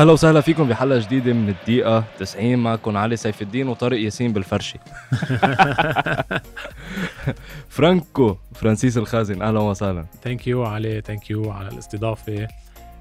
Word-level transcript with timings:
أهلا 0.00 0.12
وسهلا 0.12 0.40
فيكم 0.40 0.68
بحلقة 0.68 0.98
جديدة 0.98 1.32
من 1.32 1.48
الدقيقة 1.48 2.04
90 2.18 2.56
معكم 2.56 2.96
علي 2.96 3.16
سيف 3.16 3.42
الدين 3.42 3.68
وطارق 3.68 4.00
ياسين 4.00 4.32
بالفرشة. 4.32 4.78
فرانكو 7.68 8.36
فرانسيس 8.54 8.98
الخازن 8.98 9.42
أهلا 9.42 9.60
وسهلا. 9.60 10.06
ثانك 10.22 10.46
يو 10.46 10.64
علي 10.64 11.00
ثانك 11.00 11.30
يو 11.30 11.50
على 11.50 11.68
الاستضافة. 11.68 12.48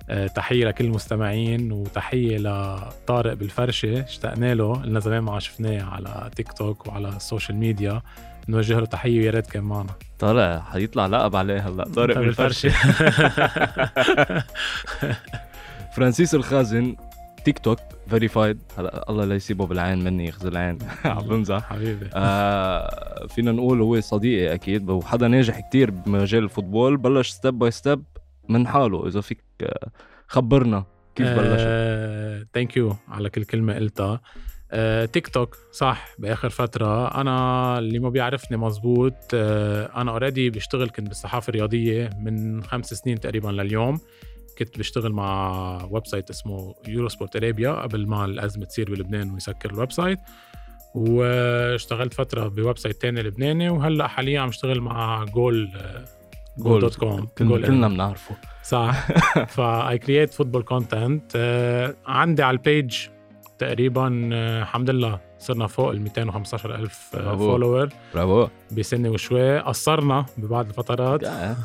آه، 0.09 0.28
تحية 0.28 0.66
لكل 0.66 0.86
المستمعين 0.86 1.72
وتحية 1.72 2.38
لطارق 2.38 3.34
بالفرشة. 3.34 4.04
اشتقنا 4.04 4.54
له 4.54 4.86
لنا 4.86 5.00
زمان 5.00 5.23
ما 5.23 5.40
شفناه 5.40 5.84
على 5.84 6.31
تيك 6.36 6.54
توك 6.54 6.88
وعلى 6.88 7.09
السوشيال 7.09 7.58
ميديا 7.58 8.02
نوجه 8.50 8.80
له 8.80 8.86
تحية 8.86 9.20
ويا 9.20 9.31
ريت 9.31 9.48
كان 9.48 9.64
معنا. 9.64 9.94
طالع 10.20 10.64
حيطلع 10.72 11.08
لقب 11.08 11.36
عليه 11.36 11.68
هلا 11.68 11.84
طارق 11.84 12.18
بالفرشة. 12.18 12.73
فرانسيس 15.96 16.36
الخازن 16.36 16.96
تيك 17.46 17.60
توك 17.60 17.80
verified 18.09 18.59
هلا 18.78 19.10
الله 19.10 19.26
لا 19.26 19.36
يسيبه 19.36 19.68
بالعين 19.68 20.04
مني 20.04 20.28
يخزي 20.28 20.50
العين. 20.50 20.78
عم 21.06 21.28
بمزح 21.28 21.64
حبيبي. 21.70 22.10
آه 22.14 23.28
فينا 23.28 23.52
نقول 23.52 23.82
هو 23.82 24.00
صديقي 24.00 24.54
أكيد 24.54 24.90
وحدا 24.90 25.28
ناجح 25.28 25.60
كتير 25.60 25.92
بمجال 25.92 26.44
ال 26.44 26.49
football. 26.49 26.98
بلش 26.98 27.30
step 27.30 27.59
by 27.59 27.72
step 27.72 28.03
من 28.50 28.68
حاله 28.68 29.08
إذا 29.08 29.22
فيك 29.22 29.44
آه، 29.62 29.90
خبرنا 30.28 30.84
كيف 31.16 31.28
بلش. 31.28 31.62
ثانك 32.53 32.78
يو 32.78 32.96
على 33.08 33.30
كل 33.30 33.44
كلمة 33.44 33.76
قلتها. 33.76 34.22
آه، 34.72 35.06
تيك 35.06 35.28
توك 35.28 35.58
صح 35.72 36.08
بآخر 36.20 36.50
فترة. 36.50 37.22
أنا 37.22 37.80
اللي 37.80 38.00
ما 38.00 38.09
بيعرفني 38.09 38.58
مزبوط 38.58 39.14
آه، 39.34 40.02
أنا 40.02 40.12
already 40.12 40.50
بشتغل 40.50 40.90
كنت 40.90 41.08
بالصحافة 41.08 41.50
الرياضية 41.50 42.09
من 42.20 42.64
خمس 42.64 42.94
سنين 42.94 43.20
تقريبا 43.20 43.50
لليوم. 43.50 44.00
كنت 44.60 44.80
بشتغل 44.80 45.12
مع 45.12 45.88
website 45.92 46.30
اسمه 46.30 46.76
يورو 46.88 47.10
سبورت 47.10 47.36
ارابيا 47.36 47.72
قبل 47.72 48.08
ما 48.08 48.26
الأزمة 48.26 48.66
تصير 48.66 48.92
بلبنان 48.92 49.32
ويسكر 49.32 49.72
ال 49.72 49.92
website 49.92 50.20
واشتغلت 50.96 52.14
فترة 52.14 52.48
ب 52.48 52.78
website 52.78 53.02
تاني 53.02 53.22
لبناني 53.22 53.70
وهلأ 53.70 54.08
حاليا 54.08 54.40
عم 54.40 54.48
اشتغل 54.48 54.82
مع 54.82 55.24
جول 55.24 55.70
جول 56.58 56.82
dot 56.81 56.95
com 56.95 57.28
كلنا 57.38 57.88
بنعرفه. 57.88 58.36
صح. 58.64 59.08
ف 59.45 59.98
I 59.98 60.03
create 60.03 60.34
football 60.34 60.64
content 60.64 61.31
عندي 62.06 62.44
على 62.44 62.58
ال 62.58 62.66
page 62.66 62.98
تقريبا 63.60 64.30
آه، 64.34 64.62
الحمد 64.62 64.90
لله 64.90 65.20
صرنا 65.40 65.68
فوق 65.68 65.90
ال 65.90 66.02
215 66.02 66.76
ألف 66.76 67.10
follower 67.14 67.89
bravo. 68.14 68.48
بسنه 68.72 69.10
وشوي. 69.10 69.60
قصرنا 69.60 70.26
ببعض 70.38 70.68
الفترات. 70.68 71.22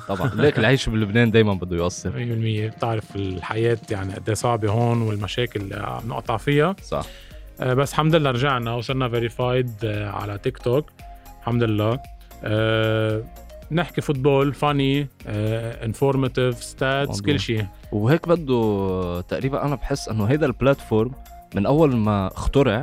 طبعا. 0.09 0.31
ليك 0.35 0.59
العيش 0.59 0.89
بلبنان 0.89 1.31
دايما 1.31 1.55
بده 1.55 1.77
يقصر 1.77 2.11
100% 2.11 2.15
بتعرف 2.77 3.17
الحياة 3.17 3.79
يعني 3.91 4.15
قد 4.15 4.29
إيه 4.29 4.35
صعبة 4.35 4.71
هون 4.71 5.03
والمشاكل 5.03 5.61
اللي 5.61 5.77
عم 5.77 6.09
نقطع 6.09 6.37
فيها. 6.37 6.77
صح. 6.83 7.05
آه، 7.61 7.75
بس 7.75 7.91
الحمد 7.93 8.15
لله 8.15 8.31
رجعنا 8.31 8.75
وصرنا 8.75 9.09
verified 9.09 9.71
آه، 9.85 10.11
على 10.11 10.39
تيك 10.39 10.59
توك 10.59 10.91
الحمد 11.41 11.63
لله. 11.63 11.99
نحكي 13.73 14.01
football 14.01 14.55
funny 14.55 15.09
informative 15.27 16.63
stats 16.63 17.21
كل 17.21 17.41
شيء. 17.41 17.67
وهيك 17.93 18.29
بده 18.29 19.21
تقريبا 19.21 19.65
أنا 19.65 19.75
بحس 19.75 20.09
إنه 20.09 20.25
هيدا 20.25 20.47
ال 20.47 20.54
platform 20.54 21.13
من 21.55 21.67
أول 21.67 21.97
ما 21.97 22.27
اخترع 22.27 22.83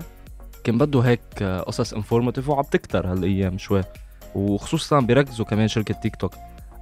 كان 0.64 0.78
بده 0.78 1.00
هيك 1.00 1.44
قصص 1.44 1.94
informative 1.94 2.50
وعم 2.50 2.64
تكتر 2.64 3.08
هالأيام 3.08 3.58
شوي. 3.58 3.82
وخصوصا 4.36 5.00
بيركزوا 5.00 5.46
كمان 5.46 5.68
شركة 5.68 5.94
تيك 5.94 6.16
توك 6.16 6.34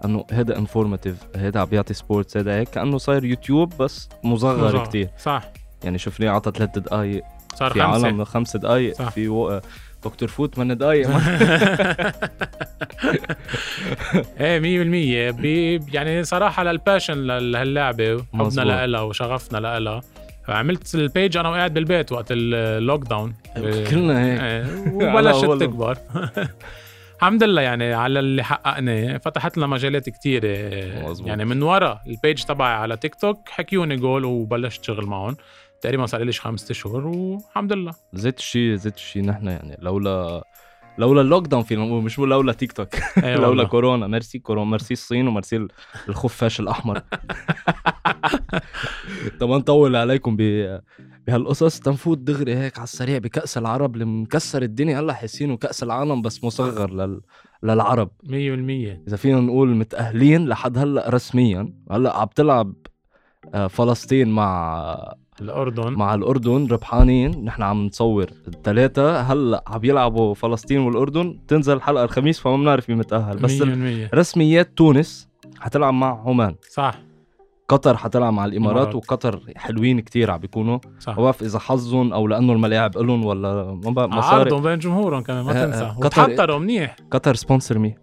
إنه 0.05 0.25
هذا 0.31 0.57
informative 0.57 1.15
هذا 1.35 1.59
عم 1.59 1.65
بيعطي 1.65 1.93
sports 1.93 2.37
هذا 2.37 2.55
هيك. 2.55 2.69
كأنه 2.69 2.97
صاير 2.97 3.25
يوتيوب 3.25 3.73
بس 3.79 4.09
مصغر 4.23 4.85
كتير. 4.85 5.09
صح. 5.19 5.43
يعني 5.83 5.97
شفناه 5.97 6.29
عطى 6.29 6.51
ثلاث 6.51 6.77
دقائق 6.77 7.23
صار 7.55 7.73
في 7.73 7.81
خمسة. 7.81 8.05
عالم 8.05 8.23
خمس 8.23 8.57
دقائق 8.57 8.95
صح. 8.95 9.09
في 9.09 9.27
و... 9.27 9.61
دكتور 10.05 10.29
فوت 10.29 10.59
من 10.59 10.77
دقائق 10.77 11.09
إيه 14.39 15.79
100% 15.79 15.93
يعني 15.93 16.23
صراحة 16.23 16.63
لل 16.63 16.75
passion 16.75 17.17
لهاللعبة 17.27 18.25
حبنا 18.33 18.85
لها 18.85 19.01
وشغفنا 19.01 19.57
لها 19.57 20.01
فعملت 20.49 20.95
ال 20.95 21.04
page 21.04 21.37
أنا 21.37 21.49
وقاعد 21.49 21.73
بالبيت 21.73 22.11
وقت 22.11 22.27
ال 22.31 23.07
lockdown 23.07 23.33
كلنا 23.89 24.25
هيك. 24.25 24.41
إيه، 24.41 24.93
وبلشت 24.93 25.45
تكبر 25.45 25.97
الحمد 27.15 27.43
لله 27.43 27.61
يعني 27.61 27.93
على 27.93 28.19
اللي 28.19 28.43
حققناه 28.43 29.17
فتحت 29.17 29.57
لنا 29.57 29.67
مجالات 29.67 30.09
كتير 30.09 30.45
يعني 31.25 31.45
من 31.45 31.63
ورا 31.63 31.99
ال 32.07 32.15
page 32.15 32.43
تبعي 32.43 32.73
على 32.73 32.97
تيك 32.97 33.15
توك 33.15 33.49
حكيوني 33.49 33.95
جول 33.95 34.25
وبلشت 34.25 34.83
شغل 34.83 35.05
معهم. 35.05 35.37
تقريبا 35.81 36.05
صار 36.05 36.23
لي 36.23 36.31
خمسة 36.31 36.71
أشهر 36.71 37.07
والحمد 37.07 37.73
لله. 37.73 37.93
ذات 38.13 38.37
الشيء 38.37 38.75
ذات 38.75 38.95
الشيء 38.95 39.25
نحن 39.25 39.47
يعني 39.47 39.77
لولا 39.79 40.43
لولا 40.99 41.21
ال 41.21 41.47
lockdown 41.47 41.63
فينا 41.63 41.85
نقول 41.85 42.03
مش 42.03 42.19
لولا 42.19 42.53
تيك 42.53 42.71
توك. 42.71 42.87
أيوة 43.23 43.41
لولا 43.45 43.63
كورونا. 43.63 44.07
ميرسي 44.07 44.39
كورونا 44.39 44.71
ميرسي 44.71 44.93
الصين 44.93 45.27
وميرسي 45.27 45.67
الخفاش 46.09 46.59
الأحمر. 46.59 47.01
طب 49.39 49.49
نطول 49.49 49.95
عليكم 49.95 50.37
بهالقصص. 51.27 51.79
تنفوت 51.79 52.17
دغري 52.17 52.55
هيك 52.57 52.77
على 52.77 52.83
السريع 52.83 53.17
بكأس 53.17 53.57
العرب. 53.57 53.93
اللي 53.93 54.05
مكسر 54.05 54.61
الدنيا. 54.61 54.99
هلا 54.99 55.13
حاسينه 55.13 55.57
كأس 55.57 55.83
العالم 55.83 56.21
بس 56.21 56.43
مصغر 56.43 56.91
لل... 56.91 57.21
للعرب. 57.63 58.09
100% 58.25 58.29
إذا 58.29 59.15
فينا 59.17 59.39
نقول 59.39 59.75
متأهلين 59.75 60.47
لحد 60.47 60.77
هلأ 60.77 61.09
رسميا. 61.09 61.73
هلأ 61.91 62.17
عم 62.17 62.27
تلعب 62.35 62.73
آه، 63.53 63.67
فلسطين 63.67 64.27
مع 64.27 65.13
الأردن. 65.41 65.93
مع 65.93 66.13
الأردن 66.13 66.67
ربحانين. 66.71 67.45
نحن 67.45 67.61
عم 67.63 67.85
نصور 67.85 68.27
الثلاثه 68.47 69.21
هلأ 69.21 69.63
عم 69.67 69.85
يلعبوا 69.85 70.33
فلسطين 70.33 70.79
والأردن. 70.79 71.39
تنزل 71.47 71.73
الحلقة 71.73 72.03
الخميس 72.03 72.39
فما 72.39 72.57
بنعرف 72.57 72.89
مين 72.89 72.97
متأهل. 72.97 73.37
بس 73.37 73.63
رسميات 74.13 74.77
تونس 74.77 75.29
حتلعب 75.59 75.93
مع 75.93 76.21
عمان. 76.25 76.55
صح. 76.69 76.95
قطر 77.67 77.97
حتلعب 77.97 78.33
مع 78.33 78.45
الإمارات. 78.45 78.95
وقطر 78.95 79.39
حلوين 79.55 79.99
كتير 79.99 80.31
عم 80.31 80.39
بيكونوا. 80.39 80.79
صح. 80.99 81.19
بعرف 81.19 81.43
إذا 81.43 81.59
حظهم 81.59 82.13
أو 82.13 82.27
لأنه 82.27 82.53
الملاعب 82.53 82.97
لهم 82.97 83.25
ولا 83.25 83.79
ما 83.85 84.07
مصاري 84.07 84.39
عرضهم 84.41 84.61
بين 84.61 84.79
جمهورهم 84.79 85.21
كمان 85.21 85.45
ما 85.45 85.65
تنسى. 85.65 85.85
قطر 85.85 86.05
وتحضروا 86.05 86.59
منيح. 86.59 86.95
قطر 87.11 87.35
sponsor 87.35 87.79
me 87.79 87.95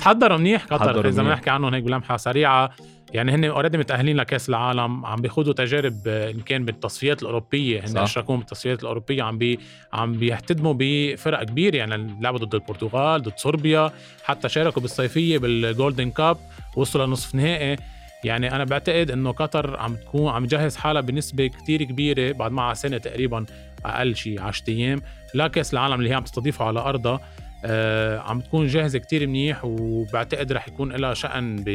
تحضروا 0.00 0.38
منيح 0.38 0.64
قطر 0.64 1.08
إذا 1.08 1.22
بنحكي 1.22 1.50
عنهم 1.50 1.74
هيك 1.74 1.84
بلمحة 1.84 2.16
سريعة. 2.16 2.70
يعني 3.14 3.32
هن 3.32 3.44
already 3.44 3.78
متأهلين 3.78 4.16
لكأس 4.16 4.48
العالم 4.48 5.06
عم 5.06 5.20
بيخوضوا 5.20 5.52
تجارب 5.52 6.08
إن 6.08 6.40
كان 6.40 6.64
بالتصفيات 6.64 7.22
الأوروبية. 7.22 7.80
هن 7.80 7.98
اشتركوا 7.98 8.36
بالتصفيات 8.36 8.82
الأوروبية 8.82 9.22
عم 9.22 9.38
بي 9.38 9.58
عم 9.92 10.12
بيحتدموا 10.12 10.74
بفرق 10.78 11.42
كبيرة. 11.42 11.76
يعني 11.76 12.16
لعبوا 12.20 12.38
ضد 12.38 12.54
البرتغال 12.54 13.22
ضد 13.22 13.32
صربيا 13.36 13.92
حتى 14.24 14.48
شاركوا 14.48 14.82
بالصيفية 14.82 15.38
بالجولدن 15.38 16.10
كاب 16.10 16.36
وصلوا 16.76 17.06
لنصف 17.06 17.34
نهائي. 17.34 17.76
يعني 18.24 18.56
أنا 18.56 18.64
بعتقد 18.64 19.10
إنه 19.10 19.32
قطر 19.32 19.76
عم 19.76 19.96
تكون 19.96 20.32
عم 20.32 20.46
تجهز 20.46 20.76
حالها 20.76 21.02
بنسبة 21.02 21.46
كتير 21.46 21.82
كبيرة 21.82 22.32
بعد 22.32 22.52
معها 22.52 22.74
سنة 22.74 22.98
تقريبا 22.98 23.46
أقل 23.84 24.16
شيء 24.16 24.40
10 24.40 24.70
أيام. 24.70 25.02
لكاس 25.34 25.72
العالم 25.72 25.94
اللي 25.94 26.10
هي 26.10 26.14
عم 26.14 26.24
تستضيفه 26.24 26.64
على 26.64 26.80
أرضها. 26.80 27.20
آه 27.64 28.18
عم 28.18 28.40
تكون 28.40 28.66
جاهزة 28.66 28.98
كتير 28.98 29.26
منيح 29.26 29.64
وبعتقد 29.64 30.52
رح 30.52 30.68
يكون 30.68 30.92
لها 30.92 31.14
شأن 31.14 31.56
ب... 31.56 31.68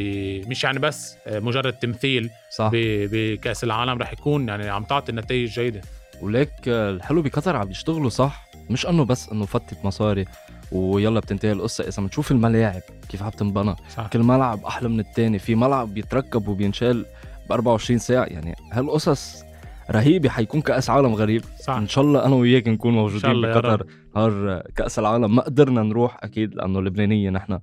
مش 0.48 0.64
يعني 0.64 0.80
بس 0.80 1.18
آه، 1.28 1.40
مجرد 1.40 1.74
تمثيل 1.74 2.30
صح. 2.52 2.70
ب... 2.74 2.76
بكأس 3.12 3.64
العالم 3.64 3.98
رح 3.98 4.14
يكون 4.14 4.48
يعني 4.48 4.70
عم 4.70 4.84
تعطي 4.84 5.12
نتائج 5.12 5.50
جيدة. 5.50 5.82
وليك 6.22 6.52
آه، 6.68 6.90
الحلو 6.90 7.22
بقطر 7.22 7.56
عم 7.56 7.72
يشتغلوا 7.72 8.10
صح؟ 8.10 8.46
مش 8.70 8.88
إنه 8.88 9.06
بس 9.06 9.30
إنه 9.30 9.46
فتت 9.46 9.86
مصاري 9.86 10.26
ويلا 10.72 11.20
بتنتهي 11.20 11.52
القصة. 11.52 11.88
إذا 11.88 12.04
بتشوف 12.04 12.32
الملاعب 12.32 12.82
كيف 13.10 13.24
عم 13.24 13.30
تنبنى. 13.30 13.76
كل 14.14 14.20
ملعب 14.20 14.66
أحلى 14.66 14.90
من 14.90 15.00
الثاني 15.00 15.40
في 15.40 15.56
ملعب 15.56 15.94
بيتركب 15.94 16.48
وبينشال 16.48 17.06
ب 17.50 17.52
24 17.52 18.00
ساعة. 18.00 18.26
يعني 18.26 18.56
هالقصص 18.72 19.44
رهيبه 19.92 20.30
حيكون 20.30 20.62
كأس 20.62 20.90
عالم 20.90 21.14
غريب. 21.16 21.42
صح. 21.64 21.74
إن 21.74 21.88
شاء 21.88 22.04
الله 22.04 22.26
أنا 22.26 22.36
وياك 22.36 22.68
نكون 22.68 22.94
موجودين 22.94 23.42
بقطر 23.42 23.86
نهار 24.16 24.64
كأس 24.76 25.00
العالم. 25.00 25.36
ما 25.36 25.42
قدرنا 25.42 25.84
نروح 25.84 26.18
أكيد 26.24 26.56
لأنه 26.56 26.82
لبنانية 26.82 27.30
نحن. 27.30 27.60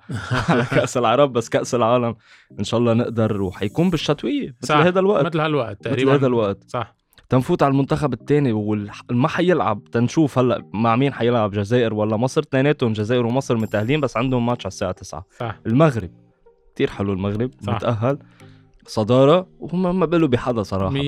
على 0.48 0.64
كأس 0.76 0.96
العرب 0.96 1.32
بس 1.32 1.48
كأس 1.48 1.74
العالم. 1.74 2.14
إن 2.58 2.64
شاء 2.64 2.80
الله 2.80 2.94
نقدر 2.94 3.42
وحيكون 3.42 3.90
بالشتوية 3.90 4.54
مثل 4.62 4.74
هذا 4.74 5.00
الوقت. 5.00 5.26
مثل 5.26 5.40
هالوقت 5.40 5.84
تقريبا. 5.84 6.10
مثل 6.12 6.18
هذا 6.18 6.26
الوقت. 6.26 6.64
صح. 6.68 6.96
تنفوت 7.28 7.62
على 7.62 7.72
المنتخب 7.72 8.12
الثاني 8.12 8.52
وما 8.52 9.28
حيلعب. 9.28 9.84
تنشوف 9.84 10.38
هلأ 10.38 10.62
مع 10.74 10.96
مين 10.96 11.12
حيلعب 11.12 11.50
جزائر 11.50 11.94
ولا 11.94 12.16
مصر؟ 12.16 12.40
اثنيناتهم 12.40 12.92
جزائر 12.92 13.26
ومصر 13.26 13.56
متأهلين 13.56 14.00
بس 14.00 14.16
عندهم 14.16 14.46
ماتش 14.46 14.66
على 14.66 14.70
الساعة 14.72 14.92
9 14.92 15.24
صح. 15.40 15.58
المغرب. 15.66 16.10
كثير 16.74 16.90
حلو 16.90 17.12
المغرب. 17.12 17.50
صح. 17.66 17.74
متأهل. 17.74 18.18
صدارة 18.86 19.48
وهم 19.60 19.98
ما 19.98 20.06
بيلوا 20.06 20.28
بحدا 20.28 20.62
صراحة 20.62 20.94
100% 20.94 20.98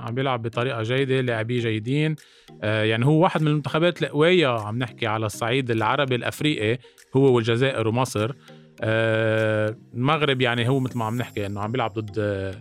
عم 0.00 0.14
بيلعب 0.14 0.42
بطريقة 0.42 0.82
جيدة 0.82 1.20
لاعبيه 1.20 1.60
جيدين. 1.60 2.16
آه 2.62 2.82
يعني 2.82 3.06
هو 3.06 3.22
واحد 3.22 3.42
من 3.42 3.48
المنتخبات 3.48 4.02
القويه 4.02 4.48
عم 4.48 4.78
نحكي 4.78 5.06
على 5.06 5.26
الصعيد 5.26 5.70
العربي 5.70 6.14
الأفريقي 6.14 6.78
هو 7.16 7.34
والجزائر 7.34 7.88
ومصر. 7.88 8.32
آه 8.80 9.76
المغرب 9.94 10.40
يعني 10.40 10.68
هو 10.68 10.80
مثل 10.80 10.98
ما 10.98 11.04
عم 11.04 11.16
نحكي 11.16 11.46
إنه 11.46 11.60
عم 11.60 11.72
بيلعب 11.72 11.92
ضد 11.94 12.54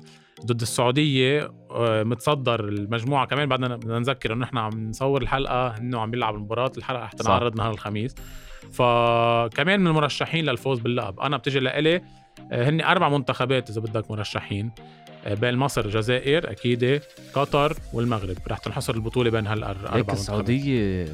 ضد 0.45 0.62
السعودية. 0.62 1.51
آه، 1.71 2.04
متصدر 2.04 2.68
المجموعة 2.68 3.25
كمان. 3.25 3.50
بعدنا 3.50 3.75
بدنا 3.75 4.00
نذكر 4.00 4.33
إنه 4.33 4.45
إحنا 4.45 4.62
عم 4.62 4.89
نصور 4.89 5.21
الحلقة 5.21 5.77
إنه 5.77 6.00
عم 6.00 6.12
بيلعب 6.12 6.36
المباراة 6.36 6.71
الحلقة 6.77 7.06
حتى 7.06 7.24
نعرض 7.30 7.56
نهار 7.56 7.71
الخميس. 7.71 8.16
فكمان 8.71 9.80
من 9.80 9.88
المرشحين 9.88 10.45
للفوز 10.45 10.80
باللقب 10.80 11.19
أنا 11.19 11.38
بتجي 11.38 11.59
لإلي 11.59 12.01
هن 12.51 12.81
أربع 12.81 13.10
منتخبات 13.10 13.69
إذا 13.69 13.81
بدك 13.81 14.12
مرشحين. 14.12 14.72
آه، 15.25 15.34
بين 15.34 15.56
مصر 15.56 15.86
الجزائر 15.86 16.51
أكيد 16.51 17.01
قطر 17.34 17.78
والمغرب. 17.94 18.38
رح 18.48 18.57
تنحصر 18.57 18.94
البطولة 18.94 19.30
بين 19.30 19.48
هالاربع 19.48 19.95
هيك 19.95 20.10
السعودية 20.10 21.07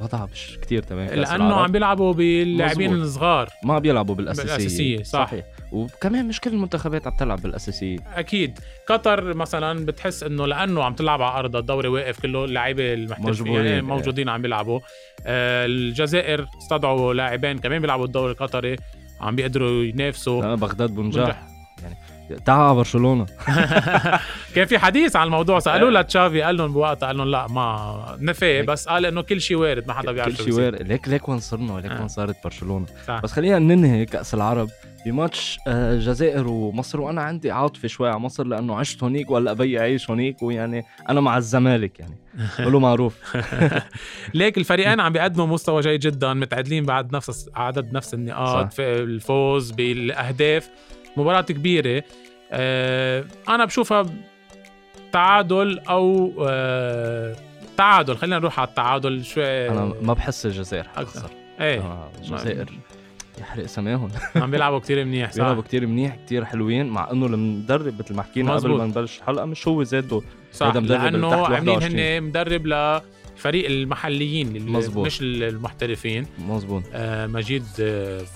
وضعها 0.00 0.28
مش 0.32 0.58
كتير 0.62 0.82
تمام 0.82 1.08
لأنه 1.08 1.54
عم 1.54 1.72
بيلعبوا 1.72 2.12
باللاعبين 2.12 2.92
الصغار. 2.92 3.48
ما 3.64 3.78
بيلعبوا 3.78 4.14
بالأساسية. 4.14 4.56
بالأساسية 4.56 5.02
صح. 5.02 5.26
صحيح. 5.26 5.44
وكمان 5.72 6.28
مش 6.28 6.40
كل 6.40 6.50
المنتخبات 6.50 7.06
عم 7.06 7.16
تلعب 7.16 7.42
بالأساسية. 7.42 7.98
أكيد. 8.14 8.58
قطر 8.88 9.34
مثلا 9.34 9.86
بتحس 9.86 10.22
إنه 10.22 10.46
لأنه 10.46 10.84
عم 10.84 10.94
تلعب 10.94 11.22
على 11.22 11.38
ارضها 11.38 11.60
الدوري 11.60 11.88
واقف 11.88 12.20
كله 12.20 12.44
اللعيبة 12.44 12.94
المحترفين 12.94 13.46
يعني 13.46 13.82
موجودين 13.82 14.28
عم 14.28 14.42
بيلعبوا. 14.42 14.80
آه 15.26 15.66
الجزائر 15.66 16.46
استدعوا 16.62 17.14
لاعبين 17.14 17.58
كمان 17.58 17.80
بيلعبوا 17.80 18.04
الدوري 18.04 18.32
القطري. 18.32 18.76
عم 19.24 19.36
بيقدروا 19.36 19.84
ينافسوا. 19.84 20.54
بغداد 20.54 20.90
بنجاح 20.90 21.42
يعني 21.82 21.96
تعال 22.44 22.74
برشلونة. 22.76 23.26
كان 24.54 24.66
في 24.66 24.78
حديث 24.78 25.16
عن 25.16 25.26
الموضوع 25.26 25.58
سألوه 25.58 25.90
لتشافي 25.90 26.42
قال 26.42 26.56
لهم 26.56 26.72
بوقتها 26.72 27.06
قال 27.06 27.16
لهم 27.16 27.28
لا 27.28 27.46
ما 27.46 28.16
نفي 28.20 28.62
بس 28.62 28.88
قال 28.88 29.06
إنه 29.06 29.22
كل 29.22 29.40
شيء 29.40 29.56
وارد 29.56 29.86
ما 29.88 29.92
حدا 29.92 30.12
بيعرف 30.12 30.38
كل 30.38 30.44
شيء 30.44 30.54
وارد. 30.54 30.82
ليك 30.82 31.08
ليك 31.08 31.28
وين 31.28 31.40
صرنا 31.40 31.72
ليك 31.80 31.90
وين 31.90 32.00
آه. 32.00 32.06
صارت 32.06 32.36
برشلونة. 32.44 32.86
بس 33.22 33.32
خلينا 33.32 33.58
ننهي 33.58 34.06
كأس 34.06 34.34
العرب. 34.34 34.70
بماتش 35.04 35.58
الجزائر 35.68 36.46
آه، 36.46 36.50
ومصر. 36.50 37.00
وأنا 37.00 37.22
عندي 37.22 37.50
عاطفة 37.50 37.88
شوي 37.88 38.08
على 38.08 38.18
مصر 38.18 38.44
لأنه 38.44 38.76
عشت 38.76 39.02
هونيك 39.02 39.30
ولا 39.30 39.50
ابي 39.50 39.78
اعيش 39.80 40.10
هونيك 40.10 40.42
ويعني 40.42 40.84
أنا 41.08 41.20
مع 41.20 41.36
الزمالك 41.36 42.00
يعني. 42.00 42.16
قولوا 42.64 42.80
معروف. 42.80 43.36
ليك 44.34 44.58
الفريقين 44.58 45.00
عم 45.00 45.12
بيقدموا 45.12 45.46
مستوى 45.46 45.80
جيد 45.80 46.00
جدا 46.00 46.34
متعادلين 46.34 46.84
بعد 46.84 47.16
نفس 47.16 47.50
عدد 47.54 47.92
نفس 47.92 48.14
النقاط 48.14 48.72
في 48.72 48.82
الفوز 48.82 49.70
بالأهداف. 49.70 50.70
مباراة 51.16 51.40
كبيرة. 51.40 52.02
آه 52.52 53.24
أنا 53.48 53.64
بشوفها 53.64 54.06
تعادل 55.12 55.78
أو 55.78 56.32
آه 56.48 57.36
تعادل. 57.76 58.16
خلينا 58.16 58.38
نروح 58.38 58.60
على 58.60 58.68
التعادل 58.68 59.24
شوي. 59.24 59.68
أنا 59.68 59.92
ما 60.02 60.12
بحس 60.12 60.46
الجزائر 60.46 60.88
حتخسر 60.88 61.30
إيه. 61.60 62.08
الجزائر. 62.18 62.70
يحرق 63.38 63.66
سماهم. 63.66 64.08
عم 64.42 64.50
بيلعبوا 64.50 64.78
كتير 64.78 65.04
منيح 65.04 65.30
صح؟ 65.30 65.36
بيلعبوا 65.36 65.62
كتير 65.62 65.86
منيح 65.86 66.16
كتير 66.26 66.44
حلوين 66.44 66.86
مع 66.86 67.10
إنه 67.10 67.26
المدرب 67.26 67.98
مثل 67.98 68.14
ما 68.14 68.22
حكينا 68.22 68.56
قبل 68.56 68.70
ما 68.70 68.86
نبلش 68.86 69.18
الحلقة 69.18 69.44
مش 69.44 69.68
هو 69.68 69.82
ذاته 69.82 70.22
صح 70.52 70.66
هذا 70.66 70.80
مدرب 70.80 71.02
لأنه 71.02 71.46
عاملين 71.46 71.82
هن 71.82 72.22
مدرب 72.22 72.66
ل 72.66 73.00
الفريق 73.36 73.66
المحليين 73.66 74.72
مزبوط. 74.72 75.06
مش 75.06 75.18
المحترفين. 75.22 76.26
مزبوط 76.38 76.82
آه 76.92 77.26
مجيد 77.26 77.64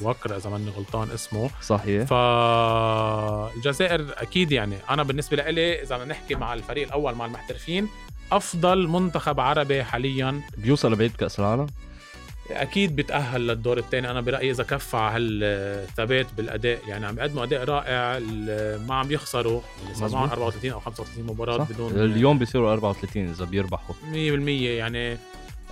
بوكر 0.03 0.37
إذا 0.37 0.51
ماني 0.51 0.71
غلطان 0.71 1.09
اسمه. 1.15 1.51
صحيح. 1.63 2.05
فالجزائر 2.05 4.07
أكيد 4.17 4.53
يعني 4.53 4.75
أنا 4.91 5.03
بالنسبة 5.03 5.37
لي 5.37 5.83
إذا 5.83 5.97
بدنا 5.97 6.09
نحكي 6.11 6.35
مع 6.35 6.55
الفريق 6.55 6.87
الأول 6.87 7.15
مع 7.15 7.27
المحترفين 7.27 7.89
أفضل 8.33 8.89
منتخب 8.89 9.41
عربي 9.41 9.85
حاليا. 9.85 10.41
بيوصل 10.59 10.93
لبعيد 10.93 11.17
كأس 11.17 11.41
العالم؟ 11.41 11.67
أكيد 12.51 12.97
بيتاهل 12.97 13.47
للدور 13.47 13.79
الثاني 13.79 14.11
أنا 14.11 14.21
برأيي 14.21 14.51
إذا 14.51 14.63
كفى 14.65 14.97
على 14.97 15.45
هالثبات 15.45 16.27
بالأداء 16.37 16.79
يعني 16.89 17.07
عم 17.07 17.19
يقدموا 17.19 17.45
أداء 17.45 17.65
رائع 17.65 18.19
ما 18.89 18.95
عم 18.95 19.13
يخسروا 19.13 19.61
معهم 20.01 20.31
34 20.31 20.71
أو 20.71 20.81
35 20.81 21.25
مباراة 21.27 21.59
صح. 21.59 21.71
بدون 21.71 21.93
اليوم 21.93 22.39
بيصيروا 22.39 22.73
34 22.73 23.29
إذا 23.29 23.45
بيربحوا. 23.45 23.95
100% 24.13 24.15
يعني 24.15 25.19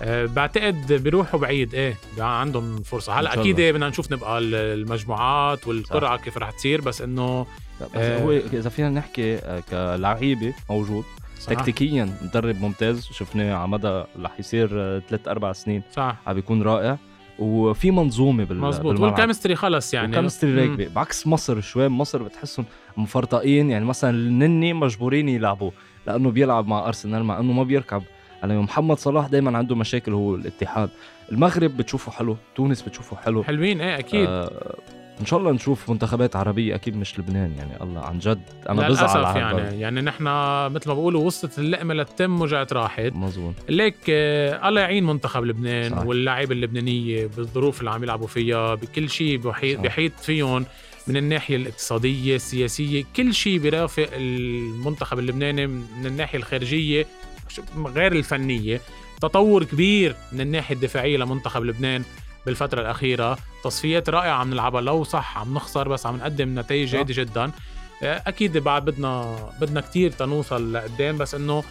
أه 0.01 0.25
بعتقد 0.25 0.93
بيروحوا 0.93 1.39
بعيد. 1.39 1.75
إيه 1.75 1.95
عندهم 2.19 2.81
فرصة. 2.81 3.13
هلأ 3.19 3.33
أكيد 3.33 3.55
بدنا 3.61 3.89
نشوف 3.89 4.11
نبقى 4.11 4.39
المجموعات 4.39 5.67
والقرعة 5.67 6.17
كيف 6.17 6.37
رح 6.37 6.51
تصير 6.51 6.81
بس 6.81 7.01
إنه 7.01 7.45
بس 7.81 7.87
آه 7.95 8.23
هو 8.23 8.31
إذا 8.31 8.69
فينا 8.69 8.89
نحكي 8.89 9.35
آه، 9.35 9.63
كلعيبه 9.69 10.53
موجود 10.69 11.03
صح. 11.39 11.53
تكتيكيا 11.53 12.09
مدرب 12.21 12.61
ممتاز 12.61 13.05
شفناه 13.11 13.55
على 13.55 13.67
مدى 13.67 14.03
رح 14.21 14.39
يصير 14.39 14.67
ثلاث 14.99 15.27
أربع 15.27 15.53
سنين 15.53 15.81
صح. 15.91 16.15
عم 16.27 16.33
بيكون 16.33 16.61
رائع. 16.61 16.97
وفي 17.39 17.91
منظومة 17.91 18.43
بال 18.43 18.57
مزبوط 18.57 18.99
والكيمستري 18.99 19.55
خلص 19.55 19.93
يعني. 19.93 20.07
الكيمستري 20.07 20.67
راكبة. 20.67 20.87
بعكس 20.87 21.27
مصر 21.27 21.61
شوي 21.61 21.87
مصر 21.87 22.23
بتحسهم 22.23 22.65
مفرطقين. 22.97 23.69
يعني 23.71 23.85
مثلا 23.85 24.09
النني 24.09 24.73
مجبورين 24.73 25.29
يلعبوا 25.29 25.71
لأنه 26.07 26.31
بيلعب 26.31 26.67
مع 26.67 26.87
أرسنال 26.87 27.23
مع 27.23 27.39
إنه 27.39 27.53
ما 27.53 27.63
بيركب. 27.63 28.03
على 28.43 28.57
محمد 28.57 28.97
صلاح 28.97 29.27
دائما 29.27 29.57
عنده 29.57 29.75
مشاكل 29.75 30.13
هو 30.13 30.35
الاتحاد. 30.35 30.89
المغرب 31.31 31.77
بتشوفه 31.77 32.11
حلو 32.11 32.37
تونس 32.55 32.81
بتشوفه 32.81 33.17
حلو. 33.17 33.43
حلوين 33.43 33.81
إيه 33.81 33.99
أكيد. 33.99 34.29
آه 34.29 34.75
إن 35.21 35.25
شاء 35.25 35.39
الله 35.39 35.51
نشوف 35.51 35.89
منتخبات 35.89 36.35
عربية 36.35 36.75
أكيد 36.75 36.97
مش 36.97 37.19
لبنان 37.19 37.53
يعني 37.57 37.83
الله 37.83 38.01
عن 38.01 38.19
جد. 38.19 38.41
أنا 38.69 38.89
بزعل 38.89 39.25
على 39.25 39.39
يعني 39.39 39.81
يعني 39.81 40.01
نحن 40.01 40.23
مثل 40.73 40.87
ما 40.87 40.93
بقولوا 40.93 41.25
وصلت 41.25 41.59
اللقمة 41.59 41.93
للتم 41.93 42.41
وجعت 42.41 42.73
راحت. 42.73 43.11
مزبوط 43.15 43.53
ليك 43.69 43.95
آه 44.09 44.69
الله 44.69 44.81
يعين 44.81 45.03
منتخب 45.03 45.43
لبنان 45.43 45.91
صحيح. 45.91 46.05
واللاعيبه 46.05 46.53
اللبنانية 46.53 47.27
بالظروف 47.37 47.79
اللي 47.79 47.91
عم 47.91 48.03
يلعبوا 48.03 48.27
فيها 48.27 48.75
بكل 48.75 49.09
شيء 49.09 49.37
بحيط 49.37 49.79
بحيط 49.79 50.19
فيهم 50.19 50.65
من 51.07 51.17
الناحية 51.17 51.55
الاقتصادية 51.55 52.35
السياسية. 52.35 53.03
كل 53.15 53.33
شيء 53.33 53.59
بيرافق 53.59 54.09
المنتخب 54.13 55.19
اللبناني 55.19 55.67
من 55.67 56.05
الناحية 56.05 56.37
الخارجية 56.37 57.07
غير 57.85 58.11
الفنية. 58.11 58.81
تطور 59.21 59.63
كبير 59.63 60.15
من 60.31 60.41
الناحية 60.41 60.75
الدفاعية 60.75 61.17
لمنتخب 61.17 61.63
لبنان. 61.63 62.03
بالفترة 62.47 62.81
الأخيرة. 62.81 63.37
تصفيات 63.63 64.09
رائعة 64.09 64.33
عم 64.33 64.49
نلعبها. 64.49 64.81
لو 64.81 65.03
صح 65.03 65.37
عم 65.37 65.53
نخسر 65.53 65.87
بس 65.87 66.05
عم 66.05 66.15
نقدم 66.15 66.59
نتائج 66.59 66.87
جيدة 66.87 67.23
جدا. 67.23 67.51
آه، 68.03 68.23
أكيد 68.27 68.57
بعد 68.57 68.85
بدنا 68.85 69.35
بدنا 69.61 69.81
كثير 69.81 70.11
تنوصل 70.11 70.73
لقدام 70.73 71.17
بس 71.17 71.35
إنه 71.35 71.63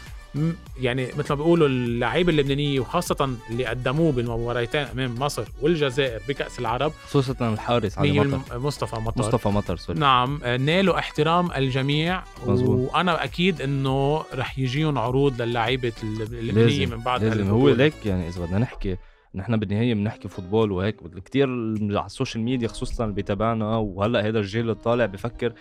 يعني 0.81 1.07
مثل 1.19 1.29
ما 1.29 1.35
بيقولوا 1.35 1.69
اللعيبة 1.69 2.31
اللبنانية 2.31 2.81
وخاصة 2.81 3.37
اللي 3.51 3.65
قدموه 3.65 4.13
بالمباراتين 4.13 4.81
أمام 4.81 5.15
مصر 5.19 5.45
والجزائر 5.61 6.21
بكأس 6.29 6.59
العرب 6.59 6.93
خصوصا 7.07 7.53
الحارس 7.53 7.99
علي 7.99 8.21
مطر. 8.21 8.59
مصطفى 8.59 8.97
مطر. 8.97 9.21
مصطفى 9.21 9.49
مطر 9.49 9.77
سوري. 9.77 9.99
نعم. 9.99 10.41
آه، 10.45 10.57
نالوا 10.57 10.99
احترام 10.99 11.53
الجميع 11.53 12.23
مزبوط. 12.47 12.93
وأنا 12.95 13.25
أكيد 13.25 13.63
إنه 13.63 14.25
رح 14.35 14.59
يجيهم 14.59 14.99
عروض 14.99 15.43
للعيبة 15.43 15.93
اللبنانية 16.03 16.87
من 16.87 16.99
بعد 16.99 17.25
لازم. 17.25 17.51
هو 17.51 17.69
ليك 17.69 18.07
يعني 18.07 18.29
إذا 18.29 18.45
بدنا 18.45 18.59
نحكي 18.59 18.97
نحن 19.37 19.57
بالنهاية 19.57 19.95
بنحكي 19.95 20.29
فوتبول 20.29 20.73
وهيك. 20.73 20.97
كثير 21.25 21.49
على 21.81 22.07
السوشيال 22.07 22.45
ميديا 22.45 22.69
خصوصا 22.69 23.05
اللي 23.05 23.15
بيتابعنا. 23.15 23.77
وهلأ 23.77 24.29
هذا 24.29 24.39
الجيل 24.39 24.71
الطالع 24.71 25.07
بفكر 25.07 25.53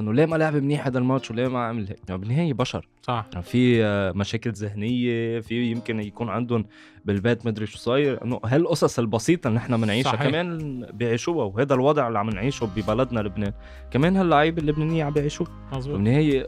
إنه 0.00 0.12
ليه 0.12 0.26
ما 0.26 0.36
لعب 0.36 0.56
منيح 0.56 0.86
هذا 0.86 0.98
الماتش 0.98 1.30
وليه 1.30 1.48
ما 1.48 1.64
عمل 1.64 1.88
هيك؟ 1.88 1.98
يعني 2.08 2.20
بالنهاية 2.20 2.52
بشر. 2.52 2.88
صح. 3.02 3.26
يعني 3.32 3.44
في 3.44 3.82
مشاكل 4.16 4.50
ذهنية 4.50 5.40
في 5.40 5.70
يمكن 5.70 6.00
يكون 6.00 6.28
عندهم 6.28 6.64
بالبيت 7.04 7.46
مدري 7.46 7.66
شو 7.66 7.78
صاير. 7.78 8.24
إنه 8.24 8.40
هالقصص 8.44 8.98
البسيطة 8.98 9.48
اللي 9.48 9.56
نحن 9.56 9.80
بنعيشها. 9.80 10.16
كمان 10.16 10.80
بيعيشوها. 10.92 11.44
وهذا 11.44 11.74
الوضع 11.74 12.08
اللي 12.08 12.18
عم 12.18 12.30
نعيشه 12.30 12.68
ببلدنا 12.76 13.20
لبنان. 13.20 13.52
كمان 13.90 14.16
هاللعيبة 14.16 14.62
اللبنانية 14.62 15.04
عم 15.04 15.12
بيعيشوه 15.12 15.46
بالنهايه 15.72 16.46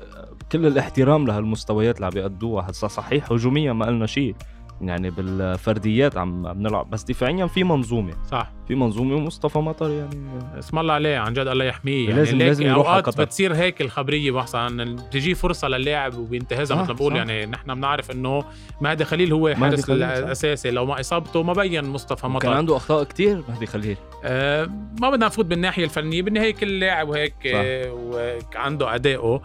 كل 0.53 0.67
الاحترام 0.67 1.27
لهالمستويات 1.27 1.97
اللي 1.97 2.07
عم 2.07 2.13
بيأدوها. 2.13 2.71
هسا 2.71 2.89
صحيح 2.89 3.33
هجوميا 3.33 3.73
ما 3.73 3.87
قلنا 3.87 4.07
شيء. 4.07 4.35
يعني 4.81 5.11
بالفرديات 5.11 6.17
عم 6.17 6.53
بنلعب. 6.53 6.91
بس 6.91 7.03
دفاعيا 7.03 7.47
في 7.47 7.65
منظومة. 7.65 8.13
صح. 8.31 8.53
في 8.69 8.75
منظومة 8.75 9.15
ومصطفى 9.15 9.59
مطر 9.59 9.91
يعني. 9.91 10.29
اسم 10.59 10.79
الله 10.79 10.95
عليه 10.95 11.19
عن 11.19 11.33
جد 11.33 11.47
الله 11.47 11.65
يحميه. 11.65 12.09
يعني 12.09 12.21
لازم 12.21 12.39
لازم 12.39 12.67
يروح 12.67 12.89
أوقات 12.89 13.07
قطر. 13.07 13.25
بتصير 13.25 13.55
هيك 13.55 13.81
الخبرية 13.81 14.31
مثلا 14.31 14.97
بتجي 14.97 15.35
فرصة 15.35 15.69
للاعب 15.69 16.19
وبينتهزها 16.19 16.77
مثل 16.77 16.89
ما 16.89 16.95
بقول. 16.95 17.17
يعني 17.17 17.47
نحن 17.47 17.75
بنعرف 17.75 18.11
إنه 18.11 18.45
مهدي 18.81 19.05
خليل 19.05 19.33
هو 19.33 19.55
حارس 19.55 19.91
الأساسي. 19.91 20.71
لو 20.71 20.87
ما 20.87 21.01
إصابته 21.01 21.43
ما 21.43 21.53
بين 21.53 21.85
مصطفى 21.85 22.27
مطر. 22.27 22.43
كان 22.49 22.53
عنده 22.53 22.77
أخطاء 22.77 23.05
كتير 23.05 23.43
مهدي 23.49 23.67
خليل. 23.67 23.97
آه 24.25 24.67
ما 25.01 25.11
بدنا 25.11 25.27
نفوت 25.27 25.45
بالناحية 25.45 25.85
الفنية. 25.85 26.23
بالنهاية 26.23 26.55
كل 26.55 26.81
لاعب 26.81 27.09
وهيك 27.09 27.35
آه 27.47 27.93
وعنده 27.93 28.95
أدائه. 28.95 29.19
آه 29.19 29.41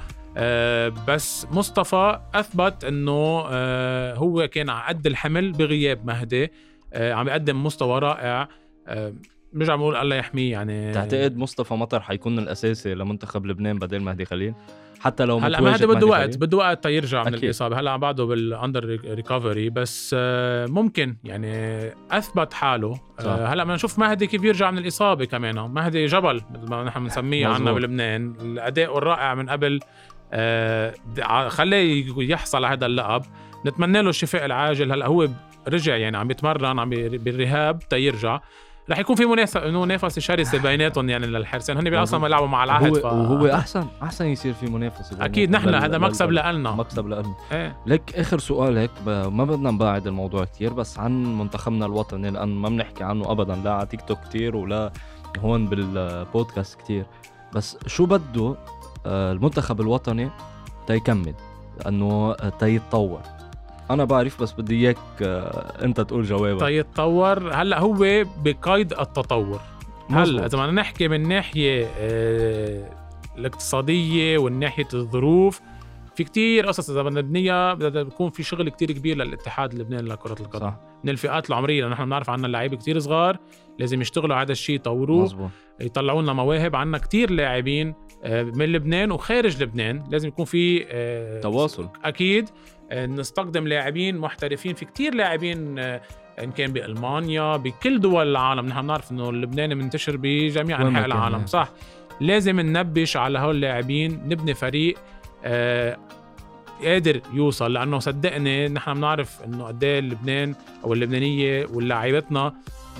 بس 1.07 1.47
مصطفى 1.51 2.19
أثبت 2.35 2.83
إنه 2.83 3.43
آه 3.49 4.15
هو 4.15 4.47
كان 4.47 4.69
على 4.69 4.87
قد 4.87 5.07
الحمل 5.07 5.51
بغياب 5.51 6.05
مهدي 6.05 6.51
آه 6.93 7.13
عم 7.13 7.27
يقدم 7.27 7.63
مستوى 7.63 7.99
رائع. 7.99 8.47
آه 8.87 9.13
برجع 9.53 9.75
بقول 9.75 9.95
الله 9.95 10.15
يحميه 10.15 10.51
يعني 10.51 10.93
تعتقد 10.93 11.37
مصطفى 11.37 11.73
مطر 11.73 11.99
حيكون 11.99 12.39
الأساسي 12.39 12.93
لمنتخب 12.93 13.45
لبنان 13.45 13.79
بدل 13.79 13.99
مهدي 13.99 14.25
خليل؟ 14.25 14.53
حتى 14.99 15.25
لو 15.25 15.37
هلأ 15.37 15.61
مهدي 15.61 15.85
بده 15.85 16.07
وقت 16.07 16.37
بده 16.37 16.57
وقت 16.57 16.83
تيرجع 16.83 17.23
من 17.23 17.33
الإصابة. 17.33 17.79
هلأ 17.79 17.97
بعده 17.97 18.25
بال 18.25 18.42
under 18.42 18.85
recovery 18.85 19.69
بس 19.69 20.15
آه، 20.19 20.65
ممكن 20.65 21.15
يعني 21.23 21.53
أثبت 22.11 22.53
حاله. 22.53 22.99
آه، 23.19 23.45
هلأ 23.45 23.63
بدنا 23.63 23.75
نشوف 23.75 23.99
مهدي 23.99 24.27
كيف 24.27 24.43
يرجع 24.43 24.71
من 24.71 24.77
الإصابة 24.77 25.25
كمان. 25.25 25.55
مهدي 25.55 26.05
جبل 26.05 26.41
مثل 26.51 26.69
ما 26.69 26.83
نحن 26.83 27.03
بنسميه 27.03 27.47
عنا 27.47 27.71
بلبنان. 27.71 28.33
الأداء 28.41 28.97
الرائع 28.97 29.35
من 29.35 29.49
قبل 29.49 29.79
آه 29.83 30.10
خليه 31.47 32.05
يحصل 32.31 32.57
على 32.65 32.67
هذا 32.67 32.85
اللقب. 32.85 33.21
نتمنى 33.65 34.01
له 34.01 34.09
الشفاء 34.09 34.45
العاجل. 34.45 34.91
هلا 34.91 35.05
هو 35.05 35.27
رجع 35.67 35.95
يعني 35.95 36.17
عم 36.17 36.31
يتمرن 36.31 36.79
عم 36.79 36.89
بال 36.89 37.15
rehab 37.15 37.79
تيرجع 37.79 38.39
رح 38.89 38.99
يكون 38.99 39.15
في 39.15 39.25
منافسه 39.25 39.85
منافسة 39.85 40.21
شرسة 40.21 40.57
بيناتهم 40.57 41.09
يعني 41.09 41.27
للحارسين 41.27 41.77
هن 41.77 41.93
أصلا 41.93 42.21
بيلعبوا 42.21 42.47
مع 42.47 42.63
العهد 42.63 42.97
ف... 42.97 43.05
وهو 43.05 43.47
احسن 43.47 43.85
أحسن 44.03 44.25
يصير 44.25 44.53
في 44.53 44.65
منافسة 44.65 45.25
أكيد 45.25 45.51
نحن 45.51 45.75
هذا 45.75 45.97
مكسب 45.97 46.31
لنا. 46.31 46.71
مكسب 46.71 47.07
لنا. 47.07 47.35
إيه. 47.51 47.77
لك 47.85 48.15
آخر 48.15 48.39
سؤال 48.39 48.77
هيك 48.77 48.91
ما 49.07 49.43
بدنا 49.43 49.71
نبعد 49.71 50.07
الموضوع 50.07 50.45
كتير 50.45 50.73
بس 50.73 50.99
عن 50.99 51.37
منتخبنا 51.37 51.85
الوطني 51.85 52.31
لأن 52.31 52.49
ما 52.49 52.69
بنحكي 52.69 53.03
عنه 53.03 53.31
ابدا 53.31 53.55
لا 53.55 53.73
على 53.73 53.85
تيك 53.85 54.01
توك 54.01 54.19
كثير 54.29 54.55
ولا 54.55 54.91
هون 55.39 55.67
بالبودكاست 55.67 56.79
كتير. 56.79 57.05
بس 57.53 57.77
شو 57.87 58.05
بده 58.05 58.45
آه، 58.45 58.57
المنتخب 59.05 59.81
الوطني 59.81 60.29
تيكمل 60.87 61.33
انه 61.87 62.33
تيتطور 62.33 63.21
أنا 63.91 64.03
بعرف 64.03 64.41
بس 64.41 64.51
بدي 64.51 64.75
إياك 64.75 64.97
آه، 65.21 65.83
أنت 65.85 66.01
تقول 66.01 66.23
جوابك. 66.23 66.59
تيتطور 66.61 67.53
هلأ 67.53 67.79
هو 67.79 67.93
بقيد 68.43 68.93
التطور. 68.93 69.59
هلأ 70.09 70.45
إذا 70.45 70.57
بدنا 70.57 70.71
نحكي 70.71 71.07
من 71.07 71.27
ناحية 71.27 71.87
آه، 71.99 72.89
الاقتصادية 73.37 74.37
والناحية 74.37 74.87
الظروف 74.93 75.61
في 76.23 76.29
كتير 76.29 76.67
قصص 76.67 76.89
إذا 76.89 77.01
بدنا 77.01 77.21
نبنيها 77.21 77.73
بدها 77.73 78.03
بيكون 78.03 78.29
في 78.29 78.43
شغل 78.43 78.69
كتير 78.69 78.91
كبير 78.91 79.17
للاتحاد 79.17 79.73
اللبناني 79.73 80.09
لكرة 80.09 80.35
القدم. 80.39 80.65
صح. 80.65 80.79
من 81.03 81.09
الفئات 81.09 81.49
العمرية 81.49 81.87
نحن 81.87 82.05
بنعرف 82.05 82.29
عنا 82.29 82.47
لعيبة 82.47 82.77
كتير 82.77 82.99
صغار 82.99 83.37
لازم 83.79 84.01
يشتغلوا 84.01 84.35
على 84.35 84.45
هذا 84.45 84.51
الشيء 84.51 84.75
يطوروه 84.75 85.49
يطلعوا 85.79 86.21
لنا 86.21 86.33
مواهب 86.33 86.75
عنا 86.75 86.97
كتير 86.97 87.31
لاعبين 87.31 87.93
آه، 88.23 88.43
من 88.43 88.65
لبنان 88.65 89.11
وخارج 89.11 89.63
لبنان. 89.63 90.03
لازم 90.11 90.27
يكون 90.27 90.45
في 90.45 90.79
تواصل. 91.43 91.89
أكيد 92.03 92.49
نستخدم 92.93 93.67
لاعبين 93.67 94.17
محترفين 94.17 94.73
في 94.73 94.85
كتير 94.85 95.15
لاعبين 95.15 95.79
آه، 95.79 96.01
إن 96.43 96.51
كان 96.51 96.73
بألمانيا 96.73 97.57
بكل 97.57 97.99
دول 97.99 98.27
العالم. 98.27 98.65
نحن 98.65 98.81
بنعرف 98.81 99.11
إنه 99.11 99.29
اللبناني 99.29 99.75
منتشر 99.75 100.17
بجميع 100.17 100.81
أنحاء 100.81 101.05
العالم 101.05 101.45
صح. 101.45 101.71
لازم 102.21 102.59
ننبش 102.59 103.17
على 103.17 103.39
هول 103.39 103.55
اللاعبين 103.55 104.11
نبني 104.25 104.53
فريق 104.53 104.97
آه 105.45 105.97
قادر 106.83 107.21
يوصل 107.33 107.73
لأنه 107.73 107.99
صدقني 107.99 108.67
نحن 108.67 108.93
بنعرف 108.93 109.43
إنه 109.45 109.63
قد 109.63 109.83
إيه 109.83 109.99
لبنان 109.99 110.55
أو 110.83 110.93
اللبنانية 110.93 111.65
ولاعيبتنا 111.73 112.53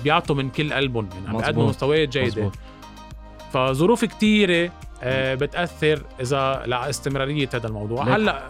بيعطوا 0.04 0.36
من 0.36 0.50
كل 0.50 0.72
قلبهم 0.72 1.08
يعني 1.14 1.28
عم 1.28 1.36
بيقدموا 1.36 1.68
مستويات 1.68 2.08
جيدة 2.08 2.26
مزبوط. 2.26 2.52
فظروف 3.52 4.04
كتيرة 4.04 4.70
آه، 5.02 5.34
بتأثر 5.34 6.02
إذا 6.20 6.62
لاستمراريه 6.66 7.48
هذا 7.54 7.66
الموضوع 7.66 8.04
هلأ 8.16 8.42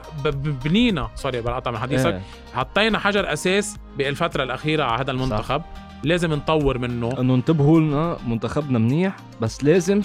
بنينا 0.64 1.10
سوري 1.14 1.40
بقطع 1.40 1.70
من 1.70 1.78
حديثك 1.78 2.12
إيه. 2.12 2.22
حطينا 2.54 2.98
حجر 2.98 3.32
أساس 3.32 3.76
بالفترة 3.98 4.42
الأخيرة 4.42 4.84
على 4.84 5.02
هذا 5.02 5.10
المنتخب 5.10 5.60
صح. 5.60 5.91
لازم 6.04 6.32
نطور 6.32 6.78
منه. 6.78 7.20
إنه 7.20 7.34
انتبهوا 7.34 7.80
لنا 7.80 8.16
منتخبنا 8.26 8.78
منيح 8.78 9.16
بس 9.40 9.64
لازم 9.64 10.00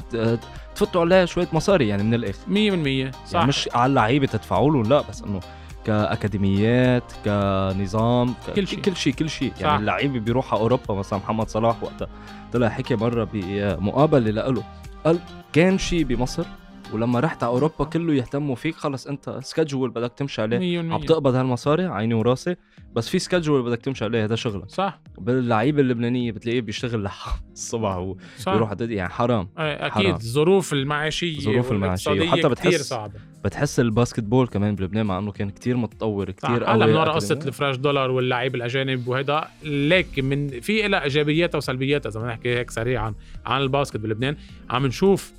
تفوتوا 0.76 1.02
عليه 1.02 1.26
شوية 1.26 1.48
مصاري 1.54 1.88
يعني 1.88 2.04
من 2.04 2.14
الآخر. 2.14 2.40
100% 2.48 2.52
يعني 2.54 3.12
صح. 3.12 3.36
يعني 3.36 3.48
مش 3.48 3.70
على 3.74 3.90
اللعيبة 3.90 4.28
تدفعوا 4.28 4.72
له 4.72 4.84
لا 4.84 5.04
بس 5.10 5.24
إنه 5.24 5.40
كأكاديميات 5.86 7.04
كنظام 7.26 8.34
كل 8.56 8.68
شيء. 8.68 8.82
كل 8.82 8.96
شيء 8.96 9.14
كل 9.14 9.30
شيء. 9.30 9.54
يعني 9.62 9.80
اللعيبة 9.80 10.20
بيروح 10.20 10.54
على 10.54 10.62
أوروبا 10.62 10.94
مثلا 10.94 11.20
محمد 11.20 11.50
صلاح 11.50 11.84
وقتها 11.84 12.08
طلع 12.54 12.70
حكي 12.70 12.96
مرة 12.96 13.30
بمقابلة 13.34 14.32
له 14.32 14.64
قال 15.06 15.20
كان 15.54 15.78
شيء 15.78 16.04
بمصر 16.04 16.46
ولما 16.94 17.20
رحت 17.20 17.44
على 17.44 17.52
أوروبا 17.52 17.86
كله 17.86 18.14
يهتموا 18.14 18.56
فيك 18.56 18.76
خلص 18.76 19.08
أنت 19.08 19.40
schedule 19.44 19.90
بدك 19.90 20.14
تمشي 20.18 20.42
عليه. 20.42 20.80
عم 20.80 21.02
تقبض 21.02 21.36
هالمصاري 21.36 21.86
عيني 21.86 22.14
وراسي. 22.14 22.56
بس 22.96 23.10
في 23.10 23.20
schedule 23.20 23.64
بدك 23.64 23.82
تمشي 23.82 24.06
عليه 24.06 24.24
هذا 24.24 24.36
شغلك. 24.36 24.70
صح. 24.70 25.00
باللعيبة 25.18 25.82
اللبنانية 25.82 26.32
بتلاقيه 26.32 26.62
بيشتغل 26.62 27.10
الصبح 27.54 27.96
وبيروح 27.98 28.76
يعني 28.82 29.10
حرام. 29.10 29.50
أكيد. 29.58 30.14
الظروف 30.16 30.74
المعيشية 30.74 31.38
الظروف 31.38 31.72
المعيشية. 31.72 32.22
وحتى 32.22 32.50
بتحس 32.50 32.82
صعبة. 32.82 33.14
بتحس 33.44 33.80
ال 33.80 34.24
basketball 34.24 34.48
كمان 34.48 34.76
بلبنان 34.76 35.06
مع 35.06 35.20
إنه 35.20 35.32
كان 35.32 35.50
كتير 35.50 35.78
متطور 35.78 36.32
كتير 36.32 36.64
قوي 36.64 36.76
هلا 36.76 36.86
من 36.86 36.96
ورا 36.96 37.12
قصه 37.12 37.40
ال 37.46 37.51
fresh 37.51 37.76
dollar 37.76 38.12
واللعيب 38.12 38.56
الأجانب 38.56 39.08
وهذا 39.08 39.48
ليك 39.64 40.20
من 40.20 40.60
في 40.60 40.88
لها 40.88 41.04
إيجابياتها 41.04 41.58
وسلبياتها 41.58 42.10
إذا 42.10 42.20
بدنا 42.20 42.32
نحكي 42.32 42.58
هيك 42.58 42.72
سريعا 42.72 43.14
عن 43.46 43.62
ال 43.62 43.67
basket 43.67 43.98
بلبنان. 43.98 44.36
عم 44.70 44.86
نشوف 44.86 45.34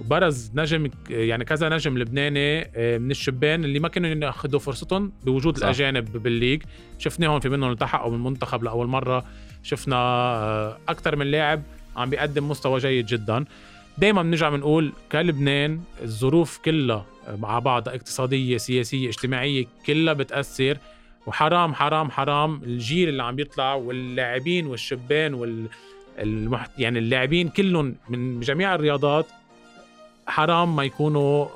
وبرز 0.00 0.50
نجم 0.54 0.90
يعني 1.10 1.44
كذا 1.44 1.68
نجم 1.68 1.98
لبناني 1.98 2.70
آه، 2.76 2.98
من 2.98 3.10
الشبان 3.10 3.64
اللي 3.64 3.78
ما 3.78 3.88
كانوا 3.88 4.26
ياخذوا 4.26 4.60
فرصتهم 4.60 5.12
بوجود 5.24 5.58
صح. 5.58 5.62
الأجانب 5.64 6.22
بال 6.22 6.31
league. 6.31 6.62
شفناهم 6.98 7.40
في 7.40 7.48
منهم 7.48 7.72
التحقوا 7.72 8.10
من 8.10 8.16
المنتخب 8.16 8.62
لأول 8.62 8.86
مرة. 8.86 9.24
شفنا 9.62 9.96
آه، 9.96 10.78
أكثر 10.88 11.16
من 11.16 11.26
لاعب 11.26 11.62
عم 11.96 12.10
بيقدم 12.10 12.48
مستوى 12.48 12.78
جيد 12.78 13.06
جدا. 13.06 13.44
دائما 13.98 14.22
بنرجع 14.22 14.48
بنقول 14.48 14.92
كلبنان 15.12 15.80
الظروف 16.02 16.58
كلها 16.58 17.06
مع 17.38 17.58
بعضها 17.58 17.94
اقتصادية 17.94 18.56
سياسية 18.56 19.08
اجتماعية 19.08 19.66
كلها 19.86 20.12
بتأثر. 20.14 20.78
وحرام 21.26 21.74
حرام 21.74 22.10
حرام 22.10 22.60
الجيل 22.62 23.08
اللي 23.08 23.22
عم 23.22 23.38
يطلع 23.38 23.74
واللاعبين 23.74 24.66
والشبان 24.66 25.34
وال 25.34 25.66
المحت... 26.18 26.70
يعني 26.78 26.98
اللاعبين 26.98 27.48
كلهم 27.48 27.96
من 28.08 28.40
جميع 28.40 28.74
الرياضات 28.74 29.26
حرام 30.32 30.76
ما 30.76 30.84
يكونوا 30.84 31.46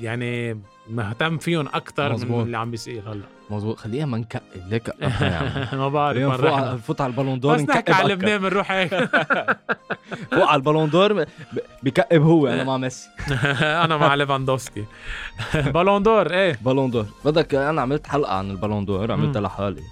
يعني 0.00 0.60
مهتم 0.90 1.38
فيهم 1.38 1.66
أكثر 1.66 2.16
من 2.16 2.40
اللي 2.40 2.58
عم 2.58 2.70
بيصير 2.70 3.02
هلأ. 3.12 3.22
مزبوط 3.50 3.78
خليها 3.78 4.06
ما 4.06 4.18
نكئب 4.18 4.42
ليه 4.68 4.82
يعني 5.20 5.76
ما 5.78 5.88
بعرف 5.88 6.86
فوت 6.86 7.00
على 7.00 7.10
ال 7.10 7.14
Ballon 7.14 7.40
d'Or 7.40 7.56
بس 7.56 7.60
نحكي 7.60 7.92
على 7.92 8.14
لبنان 8.14 8.38
بنروح 8.40 8.72
هيك. 8.72 8.94
فوت 10.32 10.48
على 10.48 10.56
ال 10.56 10.61
Ballon 10.61 10.90
d'Or 10.90 11.24
بكئب 11.82 12.22
هو 12.22 12.46
أنا 12.46 12.64
مع 12.64 12.76
ميسي. 12.76 13.08
أنا 13.84 13.96
مع 13.96 14.14
ليفاندوفسكي 14.14 14.84
Ballon 15.74 16.02
d'Or 16.02 16.32
إيه. 16.32 16.58
Ballon 16.62 16.90
d'Or. 16.90 17.06
بدك 17.24 17.54
أنا 17.54 17.82
عملت 17.82 18.06
حلقة 18.06 18.32
عن 18.34 18.50
ال 18.50 18.55
Ballon 18.55 18.84
d'Or 18.84 19.12
عملتها 19.12 19.40
لحالي. 19.40 19.82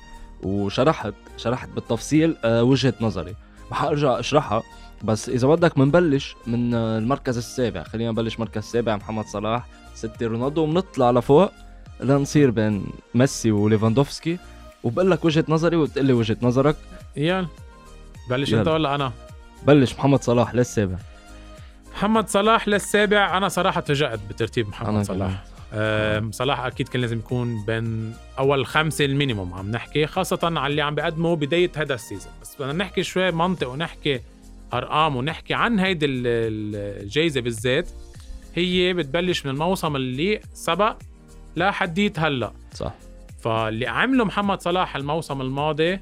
وشرحت 0.42 1.14
شرحت 1.37 1.68
بالتفصيل 1.68 2.37
آه، 2.44 2.62
وجهة 2.62 2.94
نظري. 3.00 3.35
وحارجع 3.70 4.18
أشرحها. 4.18 4.62
بس 5.04 5.28
إذا 5.28 5.49
بدك 5.49 5.78
بنبلش 5.78 6.37
من 6.47 6.75
المركز 6.75 7.37
السابع 7.37 7.83
خلينا 7.83 8.11
نبلش 8.11 8.40
مركز 8.40 8.57
السابع 8.57 8.97
محمد 8.97 9.25
صلاح 9.25 9.66
ستة 9.95 10.26
رونالدو 10.26 10.62
وبنطلع 10.62 11.11
لفوق 11.11 11.52
لنصير 12.00 12.50
بين 12.50 12.87
ميسي 13.14 13.50
وليفاندوفسكي. 13.50 14.38
وبقول 14.85 15.11
لك 15.11 15.25
وجهة 15.25 15.45
نظري 15.49 15.76
وتقول 15.76 16.07
لي 16.07 16.12
وجهة 16.12 16.37
نظرك. 16.42 16.76
يلا 17.16 17.47
بلش 18.30 18.54
أنت 18.54 18.69
ولا 18.69 18.95
أنا؟ 18.95 19.12
بلش 19.66 19.95
محمد 19.95 20.23
صلاح 20.23 20.54
للسابع. 20.54 20.97
محمد 21.92 22.28
صلاح 22.28 22.69
للسابع 22.69 23.37
أنا 23.37 23.49
صراحة 23.49 23.80
تفاجأت 23.80 24.21
بترتيب 24.30 24.69
محمد 24.69 24.88
أنا 24.88 25.02
صلاح. 25.02 25.45
أه 25.73 26.28
صلاح 26.33 26.61
أكيد 26.61 26.88
كان 26.88 27.00
لازم 27.00 27.19
يكون 27.19 27.64
بين 27.64 28.14
أول 28.38 28.66
خمسة 28.66 29.04
ال 29.04 29.11
minimum 29.11 29.54
عم 29.54 29.71
نحكي 29.71 30.07
خاصة 30.07 30.38
على 30.42 30.71
اللي 30.71 30.83
عم 30.83 30.95
بيقدمه 30.95 31.37
بداية 31.37 31.73
هذا 31.76 31.95
ال 31.95 31.99
season. 31.99 32.33
بس 32.42 32.57
بدنا 32.61 32.73
نحكي 32.73 33.02
شوي 33.02 33.30
منطق 33.30 33.69
ونحكي 33.69 34.21
أرقام 34.75 35.17
ونحكي 35.17 35.55
عن 35.55 35.79
هيدي 35.79 36.07
الجايزة 36.07 37.41
بالذات. 37.41 37.89
هي 38.55 38.95
بتبلش 38.95 39.47
من 39.47 39.53
الموسم 39.53 39.97
اللي 39.97 40.41
سبق 40.55 40.97
لحديت 41.57 42.19
هلا. 42.19 42.53
صح. 42.73 42.95
فاللي 43.41 43.87
عمله 43.87 44.25
محمد 44.25 44.61
صلاح 44.61 44.97
الموسم 44.97 45.41
الماضي 45.41 46.00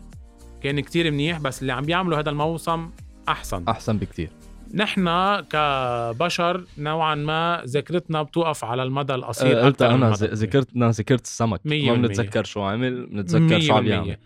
كان 0.63 0.81
كتير 0.81 1.11
منيح 1.11 1.39
بس 1.39 1.63
اللي 1.63 1.73
عم 1.73 1.85
بيعمله 1.85 2.19
هذا 2.19 2.31
الموسم 2.31 2.91
أحسن. 3.29 3.65
أحسن 3.69 3.97
بكتير. 3.97 4.29
نحن 4.75 5.09
كبشر 5.41 6.65
نوعا 6.79 7.15
ما 7.15 7.63
ذاكرتنا 7.67 8.23
بتوقف 8.23 8.65
على 8.65 8.83
المدى 8.83 9.15
القصير 9.15 9.61
أه 9.61 9.65
قلت 9.65 9.83
أنا 9.83 10.11
ذاكرتنا 10.11 10.91
ذاكرة 10.91 11.25
السمك. 11.25 11.61
ما 11.65 11.95
بنتذكر 11.95 12.45
شو 12.45 12.63
عمل 12.63 13.07
بنتذكر 13.07 13.61
شو 13.61 13.75
عم 13.75 13.87
يعمل. 13.87 14.17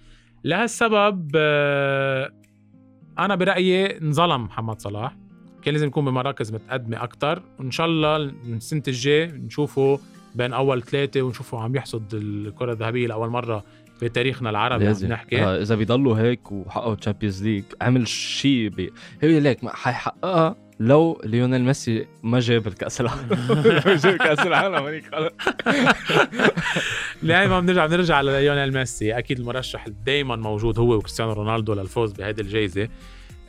لهالسبب 0.45 1.31
آه، 1.37 2.33
أنا 3.19 3.35
برأيي 3.35 3.99
انظلم 3.99 4.45
محمد 4.45 4.81
صلاح. 4.81 5.17
كان 5.63 5.75
لازم 5.75 5.87
يكون 5.87 6.05
بمراكز 6.05 6.53
متقدمة 6.53 7.05
أكثر 7.05 7.43
وإن 7.59 7.71
شاء 7.71 7.87
الله 7.87 8.17
السنة 8.17 8.83
الجاي 8.89 9.27
نشوفه 9.27 10.01
بين 10.35 10.53
أول 10.53 10.83
ثلاثة 10.83 11.23
ونشوفه 11.23 11.61
عم 11.61 11.77
يحصد 11.77 12.15
الكرة 12.15 12.73
الذهبية 12.73 13.07
لأول 13.07 13.29
مرة 13.29 13.65
بتاريخنا 14.03 14.51
العربي 14.51 14.85
لازم. 14.85 15.09
نحكي. 15.09 15.45
آه 15.45 15.63
إذا 15.63 15.75
بيضلوا 15.75 16.19
هيك 16.19 16.53
وحققوا 16.53 16.95
Champions 16.95 17.43
League 17.43 17.65
عمل 17.83 18.09
شيء 18.09 18.69
بي... 18.69 18.93
هي 19.21 19.41
ليك 19.41 19.67
حيحققها. 19.67 20.57
لو 20.83 21.21
ليونيل 21.25 21.65
ميسي 21.65 22.07
ما 22.23 22.41
جاب 22.41 22.67
كأس 22.67 23.01
العالم. 23.01 23.29
جاب 24.05 24.17
كأس 24.17 24.39
العالم 24.41 24.75
هنيك 24.75 25.05
خلص 25.15 25.33
ما 27.23 27.61
بنرجع 27.61 27.87
بنرجع 27.87 28.21
ليونيل 28.21 28.73
ميسي. 28.75 29.19
أكيد 29.19 29.39
المرشح 29.39 29.89
دائما 30.07 30.37
موجود 30.37 30.79
هو 30.79 30.95
وكريستيانو 30.95 31.33
رونالدو 31.33 31.75
للفوز 31.75 32.13
بهذه 32.13 32.41
الجائزه 32.41 32.89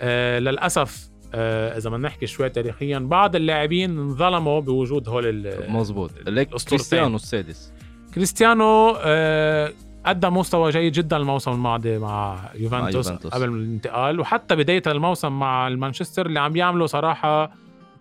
آه 0.02 0.40
للأسف 0.40 1.10
آه 1.34 1.78
إذا 1.78 1.90
بدنا 1.90 2.08
نحكي 2.08 2.28
شوي 2.28 2.50
تاريخيا 2.50 3.00
بعض 3.00 3.36
اللاعبين 3.36 3.90
انظلموا 4.00 4.60
بوجود 4.62 5.10
هول 5.10 5.54
مزبوط 5.68 6.12
ليك 6.28 6.50
كريستيانو 6.70 7.16
السادس. 7.16 7.74
كريستيانو 8.16 8.98
آه 9.00 9.74
قدم 10.06 10.38
مستوى 10.38 10.72
جيد 10.72 10.94
جدا 10.94 11.18
الموسم 11.18 11.52
الماضي 11.52 11.98
مع 11.98 12.40
يوفنتوس, 12.56 13.08
مع 13.08 13.14
يوفنتوس. 13.14 13.34
قبل 13.34 13.50
الانتقال 13.50 14.20
وحتى 14.20 14.56
بداية 14.56 14.84
الموسم 14.88 15.40
مع 15.40 15.68
المانشستر 15.68 16.26
اللي 16.26 16.40
عم 16.40 16.56
يعملوا 16.56 16.88
صراحة 16.88 17.52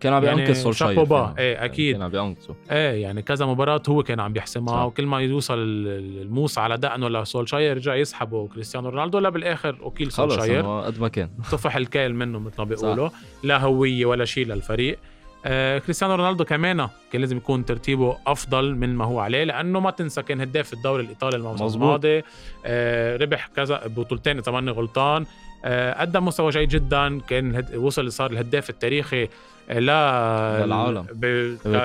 كان 0.01 0.13
عم 0.13 0.25
ينقذ 0.25 0.39
يعني. 0.39 0.55
سولشاير 0.55 1.35
إيه 1.39 1.65
أكيد. 1.65 1.93
كان 1.97 2.03
عم 2.03 2.15
ينقذه 2.15 2.57
إيه 2.71 3.03
يعني 3.03 3.23
كذا 3.23 3.47
مباراة 3.47 3.83
هو 3.89 4.03
كان 4.03 4.21
عم 4.21 4.33
بيحسمها 4.33 4.85
وكل 4.85 5.07
ما 5.07 5.21
يوصل 5.21 5.59
الموس 5.59 6.59
على 6.59 6.77
دقنه 6.77 7.09
لسولشاير 7.09 7.71
يرجع 7.71 7.95
يسحبه 7.95 8.49
كريستيانو 8.49 8.89
رونالدو 8.89 9.19
لا 9.19 9.29
بالآخر 9.29 9.79
وكيل 9.83 10.13
سولشاير 10.13 10.81
قد 10.81 11.01
ما 11.01 11.09
كان. 11.09 11.31
طفح 11.53 11.77
الكيل 11.77 12.15
منه 12.15 12.39
مثل 12.39 12.55
ما 12.59 12.65
بيقولوا 12.65 13.09
لا 13.43 13.59
هوية 13.59 14.07
ولا 14.07 14.25
شيء 14.25 14.47
للفريق. 14.47 14.99
آه 15.47 15.79
كريستيانو 15.79 16.15
رونالدو 16.15 16.45
كمان 16.45 16.89
كان 17.13 17.21
لازم 17.21 17.37
يكون 17.37 17.65
ترتيبه 17.65 18.17
أفضل 18.27 18.75
من 18.75 18.97
ما 18.97 19.05
هو 19.05 19.21
عليه 19.21 19.45
لأنه 19.45 19.81
ما 19.81 19.91
تنسى 19.91 20.23
كان 20.23 20.41
هداف 20.41 20.73
الدوري 20.73 21.03
الإيطالي 21.03 21.37
الموسم 21.37 21.83
الماضي. 21.83 22.23
آه 22.67 23.17
ربح 23.17 23.47
كذا 23.57 23.83
بطولتين 23.87 24.39
اذا 24.39 24.53
ماني 24.53 24.71
غلطان. 24.71 25.27
آه 25.65 26.01
قدم 26.01 26.25
مستوى 26.25 26.51
جيد 26.51 26.69
جدا 26.69 27.21
كان 27.21 27.65
وصل 27.75 28.13
صار 28.13 28.31
الهداف 28.31 28.71
التاريخي 28.71 29.29
لا 29.71 30.63
للعالم 30.67 31.07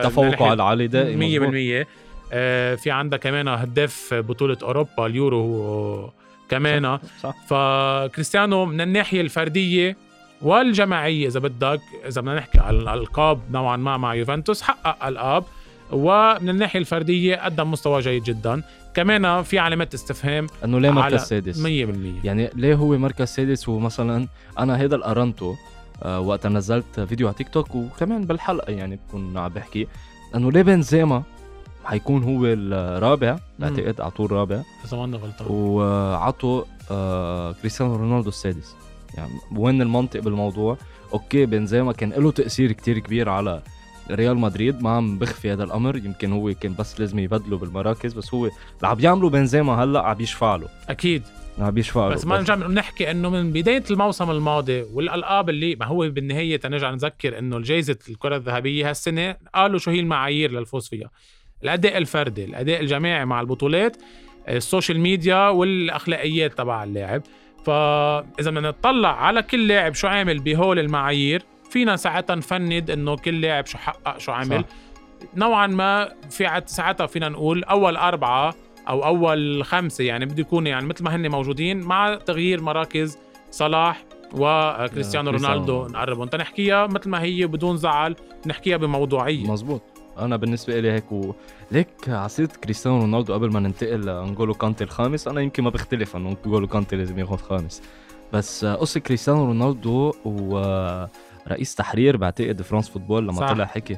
تفوقه 0.04 0.50
على 0.50 0.64
علي 0.64 0.88
دائما 0.88 1.84
100% 1.84 1.88
آه 2.34 2.76
في 2.76 2.92
عندك 2.92 3.20
كمان 3.20 3.48
هداف 3.48 4.14
بطولة 4.14 4.58
أوروبا 4.64 5.06
اليورو 5.06 6.12
كمان. 6.50 7.00
صح. 7.22 7.36
فكريستيانو 7.48 8.66
من 8.66 8.82
الناحية 8.82 9.22
الفردية 9.22 9.98
والجماعية 10.42 11.28
إذا 11.28 11.40
بدك 11.40 11.82
إذا 12.08 12.22
بدنا 12.22 12.36
نحكي 12.36 12.60
على 12.60 12.78
الألقاب 12.78 13.40
نوعا 13.52 13.78
ما 13.78 13.98
مع 13.98 14.14
يوفنتوس 14.16 14.62
حقق 14.62 15.06
ألقاب 15.06 15.44
ومن 15.92 16.50
الناحية 16.50 16.80
الفردية 16.80 17.36
قدم 17.36 17.72
مستوى 17.72 18.02
جيد 18.02 18.24
جدا. 18.24 18.64
كمان 18.94 19.44
في 19.44 19.60
علامات 19.60 19.94
استفهام 19.94 20.48
إنه 20.64 20.80
ليه 20.80 20.92
مركز 20.92 21.22
سادس؟ 21.22 21.64
100% 21.64 21.68
يعني 22.24 22.50
ليه 22.56 22.76
هو 22.76 22.98
مركز 22.98 23.28
سادس؟ 23.28 23.70
ومثلا 23.70 24.28
أنا 24.60 24.78
هيدا 24.78 24.96
اللي 24.96 25.06
قرنته 25.06 25.56
آه، 26.04 26.20
وقت 26.20 26.48
نزلت 26.48 27.00
فيديو 27.00 27.28
على 27.28 27.36
تيك 27.36 27.50
توك 27.50 27.76
وكمان 27.76 28.26
بالحلقة 28.26 28.72
يعني 28.72 28.96
بكون 28.96 29.38
عم 29.38 29.50
بحكي 29.50 29.88
إنه 30.36 30.52
ليه 30.52 30.62
بنزيما 30.62 31.24
حيكون 31.86 32.24
هو 32.24 32.46
الرابع 32.46 33.38
بعتقد 33.60 34.02
اعطوه 34.02 34.26
الرابع 34.26 34.62
إذا 34.86 34.98
ما 34.98 35.18
غلطان 35.18 35.48
وعطوا 35.50 36.64
آه 36.92 37.52
كريستيانو 37.52 37.96
رونالدو 37.96 38.30
السادس. 38.30 38.76
يعني 39.16 39.32
وين 39.56 39.82
المنطق 39.82 40.20
بالموضوع؟ 40.20 40.78
okay 41.14 41.46
بنزيما 41.46 41.94
كان 41.94 42.10
له 42.10 42.32
تأثير 42.32 42.72
كتير 42.72 43.00
كبير 43.00 43.30
على 43.30 43.62
ريال 44.12 44.38
مدريد 44.38 44.82
ما 44.82 44.90
عم 44.90 45.18
بخفي 45.18 45.54
هذا 45.54 45.64
الأمر 45.64 45.98
يمكن 45.98 46.32
هو 46.32 46.54
كان 46.54 46.76
بس 46.80 47.00
لازم 47.00 47.20
يبدله 47.20 47.58
بالمراكز 47.58 48.14
بس 48.14 48.34
هو 48.34 48.46
اللي 48.46 48.88
عم 48.88 49.00
يعملوا 49.00 49.30
بنزيما 49.30 49.84
هلأ 49.84 50.02
عم 50.02 50.22
يشفع 50.22 50.56
له. 50.56 50.68
أكيد. 50.90 51.24
عم 51.60 51.78
يشفع 51.78 52.08
له. 52.08 52.16
بس 52.16 52.26
ما 52.26 52.38
نرجع 52.38 52.56
نحكي 52.56 53.12
إنه 53.12 53.30
من 53.30 53.52
بداية 53.52 53.84
الموسم 53.92 54.32
الماضي 54.32 54.82
والألقاب 54.82 55.50
اللي 55.50 55.76
ما 55.76 55.86
هو 55.86 56.10
بالنهاية 56.10 56.58
تنرجع 56.58 56.92
نذكر 56.92 57.40
إنه 57.40 57.60
جائزه 57.60 57.98
الكرة 58.10 58.36
الذهبية 58.36 58.90
هالسنة 58.90 59.36
قالوا 59.56 59.80
شو 59.80 59.92
هي 59.92 60.00
المعايير 60.00 60.52
للفوز 60.52 60.88
فيها. 60.88 61.10
الأداء 61.64 61.98
الفردي 61.98 62.46
الأداء 62.46 62.82
الجماعي 62.82 63.26
مع 63.26 63.42
البطولات 63.42 63.98
ال 64.50 64.57
social 64.57 65.00
media 65.00 65.50
والأخلاقيات 65.50 66.58
تبع 66.58 66.84
اللاعب. 66.84 67.22
فإذا 67.66 68.52
بدنا 68.52 68.70
نطلع 68.70 69.26
على 69.26 69.44
كل 69.44 69.68
لاعب 69.68 69.94
شو 69.94 70.08
عامل 70.08 70.40
بهول 70.40 70.80
المعايير 70.80 71.44
فينا 71.70 71.96
ساعتها 71.96 72.36
نفند 72.36 72.90
إنه 72.90 73.16
كل 73.16 73.42
لاعب 73.42 73.66
شو 73.66 73.78
حقق 73.78 74.18
شو 74.18 74.32
عمل 74.32 74.60
صح. 74.60 74.66
نوعا 75.36 75.68
ما 75.68 76.14
في 76.30 76.62
ساعتها 76.66 77.08
فينا 77.08 77.30
نقول 77.30 77.64
أول 77.64 77.98
أربعة 77.98 78.56
أو 78.90 79.06
أول 79.06 79.64
خمسة 79.64 80.04
يعني 80.04 80.26
بده 80.26 80.42
يكونوا 80.42 80.70
يعني 80.70 80.86
مثل 80.86 81.04
ما 81.04 81.16
هن 81.16 81.32
موجودين 81.32 81.80
مع 81.80 82.16
تغيير 82.16 82.62
مراكز 82.62 83.18
صلاح 83.52 84.04
وكريستيانو 84.34 85.32
رونالدو 85.32 85.88
نقربهم. 85.88 86.28
تنحكيها 86.28 86.88
مثل 86.88 87.10
ما 87.10 87.22
هي 87.22 87.48
بدون 87.48 87.78
زعل 87.78 88.16
نحكيها 88.46 88.78
بموضوعية. 88.78 89.52
مزبوط 89.52 89.82
أنا 90.20 90.36
بالنسبة 90.36 90.80
لي 90.80 90.92
هيك 90.92 91.12
و... 91.12 91.34
ليك 91.72 91.90
ع 92.08 92.17
سيرة 92.17 92.56
كريستيانو 92.56 93.00
رونالدو 93.00 93.34
قبل 93.34 93.52
ما 93.52 93.60
ننتقل 93.60 94.06
لنجولو 94.06 94.54
كانتي 94.54 94.84
الخامس 94.84 95.28
أنا 95.28 95.42
يمكن 95.42 95.64
ما 95.64 95.70
بختلف 95.70 96.16
انه 96.16 96.30
نجولو 96.30 96.68
كانتي 96.68 96.96
لازم 96.96 97.20
ياخذ 97.20 97.38
خامس. 97.38 97.82
بس 98.34 98.66
قصة 98.66 99.00
كريستيانو 99.00 99.46
رونالدو 99.46 100.14
ورئيس 100.26 101.76
تحرير 101.76 102.18
بعتقد 102.18 102.62
France 102.62 102.90
Football 102.90 103.24
لما 103.24 103.40
صح. 103.40 103.54
طلع 103.54 103.66
حكي. 103.66 103.98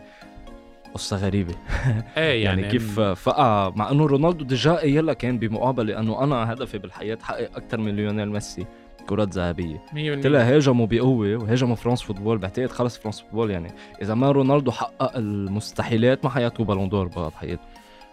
قصة 0.93 1.17
غريبة. 1.17 1.53
إيه 2.17 2.43
يعني, 2.43 2.61
يعني 2.61 2.71
كيف 2.71 2.99
فقع. 2.99 3.71
مع 3.75 3.91
إنه 3.91 4.05
رونالدو 4.05 4.45
déjà 4.45 4.81
يلا 4.83 5.13
كان 5.13 5.39
بمقابلة 5.39 5.99
إنه 5.99 6.23
أنا 6.23 6.53
هدفي 6.53 6.77
بالحياة 6.77 7.17
حقق 7.21 7.55
أكثر 7.55 7.77
من 7.77 7.95
ليونيل 7.95 8.31
ميسي. 8.31 8.65
كرات 9.09 9.33
ذهبيه 9.33 9.81
طلع 10.23 10.39
هاجموا 10.39 10.87
بقوة 10.87 11.35
وهاجموا 11.35 11.75
France 11.75 12.01
Football 12.01 12.37
بعتقد 12.37 12.71
خلص 12.71 12.97
France 12.97 13.21
Football 13.21 13.51
يعني. 13.51 13.71
إذا 14.01 14.13
ما 14.13 14.31
رونالدو 14.31 14.71
حقق 14.71 15.17
المستحيلات 15.17 16.25
ما 16.25 16.29
حياته 16.29 16.63
Ballon 16.63 16.89
d'Or 16.89 17.07
بعد 17.07 17.31
حياته 17.31 17.61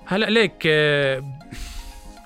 هلأ 0.06 0.26
ليك 0.26 0.52
آه، 0.66 1.24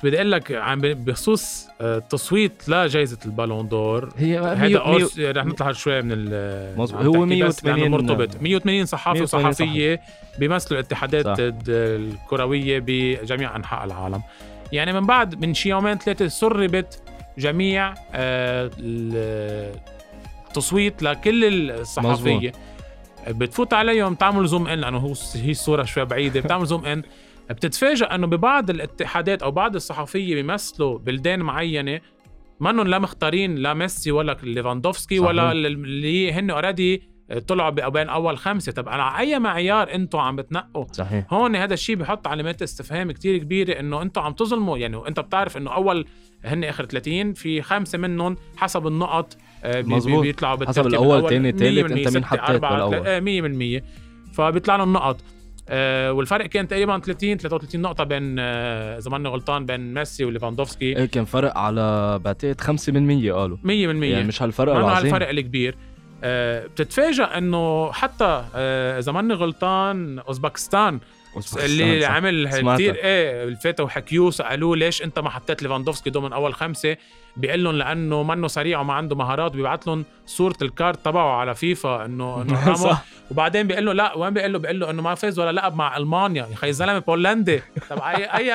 بدي 0.04 0.16
أقول 0.16 0.33
لك 0.33 0.52
عم 0.52 0.80
بخصوص 0.80 1.68
التصويت 1.80 2.68
آه، 2.68 2.87
لجائزه 2.87 3.18
البالون 3.26 3.68
دور. 3.68 4.12
هي 4.16 4.38
هذا 4.38 5.33
رح 5.33 5.44
نطلع 5.44 5.72
شوي 5.72 6.02
من 6.02 6.12
ال 6.12 6.74
هو 6.78 7.26
180 7.26 7.90
مرتبط 7.90 8.42
180 8.42 8.85
صحافي 8.85 9.22
وصحفية 9.22 10.00
بيمثلوا 10.38 10.80
الاتحادات 10.80 11.37
الكروية 11.68 12.83
بجميع 12.87 13.56
أنحاء 13.56 13.85
العالم. 13.85 14.22
يعني 14.72 14.92
من 14.92 15.06
بعد 15.06 15.44
من 15.44 15.54
شي 15.54 15.68
يومين 15.68 15.98
ثلاثة 15.98 16.28
سربت 16.28 17.09
جميع 17.40 17.94
آه، 18.12 18.70
التصويت 20.48 21.03
لكل 21.03 21.70
الصحفية. 21.70 22.37
مزبوط. 22.37 22.53
بتفوت 23.29 23.74
عليهم 23.74 24.14
تعمل 24.14 24.46
زوم 24.46 24.66
إن 24.66 24.79
لأنه 24.79 24.98
هو 24.98 25.14
هي 25.35 25.50
الصورة 25.50 25.83
شوي 25.85 26.05
بعيدة. 26.05 26.40
بتعمل 26.44 26.66
زوم 26.66 26.85
إن 26.85 27.03
بتتفاجئ 27.50 28.05
إنه 28.14 28.26
ببعض 28.26 28.70
الاتحادات 28.70 29.42
أو 29.42 29.50
بعض 29.50 29.74
الصحفيين 29.74 30.35
بيمثلوا 30.35 30.98
بلدان 30.98 31.40
معينة 31.40 32.00
منهم 32.61 32.87
لا 32.87 32.98
مختارين 32.98 33.55
لا 33.55 33.74
ميسي 33.74 34.11
ولا 34.11 34.37
ليفاندوفسكي 34.42 35.18
ولا 35.18 35.53
اللي 35.53 36.33
هن 36.33 36.50
اوريدي 36.50 37.03
طلعوا 37.48 37.70
بين 37.70 38.09
أول 38.09 38.38
خمسة. 38.38 38.72
طب 38.72 38.88
على 38.88 39.18
أي 39.18 39.38
معيار 39.38 39.94
أنتم 39.94 40.18
عم 40.18 40.37
بتنقوا؟ 40.37 40.85
صحيح. 40.92 41.35
هون 41.35 41.57
هذا 41.57 41.74
الشيء 41.74 41.96
بحط 41.96 42.26
علامات 42.26 42.62
استفهام 42.62 43.12
كتير 43.12 43.38
كبيرة 43.38 43.81
إنه 43.81 44.03
أنتم 44.03 44.22
عم 44.22 44.33
تظلموا. 44.33 44.79
يعني 44.79 45.09
إنت 45.09 45.20
بتعرف 45.20 45.57
إنه 45.57 45.74
أول 45.74 46.07
هن 46.44 46.64
آخر 46.64 46.85
30 46.85 47.33
في 47.33 47.62
خمسه 47.62 47.98
منهم 47.98 48.37
حسب 48.57 48.87
النقط 48.87 49.37
آه، 49.64 49.83
مظبوط. 49.83 50.22
بيطلعوا 50.22 50.66
حسب 50.66 50.87
الأول 50.87 51.31
ثاني 51.31 51.53
ثالث 51.53 51.92
أنت 51.92 52.14
مين 52.14 52.24
حطيت 52.24 52.61
بالأول؟ 52.61 53.81
100% 53.81 53.83
فبيطلع 54.35 54.76
لهم 54.76 54.92
نقط. 54.92 55.20
آه 55.68 56.12
والفرق 56.12 56.46
كان 56.46 56.68
تقريبا 56.68 56.98
30 56.98 57.37
33 57.37 57.81
نقطة 57.81 58.05
بين 58.05 58.37
آه 58.38 58.98
إذا 58.98 59.11
ماني 59.11 59.29
غلطان 59.29 59.66
بين 59.66 59.94
ميسي 59.94 60.24
وليفاندوفسكي. 60.24 60.96
إيه 60.96 61.07
كان 61.07 61.24
فرق 61.24 61.59
على 61.59 62.18
بعتقد 62.24 62.61
5 62.61 62.92
من 62.92 63.07
100 63.07 63.33
قالوا. 63.33 63.57
100% 63.57 63.68
يعني 63.68 64.24
مش 64.24 64.42
هالفرق 64.42 64.76
العظيم. 64.76 64.94
هالفرق 65.14 65.29
الكبير. 65.29 65.76
آه 66.24 66.66
بتتفاجئ 66.66 67.22
إنه 67.24 67.92
حتى 67.92 68.44
آه 68.55 68.98
إذا 68.98 69.12
ماني 69.12 69.35
غلطان 69.35 70.18
أوزبكستان 70.18 71.00
اللي. 71.56 72.04
عمل 72.04 72.48
كثير 72.74 72.94
إيه 72.94 73.44
الفاتة 73.44 73.84
وحكيوه 73.84 74.30
سألوه 74.30 74.76
ليش 74.76 75.02
أنت 75.02 75.18
ما 75.18 75.30
حطيت 75.30 75.62
ليفاندوفسكي 75.62 76.10
ضمن 76.10 76.32
أول 76.32 76.54
خمسة؟ 76.54 76.96
بيقول 77.36 77.64
لهم 77.64 77.74
لأنه 77.76 78.22
منه 78.22 78.48
سريع 78.48 78.80
وما 78.80 78.94
عنده 78.94 79.16
مهارات. 79.16 79.52
بيبعث 79.52 79.88
لهم 79.88 80.04
صورة 80.26 80.56
الكارت 80.62 81.04
تبعه 81.04 81.36
على 81.36 81.54
فيفا 81.54 82.04
إنه 82.04 82.40
إنه 82.42 82.98
وبعدين 83.30 83.66
بيقول 83.66 83.86
له 83.86 83.92
لا 83.92 84.16
وين 84.16 84.34
بيقول 84.34 84.52
له؟ 84.52 84.58
بيقول 84.58 84.80
له 84.80 84.90
إنه 84.90 85.02
ما 85.02 85.14
فاز 85.14 85.38
ولا 85.38 85.52
لعب 85.52 85.74
مع 85.76 85.96
ألمانيا. 85.96 86.46
يا 86.46 86.54
أخي 86.54 86.68
الزلمة 86.68 86.98
بولندي. 86.98 87.62
طب 87.90 87.98
اي 87.98 88.24
اي 88.24 88.52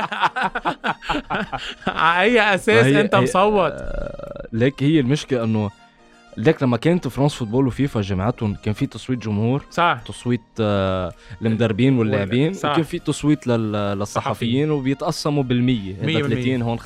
على 1.87 2.21
أي 2.21 2.55
أساس 2.55 2.85
أنت 2.85 3.15
مصوت؟ 3.15 3.71
آه، 3.71 4.47
ليك 4.53 4.83
هي 4.83 4.99
المشكلة 4.99 5.43
إنه 5.43 5.71
ليك 6.37 6.63
لما 6.63 6.77
كانت 6.77 7.07
France 7.07 7.33
Football 7.33 7.67
وفيفا 7.67 8.01
جمعتهم 8.01 8.55
كان 8.63 8.73
في 8.73 8.85
تصويت 8.85 9.19
جمهور 9.19 9.65
صح. 9.71 9.99
تصويت 10.07 10.41
آه 10.59 11.13
المدربين 11.41 11.97
واللاعبين 11.97 12.51
وكان 12.57 12.83
في 12.83 12.99
تصويت 12.99 13.47
للصحفيين 13.47 14.71
وبيتقسموا 14.71 15.43
بالمية. 15.43 15.93
30 15.93 16.61
هون 16.61 16.79
50% 16.79 16.83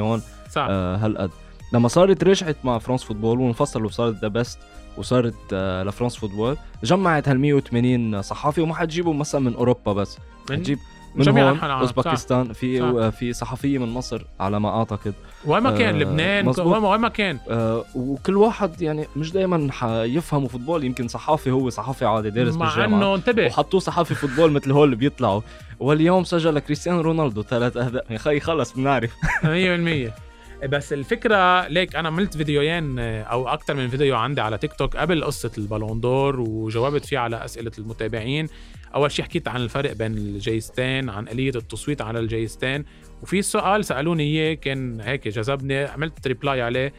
هون 0.00 0.22
صح. 0.50 0.66
آه 0.70 0.96
هالقد. 0.96 1.30
لما 1.72 1.88
صارت 1.88 2.24
رجعت 2.24 2.56
مع 2.64 2.78
France 2.78 3.04
Football 3.04 3.40
وانفصلوا 3.40 3.86
وصارت 3.86 4.14
The 4.22 4.28
Best 4.28 4.58
وصارت 4.96 5.34
آه 5.52 5.82
ل 5.82 5.87
France 5.87 6.16
Football 6.16 6.56
جمعت 6.84 7.28
هال 7.28 7.40
180 7.40 8.22
صحافي 8.22 8.60
وما 8.60 8.74
حتجيبوا 8.74 9.14
مثلا 9.14 9.40
من 9.40 9.54
أوروبا 9.54 9.92
بس. 9.92 10.18
حتجيب 10.50 10.78
من 11.14 11.22
جميع 11.24 11.50
هون 11.50 11.58
أوزبكستان 11.70 12.52
في 12.52 12.78
صح. 12.80 13.08
في 13.18 13.32
صحفية 13.32 13.78
من 13.78 13.88
مصر 13.88 14.22
على 14.40 14.60
ما 14.60 14.68
أعتقد. 14.78 15.14
وين 15.46 15.62
ما 15.62 15.70
كان 15.78 15.94
آه 15.94 15.98
لبنان 15.98 16.52
وين 16.58 17.00
ما 17.00 17.08
كان. 17.08 17.38
آه 17.50 17.84
وكل 17.94 18.36
واحد 18.36 18.82
يعني 18.82 19.06
مش 19.16 19.32
دائما 19.32 19.72
حيفهموا 19.72 20.48
football 20.48 20.84
يمكن 20.84 21.08
صحافي 21.08 21.50
هو 21.50 21.70
صحافي 21.70 22.04
عادي 22.04 22.30
دارس 22.30 22.54
مع 22.54 22.66
بالجامعة. 22.66 22.98
إنه 22.98 23.14
انتبه. 23.14 23.46
وحطوه 23.46 23.80
صحافي 23.80 24.14
football 24.14 24.52
مثل 24.52 24.72
هول 24.72 24.84
اللي 24.84 24.96
بيطلعوا. 24.96 25.40
واليوم 25.80 26.24
سجل 26.24 26.58
كريستيانو 26.58 27.00
رونالدو 27.00 27.42
ثلاث 27.42 27.76
أهداف. 27.76 28.10
يا 28.10 28.18
خي 28.18 28.40
خلص 28.40 28.72
بنعرف. 28.72 29.10
100% 29.42 29.44
بس 30.68 30.92
الفكرة 30.92 31.68
ليك 31.68 31.96
أنا 31.96 32.08
عملت 32.08 32.36
فيديوين 32.36 32.98
أو 32.98 33.48
أكثر 33.48 33.74
من 33.74 33.88
فيديو 33.88 34.16
عندي 34.16 34.40
على 34.40 34.58
تيك 34.58 34.72
توك 34.72 34.96
قبل 34.96 35.24
قصة 35.24 35.50
ال 35.58 35.64
Ballon 35.64 36.00
d'Or 36.00 36.40
وجاوبت 36.40 37.04
فيه 37.04 37.18
على 37.18 37.44
أسئلة 37.44 37.72
المتابعين. 37.78 38.48
أول 38.94 39.10
شيء 39.10 39.24
حكيت 39.24 39.48
عن 39.48 39.60
الفرق 39.60 39.92
بين 39.92 40.12
الجايزتين 40.12 41.08
عن 41.08 41.28
آلية 41.28 41.48
التصويت 41.48 42.00
على 42.02 42.18
الجايزتين 42.18 42.84
وفي 43.22 43.42
سؤال 43.42 43.84
سألوني 43.84 44.22
إياه 44.22 44.54
كان 44.54 45.00
هيك 45.00 45.28
جذبني 45.28 45.84
عملت 45.84 46.26
reply 46.26 46.62
عليه. 46.62 46.92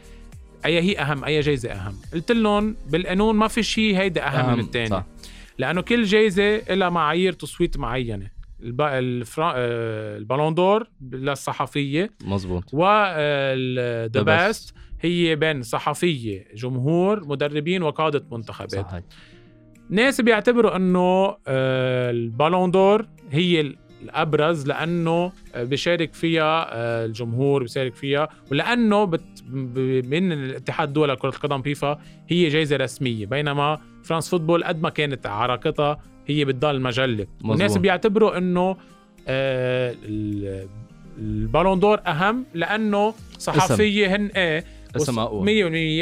أي 0.65 0.81
هي 0.81 0.99
أهم 0.99 1.23
أي 1.23 1.39
جايزة 1.39 1.71
أهم؟ 1.71 1.95
قلت 2.13 2.31
لهم 2.31 2.75
بالقانون 2.89 3.35
ما 3.35 3.47
في 3.47 3.63
شيء 3.63 3.97
هيدا 3.97 4.27
أهم, 4.27 4.35
أهم 4.35 4.53
من 4.53 4.59
الثاني 4.59 5.03
لأنه 5.57 5.81
كل 5.81 6.03
جايزة 6.03 6.57
لها 6.57 6.89
معايير 6.89 7.33
تصويت 7.33 7.77
معينة. 7.77 8.42
الفرا... 8.63 9.53
آه، 9.55 10.17
ال 10.17 10.22
Ballon 10.22 10.53
d'Or 10.53 10.87
للصحفية 11.11 12.09
مزبوط 12.25 12.73
وال 12.73 13.33
The 13.33 14.21
Best 14.21 14.75
هي 15.01 15.35
بين 15.35 15.61
صحفية 15.61 16.45
جمهور 16.55 17.27
مدربين 17.27 17.83
وقادة 17.83 18.25
منتخبات. 18.31 18.71
صحيح. 18.71 19.03
ناس 19.89 20.21
بيعتبروا 20.21 20.75
إنه 20.75 21.37
آه، 21.47 22.11
ال 22.11 22.20
Ballon 22.20 22.71
d'Or 22.71 23.07
هي 23.31 23.73
الأبرز 24.03 24.67
لأنه 24.67 25.31
بيشارك 25.55 26.13
فيها 26.13 26.67
آه، 26.73 27.05
الجمهور 27.05 27.61
بيشارك 27.61 27.95
فيها 27.95 28.29
ولأنه 28.51 29.03
بت 29.03 29.43
من 30.07 30.31
الاتحاد 30.31 30.87
الدولي 30.87 31.13
لكرة 31.13 31.29
القدم 31.29 31.61
فيفا 31.61 31.99
هي 32.27 32.47
جائزه 32.47 32.75
رسمية. 32.77 33.25
بينما 33.25 33.79
France 34.03 34.29
Football 34.29 34.63
قد 34.63 34.81
ما 34.81 34.89
كانت 34.89 35.27
عراقتها 35.27 35.99
هي 36.27 36.45
بتضل 36.45 36.81
مجلة. 36.81 37.27
والناس 37.45 37.77
بيعتبروا 37.77 38.37
إنه 38.37 38.77
آه 39.27 39.95
ال 41.17 41.26
Ballon 41.26 41.79
d'Or 41.79 41.99
أهم 42.07 42.45
لأنه 42.53 43.13
صحفية 43.39 44.15
هن 44.15 44.25
إيه 44.25 44.63
اسم 44.95 45.19
أقوى. 45.19 45.45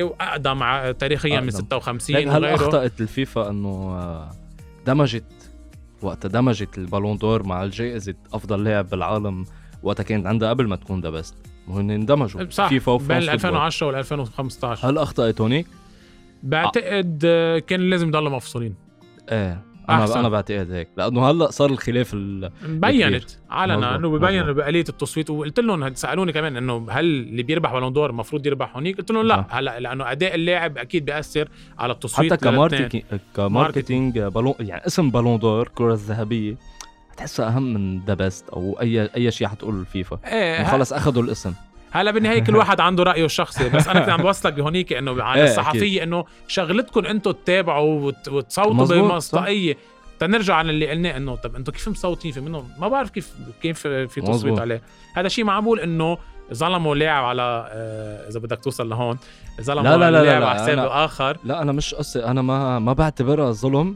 100% 0.02 0.12
وأقدم 0.12 0.92
تاريخيا 0.92 1.34
أقدم. 1.34 1.46
من 1.46 1.52
56 1.52 2.30
هل 2.30 2.46
أخطأت 2.46 3.02
الفيفا 3.02 3.50
إنه 3.50 3.70
آه، 3.70 4.32
دمجت 4.86 5.24
وقت 6.02 6.28
دمجت 6.28 6.78
ال 6.78 6.84
Ballon 6.84 7.18
d'Or 7.18 7.44
مع 7.44 7.64
الجائزة 7.64 8.14
أفضل 8.34 8.64
لاعب 8.64 8.90
بالعالم 8.90 9.46
وقتها 9.84 10.04
كانت 10.04 10.28
عندها 10.28 10.50
قبل 10.50 10.68
ما 10.68 10.76
تكون 10.76 11.02
The 11.02 11.10
Best 11.10 11.36
وهن 11.68 11.92
اندمجوا. 11.92 12.50
صح 12.50 12.68
فيفا 12.68 12.98
بين 12.98 13.18
2010 13.18 13.88
وال 13.88 13.96
2015 13.96 14.90
هل 14.90 14.98
أخطأت 14.98 15.42
هونيك؟ 15.42 15.68
بعتقد 16.44 17.22
آه. 17.26 17.60
كان 17.60 17.90
لازم 17.90 18.08
يضلوا 18.08 18.30
مفصولين. 18.30 18.76
إيه. 19.32 19.62
أنا 19.96 20.04
أحسن. 20.04 20.20
أنا 20.20 20.30
بعتقد 20.30 20.72
هيك. 20.72 20.88
لأنه 20.98 21.30
هلأ 21.30 21.52
صار 21.52 21.70
الخلاف 21.70 22.16
بينت. 22.66 23.30
علنا 23.50 23.96
إنه 23.96 24.10
ببين 24.10 24.54
بآلية 24.54 24.86
التصويت 24.90 25.30
وقلت 25.30 25.60
لهم 25.60 25.94
سألوني 25.94 26.32
كمان 26.32 26.58
إنه 26.58 26.88
هل 26.90 27.06
اللي 27.06 27.44
بيربح 27.44 27.74
Ballon 27.74 27.94
d'Or 27.94 28.10
المفروض 28.10 28.46
يربح 28.46 28.76
هونيك؟ 28.76 28.98
قلت 28.98 29.12
لهم 29.12 29.28
لا 29.28 29.36
آه. 29.36 29.46
هلأ 29.50 29.80
لأنه 29.80 30.12
أداء 30.12 30.36
اللاعب 30.36 30.78
أكيد 30.78 31.06
بيأثر 31.06 31.50
على 31.80 31.94
التصويت 31.94 32.34
حتى 32.34 32.46
ك 32.46 32.52
marketing 32.52 33.04
ك 33.36 33.44
marketing 33.44 34.20
Ballon 34.20 34.54
يعني 34.60 34.86
اسم 34.88 35.12
Ballon 35.12 35.40
d'Or 35.40 35.68
الكره 35.68 35.94
الذهبية 35.94 36.56
بتحسها 37.14 37.48
أهم 37.48 37.74
من 37.74 38.00
The 38.06 38.14
Best 38.14 38.50
أو 38.50 38.78
اي 38.82 39.10
أي 39.16 39.32
شيء 39.32 39.48
حتقول 39.48 39.80
الفيفا 39.80 40.20
إيه 40.26 40.64
خلص 40.64 40.94
أخذوا 40.94 41.24
الاسم. 41.24 41.54
هلا 41.92 42.12
بالنهاية 42.12 42.40
كل 42.40 42.56
واحد 42.62 42.80
عنده 42.80 43.04
رأيه 43.04 43.26
الشخصي 43.26 43.70
بس 43.70 43.88
أنا 43.88 44.00
كنت 44.00 44.10
عم 44.10 44.22
بوصلك 44.22 44.60
هونيك 44.60 44.94
إنه 44.94 45.24
على 45.24 45.42
إيه، 45.42 45.50
الصحفية 45.50 46.04
إنه 46.04 46.26
شغلتكم 46.48 47.06
أنتم 47.06 47.32
تتابعوا 47.32 48.12
وتصوتوا 48.28 49.02
بمصداقيه 49.02 49.78
تنرجع 50.20 50.56
على 50.56 50.70
اللي 50.70 50.90
قلناه 50.90 51.18
إنه 51.18 51.36
طب 51.36 51.56
أنتم 51.56 51.72
كيف 51.72 51.88
مصوتين 51.88 52.32
في 52.32 52.42
منهم 52.42 52.70
ما 52.80 52.88
بعرف 52.88 53.10
كيف 53.10 53.34
كيف 53.62 53.80
في 53.88 54.22
تصويت 54.22 54.60
عليه. 54.60 54.82
هذا 55.16 55.28
شيء 55.28 55.46
معمول 55.46 55.80
إنه 55.80 56.18
ظلموا 56.54 56.96
لاعب 56.96 57.24
على 57.24 57.70
آه، 57.72 58.30
إذا 58.30 58.40
بدك 58.40 58.60
توصل 58.60 58.90
لهون 58.90 59.18
ظلموا 59.62 59.84
لا 59.84 59.98
لا 59.98 60.12
لا 60.12 60.24
لاعب 60.24 60.44
على 60.44 60.60
حساب 60.60 60.80
الآخر 60.80 61.38
لا 61.44 61.62
أنا 61.62 61.72
مش 61.72 61.94
قصدي 61.94 62.26
أنا 62.26 62.42
ما 62.42 62.80
ما 62.80 62.94
بعتبرها 62.94 63.52
ظلم. 63.52 63.96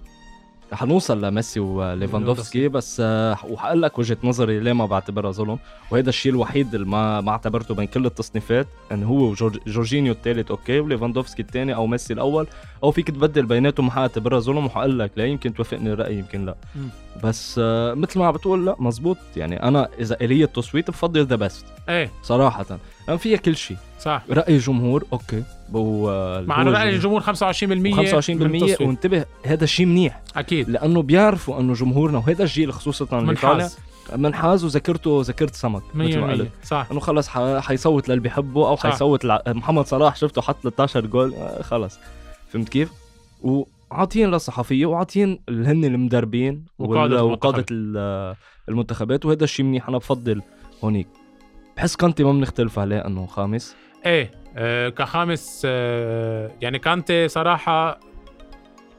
حنوصل 0.74 1.26
لميسي 1.26 1.60
وليفاندوفسكي 1.60 2.68
بس 2.68 3.02
آه، 3.06 3.38
وحقول 3.50 3.82
لك 3.82 4.00
وجهة 4.00 4.18
نظري 4.24 4.60
ليه 4.60 4.74
ما 4.74 4.86
بعتبرها 4.86 5.32
ظلم. 5.32 5.60
وهذا 5.92 6.10
الشيء 6.10 6.32
الوحيد 6.32 6.76
اللي 6.76 6.88
ما 6.88 7.22
ما 7.22 7.32
اعتبرته 7.32 7.76
بين 7.76 7.88
كل 7.88 8.06
التصنيفات 8.06 8.68
إن 8.92 9.04
هو 9.04 9.18
وجورجينيو 9.18 10.14
الثالث 10.14 10.52
أوكي 10.52 10.80
وليفاندوفسكي 10.80 11.42
الثاني 11.42 11.76
أو 11.76 11.88
ميسي 11.88 12.14
الأول 12.14 12.48
أو 12.84 12.92
فيك 12.92 13.08
تبدل 13.08 13.46
بيناتهم 13.46 13.90
حاعتبرها 13.90 14.40
ظلم. 14.40 14.66
وحقول 14.66 15.00
لك 15.00 15.12
لا 15.16 15.26
يمكن 15.26 15.54
توافقني 15.54 15.94
الرأي 15.94 16.18
يمكن 16.18 16.46
لا. 16.46 16.56
م. 16.76 16.80
بس 17.24 17.56
آه 17.64 17.94
مثل 17.94 18.20
ما 18.20 18.26
عم 18.28 18.34
بتقول 18.34 18.66
لا 18.66 18.76
مزبوط 18.80 19.18
يعني 19.38 19.64
أنا 19.64 19.90
إذا 20.00 20.18
اليه 20.22 20.46
تصويت 20.46 20.90
بفضل 20.90 21.26
The 21.26 21.36
Best. 21.36 21.66
إيه. 21.90 22.12
صراحة. 22.24 22.66
فيها 23.18 23.38
كل 23.38 23.56
شيء. 23.56 23.78
صح. 24.00 24.24
رأي 24.30 24.56
الجمهور 24.56 25.06
okay. 25.14 25.44
بو 25.70 26.08
مع 26.42 26.62
انه 26.62 26.72
رأي 26.72 26.90
الجمهور 26.90 27.22
25% 27.22 27.26
25% 27.26 28.82
وانتبه 28.82 29.26
هذا 29.46 29.66
شيء 29.66 29.86
منيح. 29.86 30.22
أكيد. 30.36 30.70
لأنه 30.70 31.02
بيعرفوا 31.02 31.60
أنه 31.60 31.74
جمهورنا 31.74 32.18
وهذا 32.18 32.44
الجيل 32.44 32.74
خصوصا 32.74 33.20
اللي 33.20 33.36
طالع 33.36 33.70
منحاز 34.16 34.64
وذكرته 34.66 35.22
ذكرت 35.24 35.56
سمك 35.56 35.82
مثل 35.96 36.20
ما 36.20 36.32
قلت. 36.32 36.50
صح. 36.64 36.88
إنه 36.92 37.00
خلص 37.00 37.30
حيصوت 37.60 38.10
للي 38.10 38.20
بيحبه 38.20 38.68
أو 38.68 38.78
حيصوت 38.78 39.26
لع... 39.26 39.42
محمد 39.48 39.86
صلاح 39.86 40.16
شفته 40.16 40.42
حط 40.42 40.58
13 40.64 41.06
جول 41.06 41.34
آه، 41.34 41.62
خلص. 41.62 42.00
فهمت 42.50 42.70
كيف؟ 42.70 42.92
وعاطين 43.44 44.32
للصحفية 44.32 44.86
وعاطين 44.86 45.40
هن 45.50 45.86
المدربين 45.86 46.66
وقادة 46.80 47.66
المنتخبات 48.70 49.26
وهذا 49.26 49.44
الشيء 49.44 49.66
منيح. 49.66 49.90
أنا 49.90 49.98
بفضل 49.98 50.42
هونيك. 50.84 51.08
بحس 51.78 51.96
كانتي 51.96 52.24
ما 52.24 52.32
بنختلف 52.32 52.80
عليه 52.80 53.08
إنه 53.08 53.26
خامس؟ 53.26 53.76
إيه 54.06 54.32
آه 54.58 54.90
كخامس 54.90 55.62
آه 55.66 56.52
يعني 56.62 56.80
كانتي 56.80 57.28
صراحة 57.28 58.00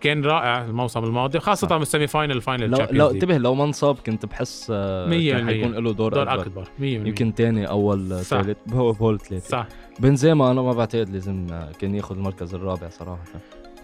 كان 0.00 0.24
رائع 0.24 0.64
الموسم 0.64 1.04
الماضي 1.04 1.40
خاصة 1.40 1.68
آه. 1.74 1.78
بال 1.78 2.06
semi-final 2.06 2.40
final 2.40 2.70
لو 2.70 2.86
لو 2.90 3.10
انتبه 3.10 3.38
لو 3.38 3.54
ما 3.54 3.64
انصاب 3.64 3.98
كنت 4.06 4.26
بحس 4.26 4.66
آه 4.70 5.10
كان 5.10 5.46
حيكون 5.46 5.72
له 5.72 5.92
دور, 5.92 6.14
دور 6.14 6.22
أكبر, 6.22 6.42
أكبر. 6.42 6.68
يمكن 6.78 7.32
ثاني 7.32 7.68
أول 7.68 8.24
ثالث 8.24 8.58
هو 8.72 8.92
بهول 8.92 9.20
ثلاثة 9.20 9.48
صح. 9.48 9.66
بنزيما 9.98 10.50
أنا 10.50 10.62
ما 10.62 10.72
بعتقد 10.72 11.08
لازم 11.08 11.46
آه، 11.52 11.72
كان 11.72 11.94
ياخذ 11.94 12.16
المركز 12.16 12.54
الرابع 12.54 12.88
صراحة. 12.88 13.24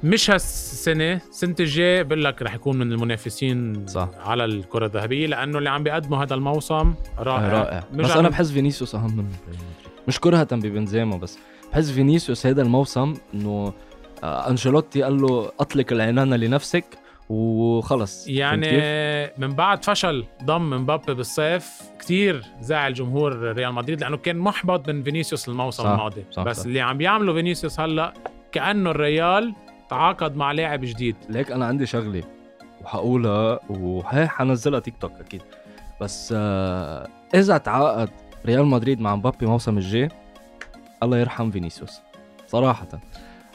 مش 0.02 0.30
هالسنة 0.30 1.12
السنة 1.14 1.54
الجايه 1.60 2.02
بقول 2.02 2.24
لك 2.24 2.42
رح 2.42 2.54
يكون 2.54 2.78
من 2.78 2.92
المنافسين 2.92 3.86
صح. 3.86 4.08
على 4.24 4.44
الكرة 4.44 4.86
الذهبية 4.86 5.26
لأنه 5.26 5.58
اللي 5.58 5.70
عم 5.70 5.82
بيقدموا 5.82 6.24
هذا 6.24 6.34
الموسم 6.34 6.94
رائع. 7.18 7.48
رائع. 7.48 7.84
بس 7.92 8.10
أنا 8.10 8.28
بحس 8.28 8.50
فينيسيوس 8.50 8.94
أهم 8.94 9.16
منه 9.16 9.28
مش 10.08 10.20
كرهة 10.20 10.48
ببنزيما 10.56 11.16
بس 11.16 11.38
بحس 11.72 11.90
فينيسيوس 11.90 12.46
هذا 12.46 12.62
الموسم 12.62 13.14
إنه 13.34 13.72
آه، 14.24 14.50
أنشيلوتي 14.50 15.02
قال 15.02 15.22
له 15.22 15.52
أطلق 15.60 15.92
العنان 15.92 16.34
لنفسك 16.34 16.84
وخلص. 17.28 18.28
يعني 18.28 18.70
من 19.38 19.48
بعد 19.48 19.84
فشل 19.84 20.24
ضم 20.44 20.70
مبابي 20.70 21.14
بالصيف 21.14 21.70
كتير 22.00 22.44
زعل 22.60 22.94
جمهور 22.94 23.52
ريال 23.52 23.74
مدريد 23.74 24.00
لأنه 24.00 24.16
كان 24.16 24.38
محبط 24.38 24.88
من 24.88 25.02
فينيسيوس 25.02 25.48
الموسم 25.48 25.82
صح 25.82 25.90
الماضي. 25.90 26.24
صح 26.30 26.42
بس 26.42 26.60
صح. 26.60 26.66
اللي 26.66 26.80
عم 26.80 26.98
بيعمله 26.98 27.32
فينيسيوس 27.34 27.80
هلأ 27.80 28.14
كأنه 28.52 28.90
الريال 28.90 29.54
تعاقد 29.92 30.36
مع 30.36 30.52
لاعب 30.52 30.80
جديد. 30.80 31.16
ليك 31.28 31.52
أنا 31.52 31.66
عندي 31.66 31.86
شغلة 31.86 32.22
وحقولها 32.84 33.60
وهي 33.68 34.28
حنزلها 34.28 34.80
تيك 34.80 34.94
توك 35.00 35.12
أكيد. 35.20 35.42
بس 36.00 36.34
آه 36.36 37.08
إذا 37.34 37.58
تعاقد 37.58 38.10
ريال 38.46 38.66
مدريد 38.66 39.00
مع 39.00 39.16
مبابي 39.16 39.46
الموسم 39.46 39.78
الجاي 39.78 40.08
الله 41.02 41.18
يرحم 41.18 41.50
فينيسيوس. 41.50 42.00
صراحة. 42.48 42.88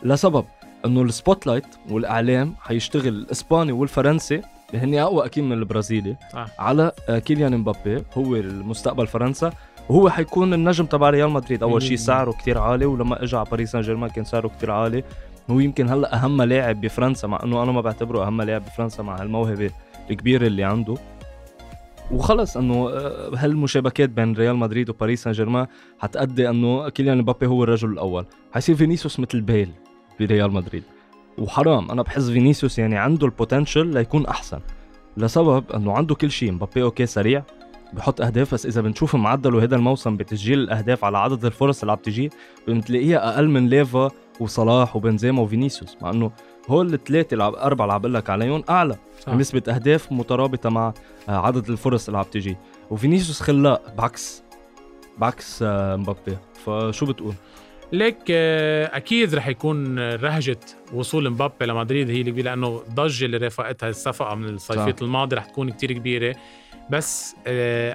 لسبب 0.03 0.45
إنه 0.85 1.01
ال 1.01 1.47
spotlight 1.47 1.65
والإعلام 1.89 2.55
حيشتغل 2.61 3.07
الإسباني 3.07 3.71
والفرنسي 3.71 4.41
هن 4.73 4.95
أقوى 4.95 5.25
أكيد 5.25 5.43
من 5.43 5.51
البرازيلي 5.51 6.15
آه. 6.35 6.47
على 6.59 6.91
آه، 7.09 7.19
كيليان 7.19 7.57
مبابي 7.57 8.03
هو 8.13 8.35
المستقبل 8.35 9.07
فرنسا. 9.07 9.51
وهو 9.89 10.09
حيكون 10.09 10.53
النجم 10.53 10.85
تبع 10.85 11.09
ريال 11.09 11.29
مدريد. 11.29 11.63
أول 11.63 11.81
شيء 11.81 11.97
سعره 11.97 12.31
كتير 12.31 12.57
عالي 12.57 12.85
ولما 12.85 13.23
اجى 13.23 13.37
على 13.37 13.45
باريس 13.51 13.71
سان 13.71 13.81
جيرمان 13.81 14.09
كان 14.09 14.25
سعره 14.25 14.47
كتير 14.47 14.71
عالي. 14.71 15.03
هو 15.49 15.59
يمكن 15.59 15.89
هلأ 15.89 16.15
أهم 16.15 16.41
لاعب 16.41 16.81
بفرنسا 16.81 17.27
مع 17.27 17.39
إنه 17.43 17.63
أنا 17.63 17.71
ما 17.71 17.81
بعتبره 17.81 18.27
أهم 18.27 18.41
لاعب 18.41 18.65
بفرنسا 18.65 19.03
مع 19.03 19.21
الموهبه 19.21 19.71
الكبيرة 20.11 20.47
اللي 20.47 20.63
عنده. 20.63 20.95
وخلص 22.11 22.57
إنه 22.57 22.89
آه، 22.89 23.31
هالمشابكات 23.35 24.09
بين 24.09 24.33
ريال 24.33 24.55
مدريد 24.55 24.89
وباريس 24.89 25.23
سان 25.23 25.33
جيرمان 25.33 25.67
حتأدي 25.99 26.49
إنه 26.49 26.89
كيليان 26.89 27.17
مبابي 27.17 27.45
هو 27.45 27.63
الرجل 27.63 27.89
الأول. 27.89 28.25
حيصير 28.51 28.75
فينيسيوس 28.75 29.19
مثل 29.19 29.41
بيل 29.41 29.71
بريال 30.19 30.51
مدريد. 30.51 30.83
وحرام 31.37 31.91
أنا 31.91 32.01
بحس 32.01 32.29
فينيسيوس 32.29 32.79
يعني 32.79 32.97
عنده 32.97 33.25
ال 33.25 33.32
potential 33.32 33.87
ليكون 33.87 34.25
أحسن 34.25 34.59
لسبب 35.17 35.71
إنه 35.71 35.93
عنده 35.93 36.15
كل 36.15 36.31
شيء. 36.31 36.51
مبابي 36.51 36.83
okay 36.83 37.05
سريع 37.05 37.43
بحط 37.93 38.21
أهداف 38.21 38.53
بس 38.53 38.65
إذا 38.65 38.81
بنشوف 38.81 39.15
معدله 39.15 39.63
هذا 39.63 39.75
الموسم 39.75 40.17
بتسجيل 40.17 40.59
الأهداف 40.59 41.03
على 41.03 41.17
عدد 41.17 41.45
الفرص 41.45 41.81
اللي 41.81 41.91
عم 41.91 41.97
تجي 41.97 42.29
بنلاقيها 42.67 43.35
أقل 43.35 43.49
من 43.49 43.69
ليفا 43.69 44.11
وصلاح 44.39 44.95
وبنزيما 44.95 45.41
وفينيسيوس 45.41 45.97
مع 46.01 46.09
إنه 46.09 46.31
هول 46.67 46.93
الثلاثه 46.93 47.33
اللي 47.33 47.43
أربعة 47.43 47.85
اللي 47.85 47.93
عم 47.93 48.01
بقول 48.01 48.13
لك 48.13 48.29
عليهم 48.29 48.63
أعلى 48.69 48.95
صح. 49.19 49.33
نسبه 49.33 49.73
أهداف 49.73 50.11
مترابطة 50.11 50.69
مع 50.69 50.93
آه، 51.29 51.45
عدد 51.45 51.69
الفرص 51.69 52.07
اللي 52.07 52.17
عم 52.17 52.23
تجي. 52.23 52.57
وفينيسيوس 52.89 53.41
خلاق 53.41 53.95
بعكس 53.95 54.43
بعكس 55.17 55.63
آه، 55.63 55.95
مبابي. 55.95 56.37
فشو 56.65 57.05
بتقول؟ 57.05 57.33
ليك 57.91 58.17
آه، 58.31 58.97
أكيد 58.97 59.35
رح 59.35 59.47
يكون 59.47 59.99
رهجة 59.99 60.59
وصول 60.93 61.29
مبابي 61.29 61.65
لمدريد 61.65 62.09
هي 62.09 62.21
الكبيرة 62.21 62.45
لأنه 62.45 62.81
الضجه 62.87 63.25
اللي 63.25 63.37
رافقتها 63.37 63.89
الصفقة 63.89 64.35
من 64.35 64.49
الصيفية 64.49 64.95
الماضي 65.01 65.35
رح 65.35 65.45
تكون 65.45 65.69
كتير 65.69 65.91
كبيرة. 65.91 66.35
بس 66.89 67.35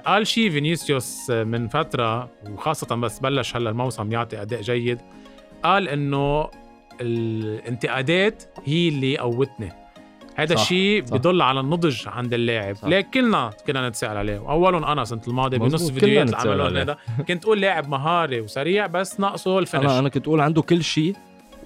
قال 0.07 0.27
شيء 0.27 0.51
فينيسيوس 0.51 1.31
من 1.31 1.69
فترة 1.69 2.31
وخاصة 2.51 2.97
بس 2.97 3.19
بلش 3.19 3.57
هلا 3.57 3.71
الموسم 3.71 4.13
يعطي 4.13 4.43
أداء 4.43 4.61
جيد. 4.61 4.99
قال 5.65 5.89
إنه 5.89 6.51
الانتقادات 7.01 8.43
هي 8.65 8.89
اللي 8.89 9.19
قوتني 9.19 9.73
هذا 10.37 10.55
الشيء 10.55 11.03
بدل 11.03 11.43
على 11.43 11.61
النضج 11.61 12.09
عند 12.09 12.35
اللاعب. 12.35 12.77
ليك 12.83 13.11
كلنا 13.11 13.51
كنا 13.67 13.89
نتساءل 13.89 14.17
عليه؟ 14.17 14.39
واولهم 14.39 14.85
أنا 14.85 15.05
سنة 15.05 15.21
الماضي 15.29 15.59
بنص 15.59 15.89
الفيديوهات 15.89 16.27
اللي 16.27 16.37
عملوها 16.37 16.83
هذا. 16.83 16.97
كنت 17.29 17.45
أقول 17.45 17.61
لاعب 17.61 17.89
مهاري 17.89 18.41
وسريع 18.41 18.87
بس 18.87 19.21
ناقصه 19.21 19.59
ال 19.59 19.62
finish. 19.62 19.85
أنا 19.85 19.99
أنا 19.99 20.09
كنت 20.09 20.27
أقول 20.27 20.41
عنده 20.41 20.63
كل 20.63 20.85
شيء 20.85 21.17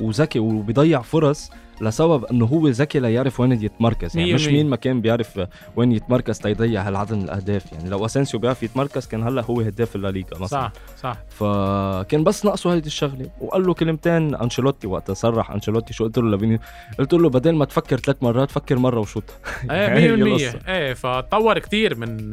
وذكي 0.01 0.39
وبيضيع 0.39 1.03
فرص 1.03 1.51
لسبب 1.81 2.25
إنه 2.25 2.45
هو 2.45 2.69
ذكي 2.69 3.01
ليعرف 3.01 3.41
وين 3.41 3.53
يتمركز. 3.53 4.17
يعني 4.17 4.35
مش 4.35 4.49
مين 4.49 4.69
ما 4.69 4.77
كان 4.77 5.01
بيعرف 5.01 5.41
وين 5.77 5.93
يتمركز 5.93 6.39
تيضيع 6.39 6.89
هالعدد 6.89 7.13
من 7.13 7.23
الأهداف. 7.23 7.73
يعني 7.73 7.89
لو 7.91 8.07
اسنسيو 8.07 8.41
بيعرف 8.41 8.63
يتمركز 8.63 9.07
كان 9.07 9.23
هلأ 9.23 9.43
هو 9.43 9.61
هداف 9.61 9.97
الليغا 9.97 10.27
مثلا. 10.41 10.47
صح 10.47 10.73
صح. 11.03 11.17
فكان 11.29 12.25
بس 12.25 12.45
ناقصه 12.45 12.75
هيدي 12.75 12.87
الشغلة. 12.87 13.31
وقال 13.41 13.67
له 13.67 13.75
كلمتين 13.75 14.35
أنشيلوتي 14.35 14.87
وقت 14.87 15.11
صرح 15.11 15.51
أنشيلوتي 15.51 15.93
شو 15.93 16.05
قلت 16.05 16.19
له 16.19 16.37
لفيني 16.37 16.61
قلت 16.99 17.13
له 17.13 17.29
بدل 17.29 17.55
ما 17.55 17.65
تفكر 17.65 17.97
ثلاث 17.99 18.23
مرات 18.23 18.51
فكر 18.51 18.77
مرة 18.79 19.01
وشوط. 19.01 19.25
إيه 19.71 20.57
100% 20.65 20.69
إيه 20.69 20.95
فتطور 20.95 21.59
كثير 21.59 21.95
من 21.97 22.31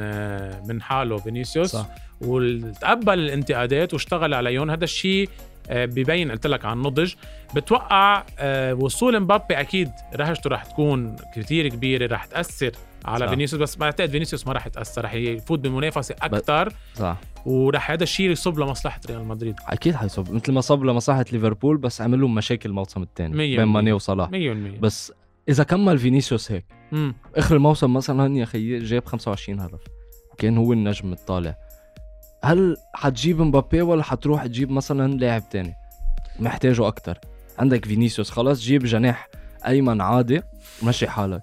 من 0.67 0.81
حاله 0.81 1.17
فينيسيوس. 1.17 1.71
صح. 1.71 1.85
وتقبل 2.21 3.19
الانتقادات 3.19 3.93
واشتغل 3.93 4.33
عليهم 4.33 4.71
هذا 4.71 4.83
الشيء 4.83 5.29
ببين 5.69 6.31
قلت 6.31 6.47
لك 6.47 6.65
عن 6.65 6.81
نضج. 6.81 7.13
بتوقع 7.55 8.23
آه، 8.39 8.73
وصول 8.73 9.19
مبابي 9.19 9.59
أكيد 9.59 9.91
رهجته 10.15 10.49
رح 10.49 10.65
تكون 10.65 11.15
كثير 11.35 11.67
كبيرة 11.67 12.13
رح 12.13 12.25
تأثر 12.25 12.71
على 13.05 13.29
فينيسيوس 13.29 13.61
بس 13.61 13.75
بعتقد 13.75 14.09
فينيسيوس 14.09 14.47
ما 14.47 14.53
رح 14.53 14.67
يتأثر 14.67 15.03
رح 15.05 15.13
يفوت 15.13 15.59
بمنافسة 15.59 16.15
أكثر 16.21 16.73
صح. 16.95 17.17
ورح 17.45 17.91
هذا 17.91 18.03
الشيء 18.03 18.29
يصب 18.31 18.59
لمصلحة 18.59 18.99
ريال 19.09 19.25
مدريد. 19.25 19.55
أكيد 19.67 19.95
حيصب 19.95 20.33
مثل 20.33 20.51
ما 20.51 20.61
صب 20.61 20.83
لمصلحة 20.83 21.25
ليفربول 21.31 21.77
بس 21.77 22.01
عمل 22.01 22.21
لهم 22.21 22.35
مشاكل 22.35 22.69
الموسم 22.69 23.01
الثاني 23.01 23.55
بين 23.55 23.63
ماني 23.63 23.91
وصلاح. 23.93 24.29
100% 24.29 24.33
بس 24.81 25.13
إذا 25.49 25.63
كمل 25.63 25.97
فينيسيوس 25.97 26.51
هيك 26.51 26.65
مم. 26.91 27.15
آخر 27.35 27.55
الموسم 27.55 27.93
مثلا 27.93 28.37
يا 28.37 28.43
أخي 28.43 28.79
جاب 28.79 29.05
25 29.05 29.59
هدف 29.59 29.81
وكان 30.33 30.57
هو 30.57 30.73
النجم 30.73 31.13
الطالع. 31.13 31.55
هل 32.43 32.77
حتجيب 32.93 33.41
مبابي 33.41 33.81
ولا 33.81 34.03
حتروح 34.03 34.45
تجيب 34.45 34.71
مثلا 34.71 35.13
لاعب 35.13 35.43
تاني؟ 35.51 35.73
محتاجه 36.39 36.87
أكتر. 36.87 37.17
عندك 37.59 37.85
فينيسيوس 37.85 38.29
خلص 38.29 38.61
جيب 38.61 38.83
جناح 38.83 39.27
أيمن 39.67 40.01
عادي 40.01 40.41
مشي 40.83 41.07
حالك. 41.07 41.41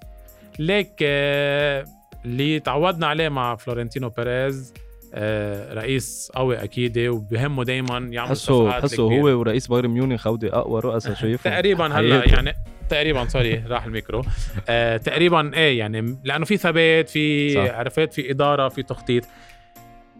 ليك 0.59 0.91
آه، 1.03 1.85
اللي 2.25 2.59
تعودنا 2.59 3.07
عليه 3.07 3.29
مع 3.29 3.55
فلورنتينو 3.55 4.09
بيريز 4.09 4.73
آه، 5.13 5.73
رئيس 5.73 6.31
قوي 6.35 6.63
أكيد 6.63 6.97
وبهمه 6.97 7.63
دائما 7.63 7.97
يعمل 7.97 8.29
حسه 8.29 8.71
حسه 8.71 9.03
هو 9.03 9.39
ورئيس 9.39 9.67
بايرن 9.67 9.89
ميونخ 9.89 10.27
هودي 10.27 10.53
أقوى 10.53 10.79
رؤساء 10.81 11.13
شايفهم. 11.21 11.53
تقريبا 11.53 11.99
هلا 11.99 12.29
يعني 12.29 12.53
تقريبا 12.89 13.27
sorry 13.27 13.63
راح 13.69 13.85
الميكرو. 13.85 14.23
آه 14.69 14.97
تقريبا 14.97 15.53
إيه 15.53 15.79
يعني 15.79 16.17
لأنه 16.23 16.45
في 16.45 16.57
ثبات 16.57 17.09
في 17.09 17.59
عرفت 17.69 18.13
في 18.13 18.31
إدارة 18.31 18.69
في 18.69 18.83
تخطيط. 18.83 19.23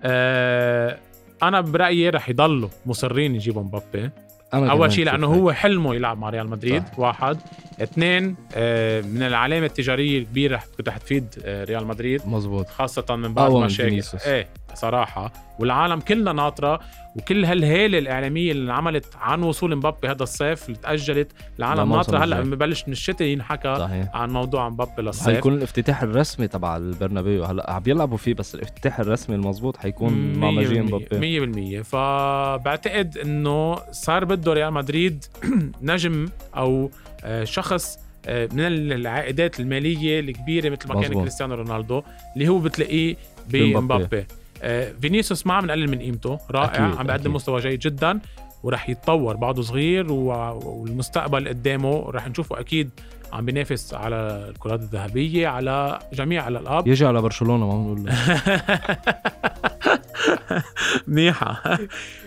آه 0.03 0.97
أنا 1.43 1.61
برأيي 1.61 2.09
رح 2.09 2.29
يضلوا 2.29 2.69
مصرين 2.85 3.35
يجيبوا 3.35 3.63
مبابي. 3.63 4.09
أنا 4.53 4.71
أول 4.71 4.91
شيء 4.91 5.05
لأنه 5.05 5.27
هو 5.27 5.51
حلمه 5.51 5.95
يلعب 5.95 6.17
مع 6.17 6.29
ريال 6.29 6.49
مدريد 6.49 6.83
صح. 6.83 6.99
واحد. 6.99 7.37
اثنين 7.81 8.35
آه 8.55 9.01
من 9.01 9.23
العلامة 9.23 9.65
التجارية 9.65 10.19
الكبيرة 10.19 10.61
رح 10.87 10.97
تفيد 10.97 11.25
آه 11.45 11.63
ريال 11.63 11.87
مدريد. 11.87 12.21
مزبوط. 12.27 12.67
خاصة 12.67 13.15
من 13.15 13.33
بعد 13.33 13.51
مشاكل 13.51 14.01
إيه. 14.25 14.47
صراحة 14.73 15.33
والعالم 15.59 15.99
كلها 15.99 16.33
ناطرة 16.33 16.79
وكل 17.15 17.45
هالهيلة 17.45 17.97
الإعلامية 17.97 18.51
اللي 18.51 18.63
انعملت 18.63 19.05
عن 19.15 19.43
وصول 19.43 19.75
مبابي 19.75 20.07
هذا 20.07 20.23
الصيف 20.23 20.65
اللي 20.65 20.77
تأجلت 20.77 21.31
العالم 21.59 21.93
ناطرة. 21.93 22.17
هلأ 22.17 22.41
ببلش 22.41 22.83
من 22.87 22.91
الشتاء 22.93 23.27
ينحكى 23.27 23.75
صحيح. 23.75 24.15
عن 24.15 24.29
موضوع 24.29 24.69
مبابي 24.69 25.01
للصيف. 25.01 25.35
حيكون 25.35 25.53
الافتتاح 25.53 26.03
الرسمي 26.03 26.47
تبع 26.47 26.77
البرنابيو. 26.77 27.43
هلأ 27.43 27.71
عم 27.71 27.83
يلعبوا 27.87 28.17
فيه 28.17 28.33
بس 28.33 28.55
الافتتاح 28.55 28.99
الرسمي 28.99 29.35
المضبوط 29.35 29.77
حيكون 29.77 30.33
مع 30.33 30.51
مجيء 30.51 30.81
مبابي. 30.81 31.81
100% 31.81 31.83
فبعتقد 31.83 33.17
إنه 33.17 33.75
صار 33.91 34.25
بده 34.25 34.53
ريال 34.53 34.73
مدريد 34.73 35.25
نجم 35.81 36.29
أو 36.57 36.91
آه، 37.23 37.43
شخص 37.43 37.99
آه، 38.25 38.49
من 38.53 38.65
العائدات 38.91 39.59
المالية 39.59 40.19
الكبيرة 40.19 40.69
مثل 40.69 40.87
ما 40.87 41.01
كان 41.01 41.13
كريستيانو 41.13 41.55
رونالدو 41.55 42.03
اللي 42.35 42.47
هو 42.47 42.59
بتلاقيه 42.59 43.15
بمبابي. 43.49 44.25
فينيسيوس 45.01 45.47
ما 45.47 45.53
عم 45.53 45.65
نقلل 45.65 45.89
من 45.89 45.99
قيمته 45.99 46.39
رائع 46.51 46.81
عم 46.81 47.07
بيقدم 47.07 47.33
مستوى 47.33 47.61
جيد 47.61 47.79
جدا 47.79 48.19
ورح 48.63 48.89
يتطور 48.89 49.35
بعده 49.35 49.61
صغير 49.61 50.11
والمستقبل 50.11 51.47
قدامه 51.47 52.09
رح 52.09 52.27
نشوفه 52.27 52.59
أكيد 52.59 52.89
عم 53.33 53.45
بينافس 53.45 53.93
على 53.93 54.45
الكرات 54.49 54.79
الذهبية 54.79 55.47
على 55.47 55.99
جميع 56.13 56.47
الالقاب 56.47 56.87
يجي 56.87 57.05
على 57.05 57.21
برشلونة 57.21 57.67
ما 57.67 57.93
بنقول. 57.93 58.11
منيحة. 61.07 61.77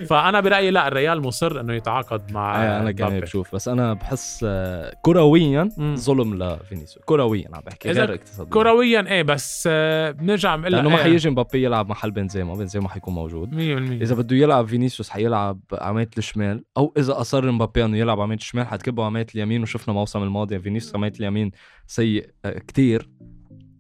فأنا 0.06 0.40
برأيي 0.40 0.70
لا 0.70 0.88
الريال 0.88 1.22
مصر 1.22 1.60
إنه 1.60 1.72
يتعاقد 1.74 2.32
مع 2.32 2.62
إيه 2.62 2.80
أنا 2.80 2.92
كمان 2.92 3.20
بشوف. 3.20 3.54
بس 3.54 3.68
أنا 3.68 3.92
بحس 3.94 4.44
آه، 4.48 4.96
كرويا 5.02 5.68
ظلم 5.94 6.42
لفينيسيوس. 6.42 7.04
كرويا 7.04 7.48
عم 7.54 7.60
بحكي 7.66 7.90
غير 7.90 8.14
اقتصاديا. 8.14 8.52
كرويا 8.52 9.06
إيه 9.06 9.22
بس 9.22 9.68
آه، 9.70 10.10
بنرجع 10.10 10.56
بنقول 10.56 10.72
لأنه 10.72 10.88
ما 10.88 10.96
إيه. 10.96 11.02
حيجي 11.02 11.30
مبابي 11.30 11.64
يلعب 11.64 11.88
محل 11.88 12.10
بنزيما 12.10 12.54
بنزيما 12.54 12.88
حيكون 12.88 13.14
موجود. 13.14 13.50
100% 13.54 13.56
إذا 14.02 14.14
بده 14.14 14.36
يلعب 14.36 14.66
فينيسيوس 14.66 15.10
حيلعب 15.10 15.60
عميلة 15.72 16.10
الشمال. 16.18 16.64
أو 16.76 16.94
إذا 16.98 17.20
أصر 17.20 17.50
مبابي 17.50 17.84
إنه 17.84 17.96
يلعب 17.98 18.20
عميلة 18.20 18.38
الشمال 18.38 18.66
حتكبه 18.66 19.04
عميلة 19.04 19.26
اليمين. 19.34 19.62
وشفنا 19.62 19.94
الموسم 19.94 20.22
الماضي 20.22 20.58
فينيسيوس 20.58 20.93
عميلة 20.94 21.12
اليمين 21.20 21.50
سيء 21.87 22.30
آه، 22.44 22.59
كتير. 22.59 23.09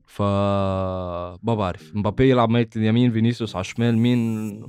ف 0.06 0.22
ما 0.22 1.54
بعرف. 1.54 1.92
مبابي 1.96 2.30
يلعب 2.30 2.50
ميلة 2.50 2.76
اليمين 2.76 3.12
فينيسيوس 3.12 3.56
على 3.56 3.60
الشمال. 3.60 3.98
مين؟ 3.98 4.62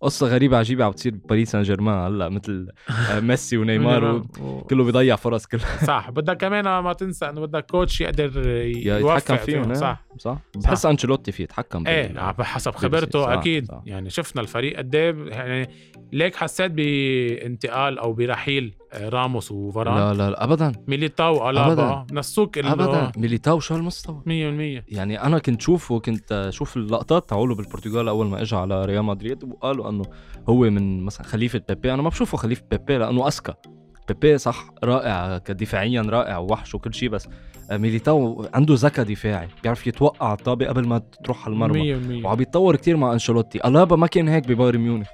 قصة 0.00 0.26
غريبة 0.26 0.56
عجيبة 0.56 0.84
عم 0.84 0.90
بتصير 0.90 1.14
بباريس 1.14 1.50
سان 1.50 1.62
جيرمان 1.62 2.12
هلأ 2.12 2.28
مثل 2.28 2.68
آه، 3.10 3.20
ميسي 3.30 3.56
ونيمار 3.56 4.26
كله 4.70 4.84
بيضيع 4.84 5.16
فرص 5.16 5.46
كلها. 5.46 5.84
صح. 5.86 6.10
بدك 6.10 6.36
كمان 6.36 6.64
ما 6.64 6.92
تنسى 6.92 7.28
إنه 7.28 7.40
بدك 7.40 7.66
coach 7.70 8.00
يقدر 8.00 8.46
يتحكم 8.56 9.36
فيهم 9.36 9.74
صح. 9.74 10.04
صح. 10.18 10.38
بحس 10.56 10.86
أنشيلوتي 10.86 11.32
فيه 11.32 11.44
يتحكم 11.44 11.86
إيه 11.86 12.30
بحسب 12.30 12.70
خبرته 12.74 13.24
صح 13.24 13.28
أكيد. 13.28 13.64
صح. 13.66 13.82
يعني 13.86 14.10
شفنا 14.10 14.42
الفريق 14.42 14.78
قد 14.78 14.94
إيه 14.94 15.14
يعني 15.28 15.70
ليك 16.12 16.36
حسيت 16.36 16.72
بانتقال 16.72 17.98
أو 17.98 18.12
برحيل 18.12 18.74
راموس 18.94 19.52
وفران. 19.52 19.94
لا 19.94 20.14
لا, 20.14 20.30
لا 20.30 20.44
ابدا. 20.44 20.72
ميليتاو 20.86 21.50
ألابا. 21.50 22.06
نسوك 22.12 22.58
ابدا. 22.58 23.12
ميليتاو 23.16 23.60
شو 23.60 23.74
هالمستوى؟ 23.74 24.22
100% 24.26 24.84
يعني 24.88 25.22
أنا 25.22 25.38
كنت 25.38 25.62
شوفه 25.62 26.00
كنت 26.00 26.32
أشوف 26.32 26.76
اللقطات 26.76 27.28
تاعوله 27.28 27.54
بالبرتغال 27.54 28.08
أول 28.08 28.26
ما 28.26 28.42
اجى 28.42 28.56
على 28.56 28.84
ريال 28.84 29.04
مدريد 29.04 29.44
وقالوا 29.44 29.90
إنه 29.90 30.04
هو 30.48 30.70
من 30.70 31.02
مثلا 31.02 31.26
خليفة 31.26 31.62
بيبي. 31.68 31.94
أنا 31.94 32.02
ما 32.02 32.08
بشوفه 32.08 32.38
خليفة 32.38 32.62
بيبي 32.70 32.98
لأنه 32.98 33.26
أذكى. 33.26 33.54
بيبي 34.08 34.38
صح 34.38 34.70
رائع 34.84 35.38
كدفاعيا 35.38 36.02
رائع 36.02 36.38
ووحش 36.38 36.74
وكل 36.74 36.94
شيء 36.94 37.08
بس 37.08 37.28
ميليتاو 37.72 38.46
عنده 38.54 38.74
ذكاء 38.74 39.04
دفاعي. 39.04 39.48
بيعرف 39.62 39.86
يتوقع 39.86 40.32
الطابة 40.32 40.66
قبل 40.66 40.86
ما 40.86 41.02
تروح 41.24 41.44
على 41.44 41.52
المرمى. 41.52 42.22
وعم 42.24 42.40
يتطور 42.40 42.76
كثير 42.76 42.96
مع 42.96 43.12
أنشيلوتي. 43.12 43.68
ألابا 43.68 43.96
ما 43.96 44.06
كان 44.06 44.28
هيك 44.28 44.48
ببايرن 44.48 44.80
ميونخ. 44.80 45.06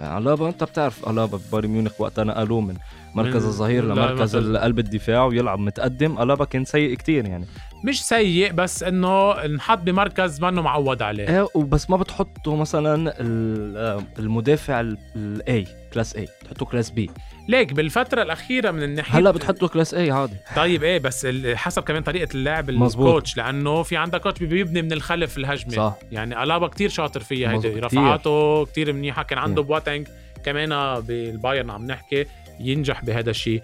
الابا 0.00 0.48
أنت 0.48 0.64
بتعرف 0.64 1.08
الابا 1.10 1.38
ببايرن 1.48 1.68
ميونخ 1.70 2.00
وقتها 2.00 2.24
نقلوه 2.24 2.60
من 2.60 2.76
مركز 3.14 3.44
الظهير 3.44 3.84
لمركز 3.84 4.36
قلب 4.36 4.78
الدفاع 4.78 5.24
ويلعب 5.24 5.58
متقدم. 5.58 6.22
الابا 6.22 6.44
كان 6.44 6.64
سيء 6.64 6.94
كتير 6.94 7.26
يعني. 7.26 7.46
مش 7.84 8.04
سيء 8.04 8.52
بس 8.52 8.82
إنه 8.82 9.30
انحط 9.30 9.78
بمركز 9.78 10.40
ما 10.40 10.48
إنه 10.48 10.62
معود 10.62 11.02
عليه. 11.02 11.28
إيه 11.28 11.48
وبس 11.54 11.90
ما 11.90 11.96
بتحطه 11.96 12.56
مثلا 12.56 13.14
المدافع 14.18 14.80
ال 15.16 15.66
class 15.92 16.16
A 16.16 16.28
بتحطه 16.42 16.66
class 16.66 16.90
B 16.90 17.10
ليك 17.48 17.72
بالفترة 17.72 18.22
الأخيرة 18.22 18.70
من 18.70 18.82
الناحية 18.82 19.18
هلأ 19.18 19.30
بتحطه 19.30 19.68
class 19.68 19.94
A 19.94 20.10
عادي. 20.10 20.36
طيب 20.56 20.82
إيه 20.82 20.98
بس 20.98 21.26
حسب 21.54 21.82
كمان 21.82 22.02
طريقة 22.02 22.28
اللعب 22.34 22.70
ال 22.70 22.81
coach 22.81 23.36
لأنه 23.36 23.82
في 23.82 23.96
عندك 23.96 24.20
coach 24.20 24.42
بيبني 24.42 24.82
من 24.82 24.92
الخلف 24.92 25.38
الهجمة. 25.38 25.72
صح. 25.72 25.98
يعني 26.12 26.42
ألابا 26.42 26.66
كتير 26.66 26.88
شاطر 26.88 27.20
فيها 27.20 27.52
هيدي. 27.52 27.68
رفعاته 27.68 28.64
كتير 28.64 28.92
منيحة. 28.92 29.22
كان 29.22 29.38
عنده 29.38 29.62
بواتينج 29.62 30.08
كمان 30.44 31.00
بالبايرن 31.00 31.70
عم 31.70 31.86
نحكي 31.86 32.26
ينجح 32.60 33.04
بهذا 33.04 33.30
الشيء. 33.30 33.62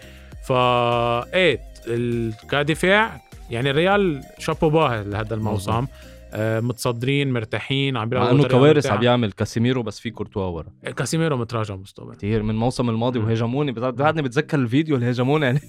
فا 0.49 1.35
إيه 1.35 1.61
كدفاع 2.51 3.21
يعني 3.51 3.71
الريال 3.71 4.23
chapeau 4.39 4.71
bas 4.71 5.03
لهذا 5.03 5.35
الموسم. 5.35 5.73
آه، 5.73 5.89
متصدرين 6.39 7.33
مرتاحين 7.33 7.97
عم 7.97 8.09
بيلعبوا 8.09 8.31
إنه 8.31 8.49
كوارث 8.49 8.87
عم 8.87 9.01
بيعمل 9.01 9.33
كاسيميرو 9.33 9.83
بس 9.83 10.01
في 10.01 10.11
كورتوا 10.11 10.45
ورا. 10.45 10.67
كاسيميرو 10.97 11.37
متراجع 11.37 11.77
مستوى 11.77 12.15
كثير 12.15 12.43
من 12.43 12.51
الموسم 12.51 12.91
الماضي 12.91 13.19
وهاجموني 13.19 13.73
بعدني 13.73 14.23
بتذكر 14.23 14.59
الفيديو 14.59 14.97
اللي 14.97 15.07
هاجموني 15.07 15.47
يعني 15.47 15.61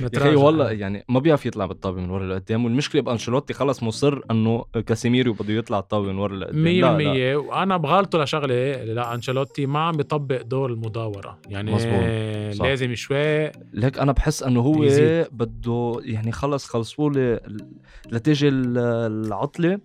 يا 0.14 0.36
والله 0.36 0.70
يعني 0.70 1.04
ما 1.08 1.20
بيعرف 1.20 1.46
يطلع 1.46 1.66
بالطابة 1.66 2.00
من 2.00 2.10
ورا 2.10 2.26
لقدام 2.26 2.64
والمشكلة 2.64 3.02
بأنشيلوتي 3.02 3.54
خلص 3.54 3.82
مصر 3.82 4.20
إنه 4.30 4.64
كاسيميرو 4.86 5.32
بده 5.32 5.54
يطلع 5.54 5.78
الطابة 5.78 6.12
من 6.12 6.18
ورا 6.18 6.36
لقدام 6.36 6.98
100% 6.98 7.46
وأنا 7.46 7.76
بغلطه 7.76 8.22
لشغلة 8.22 8.84
لا 8.84 9.14
أنشيلوتي 9.14 9.66
ما 9.66 9.78
عم 9.78 9.96
بيطبق 9.96 10.42
دور 10.42 10.70
المداورة. 10.70 11.38
يعني 11.48 11.72
مزبوط. 11.72 12.64
لازم 12.66 12.94
شوي 12.94 13.50
ليك 13.72 13.98
أنا 13.98 14.12
بحس 14.12 14.42
إنه 14.42 14.60
هو 14.60 14.82
يزيد. 14.82 15.26
بده 15.32 16.00
يعني 16.04 16.32
خلص 16.32 16.66
خلصوا 16.66 17.10
لي 17.10 17.40
لتيجي 18.12 18.48
العطلة. 18.48 19.77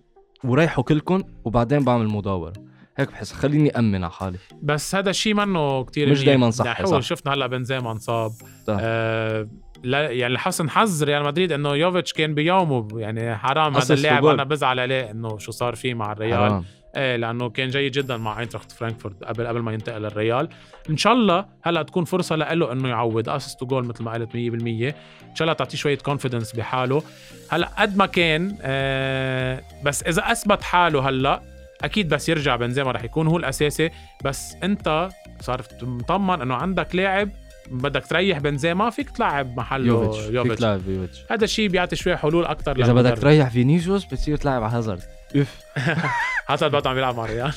وريحوا 0.44 0.84
كلكم 0.84 1.22
وبعدين 1.44 1.84
بعمل 1.84 2.08
مداوره 2.08 2.52
هيك 2.96 3.10
بحس. 3.10 3.32
خليني 3.32 3.78
أمن 3.78 4.04
على 4.04 4.12
حالي. 4.12 4.38
بس 4.62 4.94
هذا 4.94 5.10
الشيء 5.10 5.34
منه 5.34 5.84
كتير 5.84 6.10
مش 6.10 6.24
دائما 6.24 6.50
صح, 6.50 6.84
صح. 6.84 7.00
شفنا 7.00 7.34
هلا 7.34 7.46
بنزيما 7.46 7.92
انصاب. 7.92 8.30
آه 8.68 9.48
لا 9.82 10.10
يعني 10.10 10.34
لحسن 10.34 10.70
حظ 10.70 11.02
ريال 11.02 11.24
مدريد 11.24 11.52
إنه 11.52 11.74
يوفيتش 11.74 12.12
كان 12.12 12.34
بيومه 12.34 12.88
يعني 12.94 13.36
حرام 13.36 13.76
هذا 13.76 13.94
اللاعب 13.94 14.26
أنا 14.26 14.44
بزعل 14.44 14.80
عليه 14.80 15.10
إنه 15.10 15.38
شو 15.38 15.52
صار 15.52 15.74
فيه 15.74 15.94
مع 15.94 16.12
الريال. 16.12 16.50
حرام. 16.50 16.64
إيه 16.96 17.16
لأنه 17.16 17.50
كان 17.50 17.68
جيد 17.68 17.92
جدا 17.92 18.16
مع 18.16 18.40
أينتراخت 18.40 18.72
فرانكفورت 18.72 19.24
قبل 19.24 19.46
قبل 19.46 19.60
ما 19.60 19.72
ينتقل 19.72 20.02
للريال. 20.02 20.48
إن 20.90 20.96
شاء 20.96 21.12
الله 21.12 21.46
هلأ 21.62 21.82
تكون 21.82 22.04
فرصة 22.04 22.36
له 22.36 22.72
إنه 22.72 22.88
يعوض 22.88 23.28
assist 23.28 23.64
goal 23.64 23.86
مثل 23.86 24.04
ما 24.04 24.12
قلت 24.12 24.30
100% 24.30 24.34
إن 24.34 25.34
شاء 25.34 25.42
الله 25.42 25.52
تعطيه 25.52 25.78
شوية 25.78 25.98
confidence 25.98 26.52
بحاله. 26.52 27.02
هلأ 27.50 27.68
قد 27.78 27.96
ما 27.96 28.06
كان 28.06 28.58
آه 28.62 29.62
بس 29.84 30.02
إذا 30.02 30.32
أثبت 30.32 30.62
حاله 30.62 31.08
هلأ 31.08 31.42
أكيد 31.82 32.08
بس 32.08 32.28
يرجع 32.28 32.56
بنزيما 32.56 32.92
رح 32.92 33.04
يكون 33.04 33.26
هو 33.26 33.36
الأساسي. 33.36 33.90
بس 34.24 34.54
أنت 34.62 35.08
صار 35.40 35.62
مطمن 35.82 36.42
إنه 36.42 36.54
عندك 36.54 36.94
لاعب 36.94 37.30
بدك 37.70 38.06
تريح 38.06 38.38
بنزيما 38.38 38.90
فيك 38.90 39.10
تلعب 39.10 39.56
محله 39.56 39.86
يوفيتش, 39.86 40.28
يوفيتش. 40.28 40.48
فيك 40.50 40.58
تلعب 40.58 40.88
يوفيتش. 40.88 41.24
هذا 41.30 41.44
الشيء 41.44 41.68
بيعطي 41.68 41.96
شوي 41.96 42.16
حلول 42.16 42.44
أكثر 42.44 42.76
إذا 42.84 42.92
بدك 42.92 43.18
تريح 43.18 43.48
فينيسيوس 43.48 44.04
بتصير 44.04 44.36
تلعب 44.36 44.62
على 44.62 44.72
هازارد. 44.72 45.02
اف 45.36 45.60
هازارد 46.48 46.72
بعده 46.72 46.90
عم 46.90 46.98
يلعب 46.98 47.16
مع 47.16 47.26
ريال. 47.26 47.52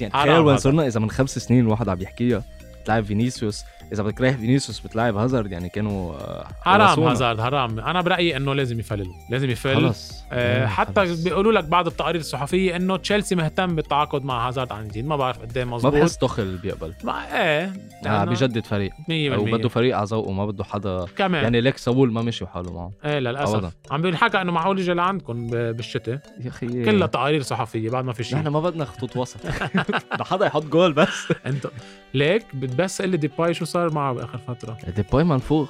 يعني 0.00 0.12
تخيل 0.24 0.38
وين 0.38 0.56
صرنا 0.56 0.86
إذا 0.86 1.00
من 1.00 1.10
خمس 1.10 1.38
سنين 1.38 1.60
الواحد 1.60 1.88
عم 1.88 2.02
يحكيها. 2.02 2.44
تلعب 2.84 3.04
فينيسيوس 3.04 3.64
إذا 3.94 4.02
بدك 4.02 4.18
تريح 4.18 4.36
فينيسيوس 4.36 4.80
بتلعب 4.80 5.16
هازارد 5.16 5.52
يعني 5.52 5.68
كانوا 5.68 6.14
آه، 6.14 6.46
حرام 6.62 7.00
هازارد 7.00 7.40
حرام. 7.40 7.80
أنا 7.80 8.00
برأيي 8.00 8.36
إنه 8.36 8.54
لازم 8.54 8.80
يفلل 8.80 9.10
لازم 9.30 9.50
يفل 9.50 9.74
خلص. 9.74 10.24
آه 10.32 10.66
حتى 10.66 11.24
بيقولوا 11.24 11.52
لك 11.52 11.64
بعض 11.64 11.86
التقارير 11.86 12.20
الصحفية 12.20 12.76
إنه 12.76 12.96
تشيلسي 12.96 13.34
مهتم 13.34 13.76
بالتعاقد 13.76 14.24
مع 14.24 14.48
هازارد 14.48 14.72
عن 14.72 14.88
جديد. 14.88 15.06
ما 15.06 15.16
بعرف 15.16 15.38
قد 15.38 15.56
إيه 15.58 15.64
مظبوط. 15.64 15.94
ما 15.94 16.00
بحس 16.00 16.18
تخل 16.18 16.56
بيقبل. 16.56 16.94
ما 17.04 17.12
إيه 17.42 17.72
آه 18.06 18.24
بيجدد 18.24 18.64
فريق. 18.64 18.92
100% 18.92 19.10
أو 19.10 19.44
بده 19.44 19.68
فريق 19.68 19.96
على 19.96 20.06
ذوقه 20.06 20.32
ما 20.32 20.46
بده 20.46 20.64
حدا. 20.64 21.06
كمان. 21.16 21.42
يعني 21.42 21.60
ليك 21.60 21.76
سول 21.76 22.12
ما 22.12 22.22
مشي 22.22 22.46
حاله 22.46 22.72
معه. 22.72 22.92
إيه 23.04 23.18
للأسف. 23.18 23.54
أبدا. 23.54 23.70
عم 23.90 24.02
بينحكى 24.02 24.40
إنه 24.40 24.52
معقول 24.52 24.78
يجي 24.78 24.92
لعندكم 24.92 25.46
بالشتاء. 25.50 26.18
يا 26.40 26.48
أخي. 26.48 26.84
كلها 26.84 27.06
تقارير 27.06 27.42
صحفية 27.42 27.90
بعد 27.90 28.04
ما 28.04 28.12
في 28.12 28.24
شيء. 28.24 28.38
نحن 28.38 28.48
ما 28.48 28.60
بدنا 28.60 28.84
خطوط 28.84 29.16
وسط. 29.16 29.36
حدا 30.30 30.46
يحط 30.46 30.64
جول 30.64 30.92
بس. 30.92 31.32
انت 31.46 31.66
ليك 32.14 32.54
بس 32.54 33.02
قلي 33.02 33.16
ديباي 33.16 33.54
شو 33.54 33.64
صار؟ 33.64 33.83
معه 33.92 34.12
بآخر 34.12 34.38
فترة. 34.38 34.76
ديباي 34.96 35.24
منفوخ. 35.24 35.68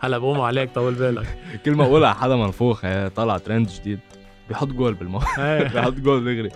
هلا 0.00 0.18
بقوم 0.18 0.40
عليك 0.40 0.70
طول 0.74 0.94
بالك. 0.94 1.38
كل 1.64 1.70
ما 1.74 1.84
أقول 1.84 2.04
على 2.04 2.14
حدا 2.14 2.36
منفوخ 2.36 2.80
طلع 3.16 3.38
ترند 3.38 3.68
جديد. 3.68 3.98
بيحط 4.48 4.68
جول 4.68 4.94
بالمو 4.94 5.20
إيه. 5.38 5.68
بيحط 5.68 5.92
جول 5.92 6.24
دغري 6.24 6.48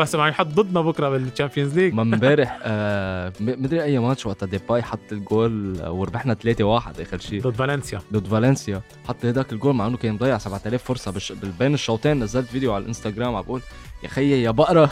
بس 0.00 0.14
ما 0.14 0.28
يحط 0.28 0.46
ضدنا 0.46 0.80
بكرة 0.80 1.08
بال 1.08 1.21
Champions 1.21 1.78
League 1.78 1.94
ما 1.94 2.02
امبارح 2.02 2.58
آه 2.62 3.32
مدري 3.40 3.82
أي 3.82 3.98
ماتش 3.98 4.26
وقتها 4.26 4.46
ديباي 4.46 4.82
حط 4.82 5.12
الجول 5.12 5.82
وربحنا 5.88 6.34
3-1 6.34 6.40
آخر 6.60 7.18
شيء. 7.18 7.42
ضد 7.42 7.54
فالنسيا. 7.54 8.00
ضد 8.12 8.26
فالنسيا. 8.26 8.82
حط 9.08 9.24
هداك 9.24 9.52
الجول 9.52 9.74
مع 9.74 9.86
إنه 9.86 9.96
كان 9.96 10.14
مضيع 10.14 10.38
7000 10.38 10.82
فرصة 10.84 11.10
بش... 11.12 11.32
بين 11.58 11.74
الشوطين. 11.74 12.20
نزلت 12.22 12.46
فيديو 12.46 12.74
على 12.74 12.82
الإنستغرام 12.82 13.34
عم 13.34 13.42
بقول 13.42 13.60
يا 14.02 14.08
خيي 14.08 14.42
يا 14.42 14.50
بقرة. 14.50 14.90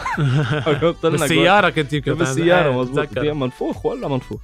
بالسيارة 1.02 1.70
كنت 1.70 1.92
يمكن 1.92 2.14
بالسيارة 2.14 2.68
إيه، 2.68 2.78
مضبوط 2.78 3.18
منفوخ 3.18 3.86
ولا 3.86 4.08
منفوخ. 4.08 4.40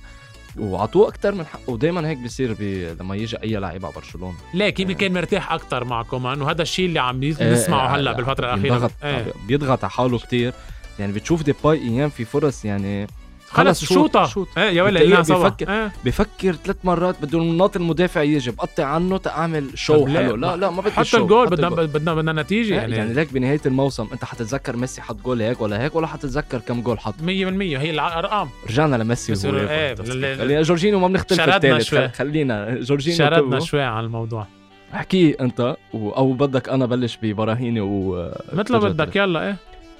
وعطوه 0.58 1.08
أكثر 1.08 1.34
من 1.34 1.46
حقه. 1.46 1.70
ودائما 1.70 2.08
هيك 2.08 2.18
بيصير 2.18 2.52
بي... 2.52 2.94
لما 2.94 3.16
يجي 3.16 3.36
أي 3.42 3.48
لاعب 3.48 3.84
على 3.84 3.94
برشلونة. 3.94 4.34
ليك 4.54 4.80
يمكن 4.80 4.94
كان 4.94 5.12
مرتاح 5.12 5.52
أكثر 5.52 5.84
مع 5.84 6.02
كومان 6.02 6.42
وهذا 6.42 6.62
الشيء 6.62 6.86
اللي 6.86 6.98
عم 7.00 7.24
نسمعه 7.24 7.88
إيه 7.88 7.96
هلا 7.96 8.12
بالفترة 8.12 8.54
الأخيرة. 8.54 8.74
بيضغط 8.74 8.90
إيه. 9.04 9.26
بيضغط 9.48 9.84
على 9.84 9.90
حاله 9.90 10.18
كثير 10.18 10.52
يعني 10.98 11.12
بتشوف 11.12 11.42
ديباي 11.42 11.78
أيام 11.78 12.08
في 12.08 12.24
فرص 12.24 12.64
يعني 12.64 13.06
خلص 13.54 13.84
شوطه. 13.84 14.26
shoot. 14.26 14.48
إيه 14.58 14.70
يا 14.70 14.82
ولا 14.82 15.20
بفكر 15.20 15.70
إيه. 15.70 15.92
بفكر 16.04 16.52
ثلاث 16.52 16.76
مرات 16.84 17.22
بده 17.22 17.38
الناط 17.38 17.76
المدافع 17.76 18.22
يجي 18.22 18.50
بقطع 18.50 18.84
عنه 18.84 19.18
تعمل 19.18 19.78
شو 19.78 20.06
حلو. 20.06 20.36
لا 20.36 20.56
لا 20.56 20.70
ما 20.70 20.82
بدي 20.82 20.90
حتى 20.90 21.16
الجول 21.16 21.48
بدنا 21.48 21.68
بدنا 21.68 22.14
بدنا 22.14 22.42
نتيجة 22.42 22.72
إيه، 22.72 22.80
يعني. 22.80 22.96
يعني 22.96 23.14
ليك 23.14 23.32
بنهاية 23.32 23.60
الموسم. 23.66 24.06
أنت 24.12 24.24
حتتذكر 24.24 24.76
ميسي 24.76 25.02
حط 25.02 25.16
جول 25.16 25.42
هيك 25.42 25.60
ولا 25.60 25.82
هيك 25.82 25.94
ولا 25.94 26.06
حتتذكر 26.06 26.58
كم 26.58 26.80
جول 26.82 26.98
حط؟ 26.98 27.14
100% 27.14 27.26
هي 27.26 27.90
الأرقام. 27.90 28.48
رجعنا 28.70 28.96
لميسي 28.96 29.48
إيه 29.50 29.94
خلينا 30.34 30.62
جورجينو 30.62 30.98
ما 30.98 31.08
بنختلف 31.08 31.40
الثالث 31.40 32.16
خلينا. 32.16 32.80
جورجينو 32.80 33.16
شردنا 33.16 33.60
شوي 33.60 33.82
على 33.82 34.06
الموضوع. 34.06 34.46
احكي 34.94 35.36
أنت 35.40 35.76
أو 35.94 36.32
بدك 36.32 36.68
أنا 36.68 36.86
بلش 36.86 37.18
ببراهيني 37.22 37.80
و 37.80 38.30
مثل 38.52 38.72
ما 38.72 38.78
بدك 38.78 39.16
يلا 39.16 39.46
إيه. 39.46 39.56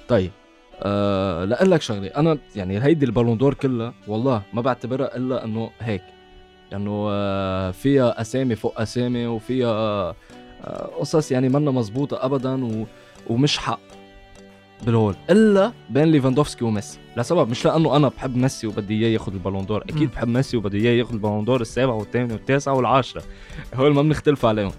طيب. 0.07 0.31
أه 0.81 1.45
لاقول 1.45 1.71
لك 1.71 1.81
شغلة. 1.81 2.07
أنا 2.07 2.37
يعني 2.55 2.83
هيدي 2.83 3.05
ال 3.05 3.10
Ballon 3.10 3.37
d'Or 3.37 3.53
كلها 3.53 3.93
والله 4.07 4.41
ما 4.53 4.61
بعتبرها 4.61 5.17
إلا 5.17 5.45
إنه 5.45 5.69
هيك. 5.79 6.01
لأنه 6.71 6.91
يعني 6.91 7.07
آه 7.11 7.71
فيها 7.71 8.21
أسامي 8.21 8.55
فوق 8.55 8.81
أسامي 8.81 9.27
وفيها 9.27 9.69
آه 9.69 10.15
قصص 10.99 11.31
يعني 11.31 11.49
منا 11.49 11.71
مزبوطة 11.71 12.25
ابدا 12.25 12.65
و... 12.65 12.85
ومش 13.27 13.57
حق 13.57 13.79
بالهول. 14.85 15.15
إلا 15.29 15.71
بين 15.89 16.03
ليفاندوفسكي 16.03 16.65
وميسي. 16.65 16.99
لسبب 17.17 17.49
مش 17.49 17.65
لأنه 17.65 17.95
أنا 17.95 18.07
بحب 18.07 18.37
ميسي 18.37 18.67
وبدي 18.67 18.93
إياه 18.93 19.13
ياخذ 19.13 19.33
ال 19.33 19.38
Ballon 19.38 19.65
d'Or. 19.65 19.83
أكيد 19.83 20.11
بحب 20.11 20.27
ميسي 20.27 20.57
وبدي 20.57 20.77
إياه 20.77 20.99
ياخذ 20.99 21.13
ال 21.13 21.18
Ballon 21.18 21.45
d'Or 21.45 21.61
السابع 21.61 21.93
والثامن 21.93 22.31
والتاسع 22.31 22.71
والعاشرة 22.71 23.23
هول 23.75 23.93
ما 23.93 24.01
بنختلف 24.01 24.45
عليهم. 24.45 24.71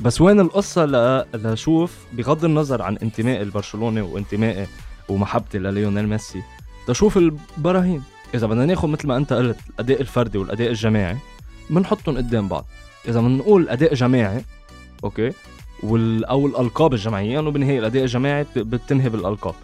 بس 0.00 0.20
وين 0.20 0.40
القصة 0.40 0.84
ل... 0.84 1.24
لشوف 1.34 2.06
بغض 2.12 2.44
النظر 2.44 2.82
عن 2.82 2.96
انتمائي 2.96 3.42
البرشلوني 3.42 4.00
وانتمائي 4.00 4.66
ومحبتي 5.08 5.58
لليونيل 5.58 6.08
ميسي. 6.08 6.42
تشوف 6.86 7.16
البراهين. 7.16 8.02
إذا 8.34 8.46
بدنا 8.46 8.66
ناخذ 8.66 8.88
مثل 8.88 9.08
ما 9.08 9.16
أنت 9.16 9.32
قلت 9.32 9.58
الأداء 9.70 10.00
الفردي 10.00 10.38
والأداء 10.38 10.68
الجماعي 10.68 11.16
بنحطهم 11.70 12.16
قدام 12.16 12.48
بعض. 12.48 12.66
إذا 13.08 13.20
بنقول 13.20 13.68
أداء 13.68 13.94
جماعي 13.94 14.44
okay 15.04 15.32
وال 15.82 16.24
أو 16.24 16.46
الألقاب 16.46 16.92
الجماعية 16.92 17.40
انه 17.40 17.50
بالنهايه 17.50 17.78
الأداء 17.78 18.02
الجماعي 18.02 18.46
بتنهي 18.56 19.08
بالألقاب. 19.08 19.54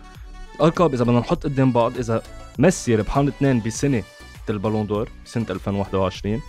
الألقاب 0.54 0.94
إذا 0.94 1.04
بدنا 1.04 1.20
نحط 1.20 1.44
قدام 1.44 1.72
بعض 1.72 1.98
إذا 1.98 2.22
ميسي 2.58 2.94
ربحان 2.94 3.28
اثنين 3.28 3.60
بسنة 3.60 4.02
ال 4.50 4.55
Ballon 4.55 4.86
d'Or 4.86 5.08
سنة 5.24 5.46
2021 5.50 6.40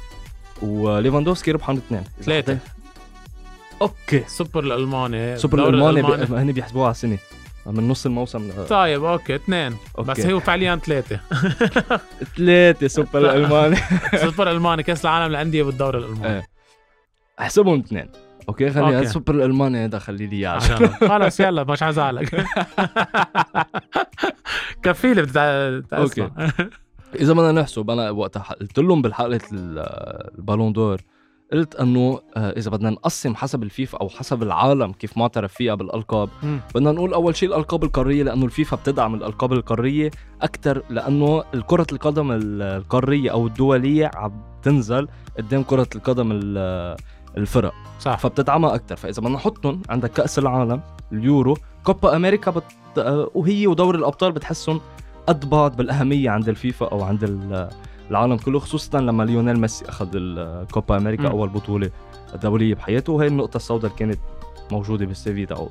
وليفاندوفسكي 0.61 1.51
ربحان 1.51 1.77
اثنين. 1.77 2.03
ثلاثة. 2.21 2.57
okay. 3.81 4.23
سوبر 4.27 4.63
الألماني 4.63 5.37
سوبر 5.37 5.69
الألماني 5.69 6.23
هن 6.41 6.51
بيحسبوها 6.51 6.85
على 6.85 6.93
سنة. 6.93 7.17
من 7.65 7.87
نص 7.87 8.05
الموسم. 8.05 8.51
طيب 8.69 9.03
okay 9.03 9.35
اثنين. 9.35 9.75
بس 9.99 10.25
هو 10.25 10.39
فعليا 10.39 10.75
ثلاثة. 10.75 11.19
ثلاثة 12.37 12.87
سوبر 12.87 13.19
الالماني 13.19 13.75
سوبر 14.23 14.51
الالماني 14.51 14.83
كأس 14.83 15.05
العالم 15.05 15.31
للأندية 15.31 15.63
بالدوري 15.63 15.99
الألماني. 15.99 16.35
إيه. 16.35 16.47
أحسبهم 17.39 17.79
اثنين. 17.79 18.09
okay 18.49 18.69
خلي 18.69 18.99
السوبر 18.99 19.35
الألماني 19.35 19.85
هذا 19.85 19.99
خلي 19.99 20.27
لي 20.27 20.35
إياه. 20.35 20.59
خلص 21.09 21.39
يلا 21.39 21.63
مش 21.63 21.83
حزعلك 21.83 22.45
كفيلي 24.83 25.27
okay. 25.93 26.29
إذا 27.15 27.33
بدنا 27.33 27.51
نحسب 27.51 27.89
أنا 27.89 28.09
وقتها 28.09 28.55
قلت 28.61 28.79
لهم 28.79 29.01
بالحلقة 29.01 29.47
ال 29.51 29.69
Ballon 29.69 30.73
d'Or. 30.73 31.01
قلت 31.53 31.75
إنه 31.75 32.19
آه، 32.37 32.49
إذا 32.49 32.69
بدنا 32.71 32.89
نقسم 32.89 33.35
حسب 33.35 33.63
الفيفا 33.63 33.97
أو 33.97 34.09
حسب 34.09 34.43
العالم 34.43 34.91
كيف 34.91 35.17
معترف 35.17 35.53
فيها 35.53 35.75
بالألقاب 35.75 36.29
بدنا 36.75 36.91
نقول 36.91 37.13
أول 37.13 37.35
شيء 37.35 37.49
الألقاب 37.49 37.83
القارية 37.83 38.23
لأنه 38.23 38.45
الفيفا 38.45 38.77
بتدعم 38.77 39.15
الألقاب 39.15 39.53
القارية 39.53 40.11
أكثر 40.41 40.83
لأنه 40.89 41.43
كره 41.67 41.87
القدم 41.91 42.31
القارية 42.31 43.31
أو 43.31 43.47
الدولية 43.47 44.11
عم 44.15 44.31
تنزل 44.63 45.07
قدام 45.37 45.63
كرة 45.63 45.87
القدم 45.95 46.31
الفرق. 47.37 47.73
صح. 47.99 48.17
فبتدعمها 48.17 48.75
أكثر 48.75 48.95
فإذا 48.95 49.21
بدنا 49.21 49.35
نحطهم 49.35 49.81
عندك 49.89 50.11
كأس 50.11 50.39
العالم 50.39 50.81
اليورو 51.11 51.57
كوبا 51.83 52.15
أمريكا 52.15 52.51
بت... 52.51 52.63
آه، 52.97 53.31
وهي 53.35 53.67
ودوري 53.67 53.97
الأبطال 53.97 54.31
بتحسهم 54.31 54.81
قد 55.27 55.49
بعض 55.49 55.75
بالأهمية 55.75 56.29
عند 56.29 56.49
الفيفا 56.49 56.85
أو 56.85 57.03
عند 57.03 57.23
العالم 58.11 58.37
كله 58.37 58.59
خصوصا 58.59 58.99
لما 59.01 59.23
ليونيل 59.23 59.59
ميسي 59.59 59.85
أخذ 59.89 60.09
الكوبا 60.13 60.97
أمريكا 60.97 61.23
م. 61.23 61.25
أول 61.25 61.49
بطولة 61.49 61.91
دوليه 62.43 62.75
بحياته. 62.75 63.13
وهي 63.13 63.27
النقطة 63.27 63.57
السوداء 63.57 63.91
اللي 63.91 63.99
كانت 63.99 64.19
موجودة 64.71 65.05
بال 65.05 65.33
CV 65.33 65.45
تاعه. 65.45 65.69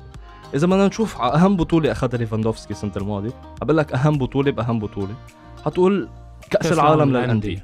إذا 0.53 0.67
بدنا 0.67 0.87
نشوف 0.87 1.21
أهم 1.21 1.55
بطولة 1.55 1.91
أخذها 1.91 2.17
ليفاندوفسكي 2.17 2.73
السنة 2.73 2.91
الماضية 2.97 3.31
بقول 3.61 3.77
لك 3.77 3.93
أهم 3.93 4.17
بطولة 4.17 4.51
بأهم 4.51 4.79
بطولة. 4.79 5.15
حتقول 5.65 6.09
كأس 6.49 6.71
العالم 6.71 7.09
للأندية. 7.17 7.63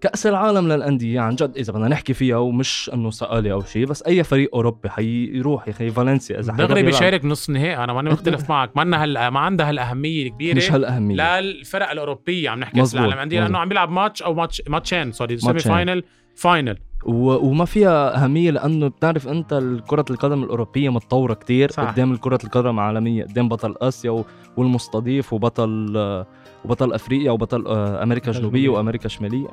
كأس 0.00 0.26
العالم 0.26 0.72
للأندية 0.72 1.20
عن 1.20 1.34
جد 1.34 1.56
إذا 1.56 1.72
بدنا 1.72 1.88
نحكي 1.88 2.14
فيها 2.14 2.36
ومش 2.36 2.90
إنه 2.94 3.10
سؤالي 3.10 3.52
أو 3.52 3.62
شيء 3.62 3.86
بس 3.86 4.02
أي 4.02 4.24
فريق 4.24 4.50
أوروبي 4.54 4.90
حيروح 4.90 5.68
يا 5.68 5.72
أخي 5.72 5.90
فالنسيا 5.90 6.40
إذا 6.40 6.52
دغري 6.52 6.82
بيشارك 6.82 7.24
نص 7.24 7.50
نهائي 7.50 7.76
أنا 7.76 7.92
ماني 7.92 8.10
مختلف 8.10 8.48
معك 8.50 8.76
ما 8.76 9.04
هل... 9.04 9.28
ما 9.28 9.40
عندها 9.40 9.70
الأهمية 9.70 10.26
الكبيرة 10.26 10.56
مش 10.56 10.72
هالأهمية. 10.72 11.40
للفرق 11.40 11.90
الأوروبية 11.90 12.50
عم 12.50 12.60
نحكي 12.60 12.76
كأس 12.76 12.94
العالم 12.94 13.12
للأندية 13.12 13.40
لأنه 13.40 13.58
عم 13.58 13.68
بيلعب 13.68 13.90
ماتش 13.90 14.22
أو 14.22 14.34
ماتش 14.34 14.62
ماتشين 14.68 15.12
سوري 15.12 15.38
سيمي 15.38 15.58
فاينل 15.58 16.04
فاينل 16.36 16.78
و... 17.04 17.48
وما 17.48 17.64
فيها 17.64 18.24
أهمية 18.24 18.50
لأنه 18.50 18.88
بتعرف 18.88 19.28
أنت 19.28 19.62
كرة 19.86 20.04
القدم 20.10 20.42
الأوروبية 20.42 20.88
متطورة 20.88 21.34
كتير 21.34 21.70
صح. 21.70 21.82
قدام 21.82 22.16
كرة 22.16 22.38
القدم 22.44 22.78
العالمية 22.78 23.24
قدام 23.24 23.48
بطل 23.48 23.74
آسيا 23.80 24.10
و... 24.10 24.24
والمستضيف 24.56 25.32
وبطل 25.32 26.24
وبطل 26.64 26.92
أفريقيا 26.92 27.30
وبطل 27.30 27.66
آه، 27.66 28.02
أمريكا 28.02 28.30
الجنوبية. 28.30 28.68
وأمريكا 28.68 29.06
الشمالية 29.06 29.48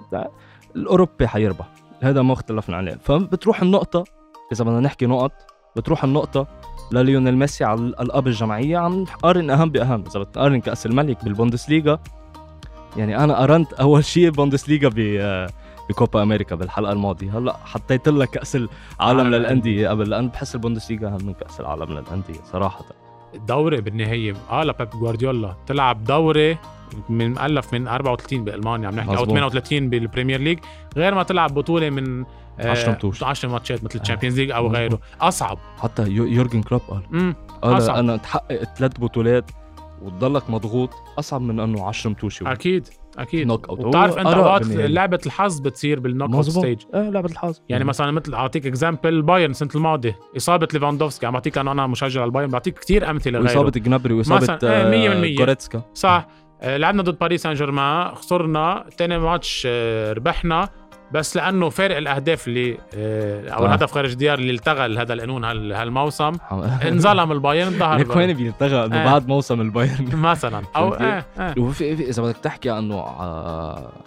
الأوروبي 0.76 1.28
حيربح. 1.28 1.66
هذا 2.02 2.22
ما 2.22 2.34
اختلفنا 2.34 2.78
عليه. 2.78 2.98
فبتروح 3.04 3.62
النقطة 3.62 4.04
إذا 4.52 4.64
بدنا 4.64 4.80
نحكي 4.80 5.06
نقط 5.06 5.32
بتروح 5.76 6.04
النقطة 6.04 6.48
لليونيل 6.92 7.38
ميسي 7.38 7.64
على 7.64 7.80
الالقاب 7.80 8.28
الجماعية. 8.28 8.78
عم 8.78 9.00
نقارن 9.00 9.50
أهم 9.50 9.70
بأهم. 9.70 10.04
إذا 10.08 10.20
بتقارن 10.20 10.62
كأس 10.62 10.86
الملك 10.86 11.24
بالبوندسليغا 11.24 12.00
يعني 12.98 13.24
أنا 13.24 13.38
قارنت 13.38 13.74
أول 13.74 14.06
شيء 14.06 14.30
بوندسليغا 14.30 14.90
ب 14.96 15.48
بكوبا 15.90 16.24
أمريكا 16.24 16.56
بالحلقة 16.56 16.92
الماضية. 16.92 17.38
هلأ 17.38 17.58
حطيت 17.66 18.10
لك 18.10 18.30
كأس 18.30 18.58
العالم 19.00 19.28
للأندية. 19.28 19.90
قبل 19.90 20.10
لأن 20.10 20.28
بحس 20.28 20.56
البوندسليغا 20.56 21.08
أهم 21.08 21.26
من 21.26 21.34
كأس 21.34 21.60
العالم 21.60 21.92
للأندية 21.92 22.42
صراحة. 22.52 22.86
الدوري 23.36 23.82
بالنهاية 23.82 24.36
قال 24.50 24.70
آه 24.70 24.76
بيب 24.80 24.90
جوارديولا 24.90 25.56
تلعب 25.68 26.04
دوري 26.04 26.58
من 27.10 27.34
مؤلف 27.34 27.74
من 27.74 27.88
34 27.88 28.44
بألمانيا 28.44 28.88
عم 28.88 28.96
نحكي 28.96 29.18
أو 29.18 29.26
38 29.26 29.90
بالبريمير 29.90 30.40
ليج 30.40 30.60
غير 30.98 31.16
ما 31.16 31.24
تلعب 31.24 31.54
بطولة 31.54 31.90
من 31.90 32.26
10 32.60 32.90
ماتشات. 32.92 33.24
10 33.24 33.50
ماتشات 33.50 33.84
مثل 33.84 34.00
الشامبيونز 34.02 34.40
ليج 34.40 34.52
أو 34.52 34.68
غيره. 34.68 35.00
أصعب. 35.22 35.58
حتى 35.78 36.08
يورجن 36.08 36.62
كلوب 36.62 36.82
قال 36.82 37.36
قال 37.62 37.78
أصعب. 37.78 37.96
أنا 37.96 38.18
تحقق 38.18 38.64
ثلاث 38.64 39.00
بطولات 39.00 39.52
وتضلك 40.02 40.50
مضغوط 40.50 40.90
أصعب 41.20 41.42
من 41.42 41.60
إنه 41.60 41.88
10 41.88 42.10
متوشي 42.10 42.46
أكيد 42.52 42.88
أكيد. 43.18 43.48
knockout 43.48 43.80
وبتعرف 43.80 44.18
أنت 44.18 44.28
أوقات 44.28 44.66
لعبة 44.68 45.20
الحظ 45.26 45.60
بتصير 45.60 46.00
بال 46.00 46.34
knockout 46.34 46.50
stage 46.50 46.82
إيه 46.94 47.10
لعبة 47.10 47.30
الحظ. 47.30 47.60
يعني 47.70 47.84
مثلا 47.84 48.12
مثل 48.12 48.34
أعطيك 48.34 48.68
example 48.68 49.22
بايرن 49.22 49.52
السنة 49.52 49.70
الماضية 49.76 50.20
إصابة 50.38 50.68
ليفاندوفسكي. 50.74 51.26
عم 51.26 51.34
بعطيك 51.34 51.58
أنا 51.58 51.88
مشجع 51.88 52.24
البايرن 52.24 52.50
بعطيك 52.50 52.80
كثير 52.80 53.10
أمثلة 53.10 53.40
غيره. 53.40 53.50
واصابه 53.50 53.72
جنابري 53.80 54.14
وإصابة 54.14 54.60
إيه 54.64 55.34
100% 55.34 55.38
كوريتسكا. 55.38 55.82
صح. 55.94 56.10
آه، 56.10 56.28
لعبنا 56.64 57.04
ضد 57.04 57.18
باريس 57.20 57.42
سان 57.44 57.54
جيرمان 57.54 58.16
خسرنا 58.16 58.86
ثاني 58.98 59.18
ماتش 59.18 59.64
آه، 59.70 60.14
ربحنا. 60.14 60.70
بس 61.14 61.36
لأنه 61.36 61.70
فارق 61.70 61.98
الأهداف 61.98 62.48
اللي 62.48 62.78
آه، 62.96 63.50
أو 63.50 63.66
الهدف 63.66 63.92
خارج 63.92 64.12
الديار 64.12 64.40
اللي 64.40 64.52
التغى 64.52 64.98
هذا 64.98 65.14
القانون 65.14 65.44
هالموسم. 65.44 66.32
انظلم 66.88 67.32
البايرن 67.32 67.72
ظهر 67.72 68.18
وين 68.18 68.34
بيلتغى 68.34 68.86
انه 68.86 69.06
بعد 69.06 69.28
موسم 69.28 69.62
البايرن. 69.62 70.16
مثلا. 70.32 70.62
أو 70.76 70.94
إيه 70.94 71.26
إيه 71.40 71.54
وفي 71.58 71.94
إذا 71.94 72.24
بدك 72.24 72.38
تحكي 72.38 72.72
انه 72.72 73.02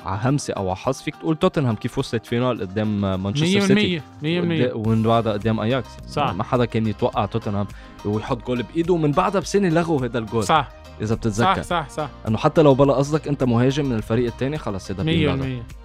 على 0.05 0.21
همسة 0.25 0.55
أو 0.55 0.69
على 0.69 0.77
حظ 0.77 1.03
فيك 1.03 1.17
تقول 1.17 1.37
توتنهام 1.37 1.75
كيف 1.75 1.99
وصلت 1.99 2.27
final 2.27 2.61
قدام 2.61 3.23
مانشستر 3.23 3.61
سيتي. 3.61 3.99
100% 3.99 4.75
ومن 4.75 5.03
بعدها 5.03 5.33
قدام 5.33 5.61
أياكس. 5.61 5.89
صح. 6.09 6.33
ما 6.33 6.45
حدا 6.45 6.65
كان 6.65 6.87
يتوقع 6.87 7.27
توتنهام 7.27 7.67
ويحط 8.05 8.47
جول 8.47 8.63
بإيده 8.63 8.95
ومن 8.95 9.11
بعدها 9.11 9.41
بسنة 9.41 9.69
لغوا 9.69 10.01
هذا 10.05 10.19
الجول. 10.19 10.45
صح. 10.45 10.69
إذا 11.01 11.15
بتتذكر. 11.15 11.63
صح 11.63 11.63
صح 11.63 11.89
صح. 11.89 12.09
إنه 12.29 12.39
حتى 12.39 12.63
لو 12.63 12.75
بلا 12.75 12.93
قصدك 12.93 13.29
أنت 13.29 13.45
مهاجم 13.45 13.85
من 13.85 13.97
الفريق 13.97 14.27
الثاني 14.27 14.59
خلص 14.59 14.91
هذا 14.91 15.03
100% 15.05 15.84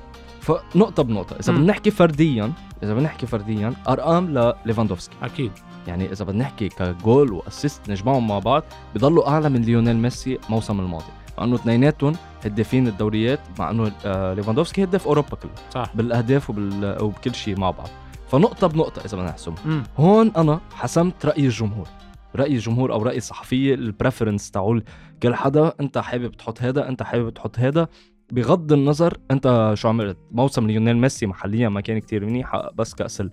فنقطة 0.50 1.04
بنقطة 1.04 1.36
إذا 1.40 1.54
بدنا 1.54 1.66
نحكي 1.66 1.92
فرديا 1.92 2.52
إذا 2.84 2.94
بدنا 2.94 3.06
نحكي 3.06 3.26
فرديا 3.26 3.74
أرقام 3.90 4.30
لليفاندوفسكي 4.30 5.16
أكيد. 5.22 5.52
يعني 5.88 6.12
إذا 6.12 6.26
بدنا 6.26 6.44
نحكي 6.44 6.70
ك 6.70 6.82
goal 6.82 7.34
و 7.34 7.42
assist 7.42 7.90
نجمعهم 7.90 8.28
مع 8.28 8.40
بعض 8.40 8.64
بضلوا 8.96 9.30
أعلى 9.30 9.50
من 9.50 9.62
ليونيل 9.62 9.98
ميسي 9.98 10.40
الموسم 10.46 10.80
الماضي. 10.80 11.12
مع 11.38 11.44
إنه 11.44 11.56
اثنيناتهم 11.56 12.14
هدافين 12.46 12.88
الدوريات 12.88 13.40
مع 13.60 13.70
إنه 13.70 13.92
آه 14.06 14.34
ليفاندوفسكي 14.34 14.84
هداف 14.84 15.08
أوروبا 15.08 15.36
كلها 15.36 15.54
صح. 15.72 15.96
بالأهداف 15.96 16.50
وبال... 16.50 16.98
وبكل 17.04 17.36
شيء 17.36 17.60
مع 17.60 17.72
بعض. 17.72 17.90
فنقطة 18.28 18.68
بنقطة 18.68 19.00
إذا 19.06 19.18
بدنا 19.18 19.30
نحسم 19.30 19.56
هون 19.98 20.32
أنا 20.38 20.60
حسمت 20.74 21.26
رأي 21.26 21.46
الجمهور. 21.46 21.88
رأي 22.36 22.54
الجمهور 22.54 22.94
أو 22.94 23.04
رأي 23.04 23.18
الصحفية 23.18 23.74
ال 23.74 23.81
preference 23.81 24.52
تاعول 24.52 24.84
كل 25.24 25.36
حدا 25.36 25.74
أنت 25.80 25.98
حابب 25.98 26.32
تحط 26.32 26.62
هذا 26.62 26.90
أنت 26.90 27.04
حابب 27.04 27.34
تحط 27.34 27.60
هذا. 27.60 27.88
بغض 28.32 28.74
النظر 28.74 29.18
أنت 29.32 29.72
شو 29.74 29.88
عملت 29.88 30.18
موسم 30.32 30.68
ليونيل 30.68 30.98
ميسي 30.98 31.26
محليا 31.26 31.70
ما 31.70 31.82
كان 31.82 32.00
كتير 32.00 32.26
منيح 32.26 32.70
بس 32.76 32.94
كأس 32.94 33.24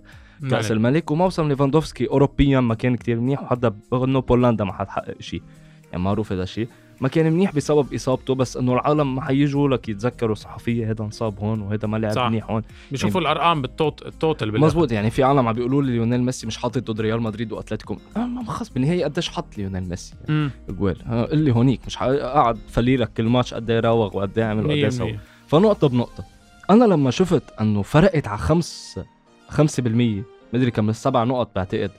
كأس 0.51 0.71
الملك 0.71 1.11
وموسم 1.11 1.47
ليفاندوفسكي 1.47 2.07
اوروبيا 2.07 2.59
ما 2.59 2.75
كان 2.75 2.95
كتير 2.95 3.19
منيح 3.19 3.43
وحتى 3.43 3.71
انه 3.93 4.19
بولندا 4.21 4.63
ما 4.63 4.73
حتحقق 4.73 5.21
شيء 5.21 5.41
يعني 5.91 6.03
معروف 6.03 6.31
هذا 6.31 6.43
الشيء. 6.43 6.67
ما 7.01 7.07
كان 7.07 7.33
منيح 7.33 7.55
بسبب 7.55 7.93
إصابته 7.93 8.35
بس 8.35 8.57
إنه 8.57 8.73
العالم 8.73 9.15
ما 9.15 9.21
حيجوا 9.21 9.69
لك 9.69 9.89
يتذكروا 9.89 10.35
صحفية 10.35 10.91
هذا 10.91 11.01
انصاب 11.03 11.39
هون 11.39 11.61
وهذا 11.61 11.87
ما 11.87 11.97
لعب 11.97 12.31
منيح 12.31 12.51
هون. 12.51 12.61
بيشوفوا 12.91 13.21
يعني 13.21 13.31
الأرقام 13.31 13.61
بالتوت 13.61 14.05
ال 14.05 14.14
total 14.14 14.61
مزبوط 14.61 14.91
يعني 14.91 15.09
في 15.09 15.23
عالم 15.23 15.47
عم 15.47 15.53
بيقولوا 15.53 15.83
لي 15.83 15.91
ليونيل 15.91 16.23
ميسي 16.23 16.47
مش 16.47 16.57
حاطط 16.57 16.91
ضد 16.91 17.01
ريال 17.01 17.21
مدريد 17.21 17.51
وأتلتيكو. 17.51 17.97
ما 18.15 18.43
خلص 18.47 18.69
بالنهاية 18.69 19.03
قديش 19.03 19.29
حط 19.29 19.57
ليونيل 19.57 19.89
ميسي 19.89 20.13
يعني. 20.29 20.49
جوال 20.69 21.27
قل 21.31 21.37
لي 21.37 21.51
هونيك 21.51 21.81
مش 21.87 21.97
قاعد 21.97 22.57
فلي 22.67 22.97
لك 22.97 23.13
كل 23.13 23.23
ماتش 23.23 23.53
قد 23.53 23.69
إيه 23.69 23.79
راوغ 23.79 24.17
وقد 24.17 24.39
إيه 24.39 24.45
عمل 24.45 24.65
وقد 24.65 24.71
إيه 24.71 24.89
سوى. 24.89 25.19
فنقطة 25.47 25.89
بنقطة. 25.89 26.23
أنا 26.69 26.85
لما 26.85 27.11
شفت 27.11 27.43
إنه 27.61 27.81
فرقت 27.81 28.27
على 28.27 28.37
خمس 28.37 28.99
5% 29.49 29.61
مدري 30.53 30.71
كم 30.71 30.91
سبع 30.91 31.23
نقط 31.23 31.49
بعتقد 31.55 31.91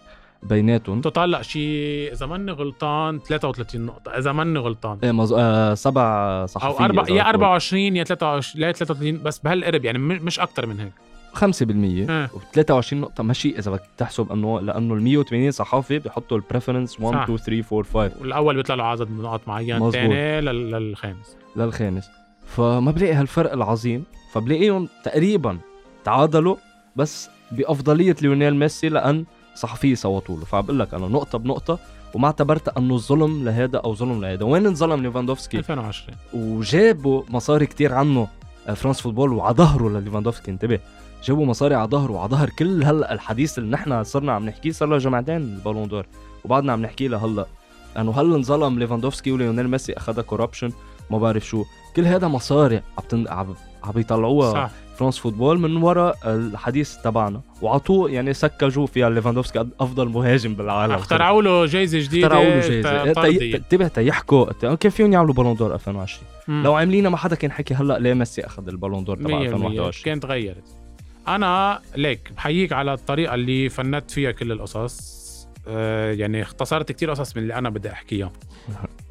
بيناتهم. 0.42 1.00
total 1.00 1.44
شيء 1.44 2.12
إذا 2.12 2.26
ماني 2.26 2.52
غلطان 2.52 3.18
33 3.18 3.80
نقطة 3.80 4.10
إذا 4.18 4.32
ماني 4.32 4.58
غلطان. 4.58 4.98
إيه 5.02 5.12
مز... 5.12 5.32
آه 5.32 5.74
سبع 5.74 6.46
صحفيين 6.46 6.72
أو 6.72 6.84
أربع 6.84 7.04
يا 7.08 7.28
24 7.28 7.96
يا 7.96 8.04
23 8.04 8.66
لا 8.66 8.72
33 8.72 9.22
بس 9.22 9.38
بهالقرب 9.38 9.84
يعني 9.84 9.98
مش 9.98 10.40
أكثر 10.40 10.66
من 10.66 10.80
هيك. 10.80 10.92
5% 11.34 11.40
و 12.34 12.38
23 12.52 13.00
نقطة 13.00 13.22
ماشي 13.22 13.58
إذا 13.58 13.70
بدك 13.70 13.82
تحسب 13.98 14.32
إنه 14.32 14.60
لأنه 14.60 14.94
ال 14.94 15.02
180 15.02 15.50
صحافي 15.50 15.98
بحطوا 15.98 16.36
ال 16.36 16.42
preference 16.42 17.00
1 17.00 17.22
2 17.22 17.38
3 17.38 17.76
4 17.76 18.08
5 18.08 18.20
والأول 18.20 18.56
بيطلع 18.56 18.74
له 18.74 18.84
عدد 18.84 19.10
نقاط 19.10 19.48
معين 19.48 19.82
الثاني 19.82 20.40
للخامس. 20.40 21.36
للخامس. 21.56 22.10
فما 22.46 22.90
بلاقي 22.90 23.12
هالفرق 23.12 23.52
العظيم 23.52 24.04
فبلاقيهم 24.32 24.88
تقريبا 25.04 25.58
تعادلوا 26.04 26.56
بس 26.96 27.30
بأفضلية 27.52 28.16
ليونيل 28.22 28.56
ميسي 28.56 28.88
لأن 28.88 29.24
صحفيه 29.60 29.94
صوتوا 29.94 30.36
له 30.36 30.44
فبقول 30.44 30.78
لك 30.78 30.94
أنا 30.94 31.08
نقطة 31.08 31.38
بنقطة 31.38 31.78
وما 32.14 32.26
اعتبرت 32.26 32.68
أنه 32.68 32.98
ظلم 32.98 33.44
لهذا 33.44 33.78
أو 33.78 33.94
ظلم 33.94 34.20
لهذا. 34.24 34.44
وين 34.44 34.66
انظلم 34.66 35.02
ليفاندوفسكي؟ 35.02 35.58
2020 35.58 36.16
وجابوا 36.34 37.22
مصاري 37.28 37.66
كتير 37.66 37.94
عنه 37.94 38.28
آه، 38.68 38.74
فرانس 38.74 39.00
فوتبول 39.00 39.32
وعلى 39.32 39.54
ظهره 39.54 39.88
لليفاندوفسكي. 39.88 40.50
انتبه 40.50 40.78
جابوا 41.24 41.46
مصاري 41.46 41.74
على 41.74 41.88
ظهره 41.88 42.12
وعلى 42.12 42.30
ظهر 42.30 42.50
كل 42.50 42.84
هلا 42.84 43.12
الحديث 43.12 43.58
اللي 43.58 43.70
نحن 43.70 44.04
صرنا 44.04 44.32
عم 44.32 44.46
نحكيه. 44.46 44.70
صار 44.70 44.88
له 44.88 44.98
جمعتين 44.98 45.36
البالون 45.36 45.88
دور 45.88 46.06
وبعدنا 46.44 46.72
عم 46.72 46.82
نحكي 46.82 47.08
لهلا 47.08 47.46
أنه 47.96 48.20
هل 48.20 48.34
انظلم 48.34 48.78
ليفاندوفسكي 48.78 49.32
وليونيل 49.32 49.68
ميسي؟ 49.68 49.92
أخذها 49.92 50.22
corruption 50.22 50.72
ما 51.10 51.18
بعرف 51.18 51.46
شو. 51.46 51.64
كل 51.96 52.04
هذا 52.04 52.28
مصاري 52.28 52.82
عم 53.28 53.54
عم 53.84 53.98
يطلعوها 53.98 54.52
صح. 54.52 54.70
فرانس 54.98 55.18
فوتبول 55.18 55.58
من 55.58 55.76
وراء 55.76 56.18
الحديث 56.24 56.96
تبعنا. 56.96 57.40
وعطوه 57.62 58.10
يعني 58.10 58.34
سكجوا 58.34 58.86
فيها 58.86 59.10
ليفاندوفسكي 59.10 59.66
أفضل 59.80 60.08
مهاجم 60.08 60.54
بالعالم. 60.54 60.92
اخترعوا 60.92 61.42
له 61.42 61.66
جايزة 61.66 61.98
جديدة 61.98 62.26
اخترعوا 62.26 62.44
له 62.44 62.60
جايزة. 62.60 63.56
انتبه 63.56 63.90
يحكوا. 63.98 64.74
كيف 64.74 64.94
فيهم 64.94 65.12
يعملوا 65.12 65.34
بالون 65.34 65.56
دور 65.56 65.74
2020 65.74 66.28
مم. 66.48 66.62
لو 66.64 66.74
عاملينها 66.74 67.10
ما 67.10 67.16
حدا 67.16 67.36
كان 67.36 67.52
حكي 67.52 67.74
هلأ 67.74 67.98
ليه 67.98 68.14
ميسي 68.14 68.46
أخذ 68.46 68.68
البالون 68.68 69.04
دور 69.04 69.16
تبع 69.16 69.40
2021 69.40 70.04
كانت 70.04 70.22
تغيرت 70.22 70.64
أنا 71.28 71.80
ليك 71.96 72.32
بحييك 72.36 72.72
على 72.72 72.92
الطريقة 72.92 73.34
اللي 73.34 73.68
فندت 73.68 74.10
فيها 74.10 74.30
كل 74.30 74.52
القصص. 74.52 75.18
آه 75.68 76.12
يعني 76.12 76.42
اختصرت 76.42 76.92
كتير 76.92 77.10
قصص 77.10 77.36
من 77.36 77.42
اللي 77.42 77.54
أنا 77.54 77.70
بدي 77.70 77.92
أحكيها. 77.92 78.32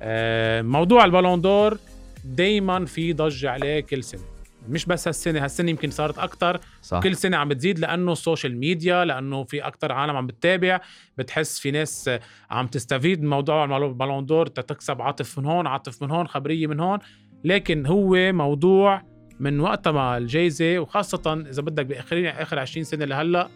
آه 0.02 0.62
موضوع 0.62 1.06
البالون 1.06 1.42
دور 1.42 1.78
دايما 2.26 2.86
في 2.86 3.14
ضجة 3.14 3.50
عليه 3.52 3.80
كل 3.80 4.04
سنة. 4.04 4.22
مش 4.70 4.86
بس 4.86 5.08
هالسنة 5.08 5.44
هالسنة 5.44 5.70
يمكن 5.70 5.90
صارت 5.90 6.20
أكثر 6.20 6.60
صح. 6.82 7.00
كل 7.00 7.16
سنة 7.16 7.38
عم 7.38 7.50
بتزيد 7.50 7.80
لأنه 7.80 8.12
ال 8.12 8.18
social 8.18 8.58
media 8.58 9.06
لأنه 9.06 9.44
في 9.44 9.62
أكثر 9.68 9.92
عالم 9.92 10.16
عم 10.16 10.28
بتتابع. 10.28 10.80
بتحس 11.18 11.60
في 11.60 11.72
ناس 11.72 12.10
عم 12.52 12.68
تستفيد 12.68 13.22
من 13.22 13.30
موضوع 13.30 13.78
البالون 13.78 14.26
دور 14.26 14.48
تكسب 14.48 15.02
عاطف 15.02 15.40
من 15.40 15.46
هون 15.46 15.68
عاطف 15.68 16.04
من 16.04 16.12
هون 16.12 16.28
خبرية 16.28 16.68
من 16.68 16.80
هون. 16.80 17.00
لكن 17.44 17.86
هو 17.86 18.32
موضوع 18.34 19.02
من 19.40 19.60
وقت 19.60 19.88
ما 19.88 20.18
الجايزة 20.18 20.80
وخاصة 20.80 21.46
إذا 21.50 21.62
بدك 21.62 21.86
باخر 21.86 22.34
آخر 22.42 22.60
20 22.60 22.84
سنة 22.84 23.06
لهلأ 23.06 23.50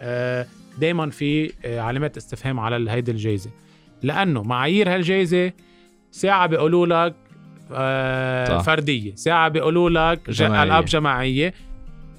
آه، 0.00 0.46
دائما 0.78 1.10
في 1.10 1.52
آه، 1.64 1.80
علامات 1.80 2.16
استفهام 2.16 2.60
على 2.60 2.90
هيدي 2.90 3.10
الجايزة. 3.10 3.50
لأنه 4.02 4.42
معايير 4.42 4.94
هالجايزة 4.94 5.52
ساعة 6.10 6.46
بيقولوا 6.46 6.86
لك 6.86 7.14
آه 7.72 8.58
فردية. 8.58 9.12
ساعة 9.14 9.48
بيقولوا 9.48 9.90
لك 9.90 10.30
جماعية. 10.30 10.62
العاب 10.62 10.84
جماعية. 10.84 11.54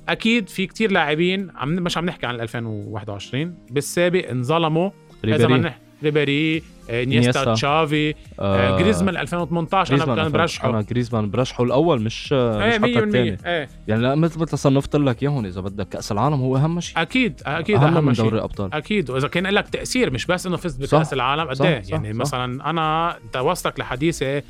أكيد 0.10 0.50
في 0.50 0.68
كتير 0.68 0.92
لاعبين 0.92 1.52
عم 1.56 1.70
مش 1.70 1.98
عم 1.98 2.06
نحكي 2.06 2.26
عن 2.26 2.42
2021 2.42 3.56
بالسابق 3.70 4.30
انظلموا. 4.30 4.90
إذا 5.26 5.48
ما 5.48 5.74
ريبيري 6.04 6.64
إنيستا 6.90 7.54
تشافي 7.54 8.14
آه 8.40 8.78
جريزمان 8.78 9.18
2018 9.18 9.96
أنا 9.96 10.16
كان 10.16 10.32
برشحه. 10.32 10.70
أنا 10.70 10.82
جريزمان 10.82 11.30
برشحه 11.30 11.64
الأول 11.64 12.02
مش 12.02 12.34
إيه 12.34 12.80
مش 12.80 12.90
حتى 12.90 13.04
الثاني. 13.04 13.38
إيه. 13.46 13.70
يعني 13.88 14.16
مثل 14.16 14.40
مثل 14.40 14.58
صنفت 14.58 14.96
لك 14.96 15.24
إياهم 15.24 15.46
إذا 15.46 15.62
بدك 15.62 15.90
كأس 15.90 16.12
العالم 16.12 16.42
هو 16.42 16.58
أهم 16.58 16.80
شيء. 16.80 17.02
أكيد 17.02 17.42
أكيد 17.46 17.76
أهم, 17.76 17.96
أهم 17.98 18.06
من 18.06 18.14
دوري 18.14 18.38
الأبطال. 18.38 18.74
أكيد. 18.74 19.10
وإذا 19.10 19.28
كان 19.28 19.48
لك 19.48 19.70
تأثير 19.70 20.14
مش 20.14 20.26
بس 20.26 20.46
إنه 20.46 20.58
فزت 20.58 20.82
بكأس 20.82 21.14
العالم 21.14 21.50
قد 21.50 21.62
إيه؟ 21.62 21.82
يعني 21.90 22.14
صح. 22.14 22.20
مثلا 22.20 22.70
أنا 22.70 23.18
أنت 23.18 23.38
وصلك 23.38 23.80
لحديثي 23.80 24.42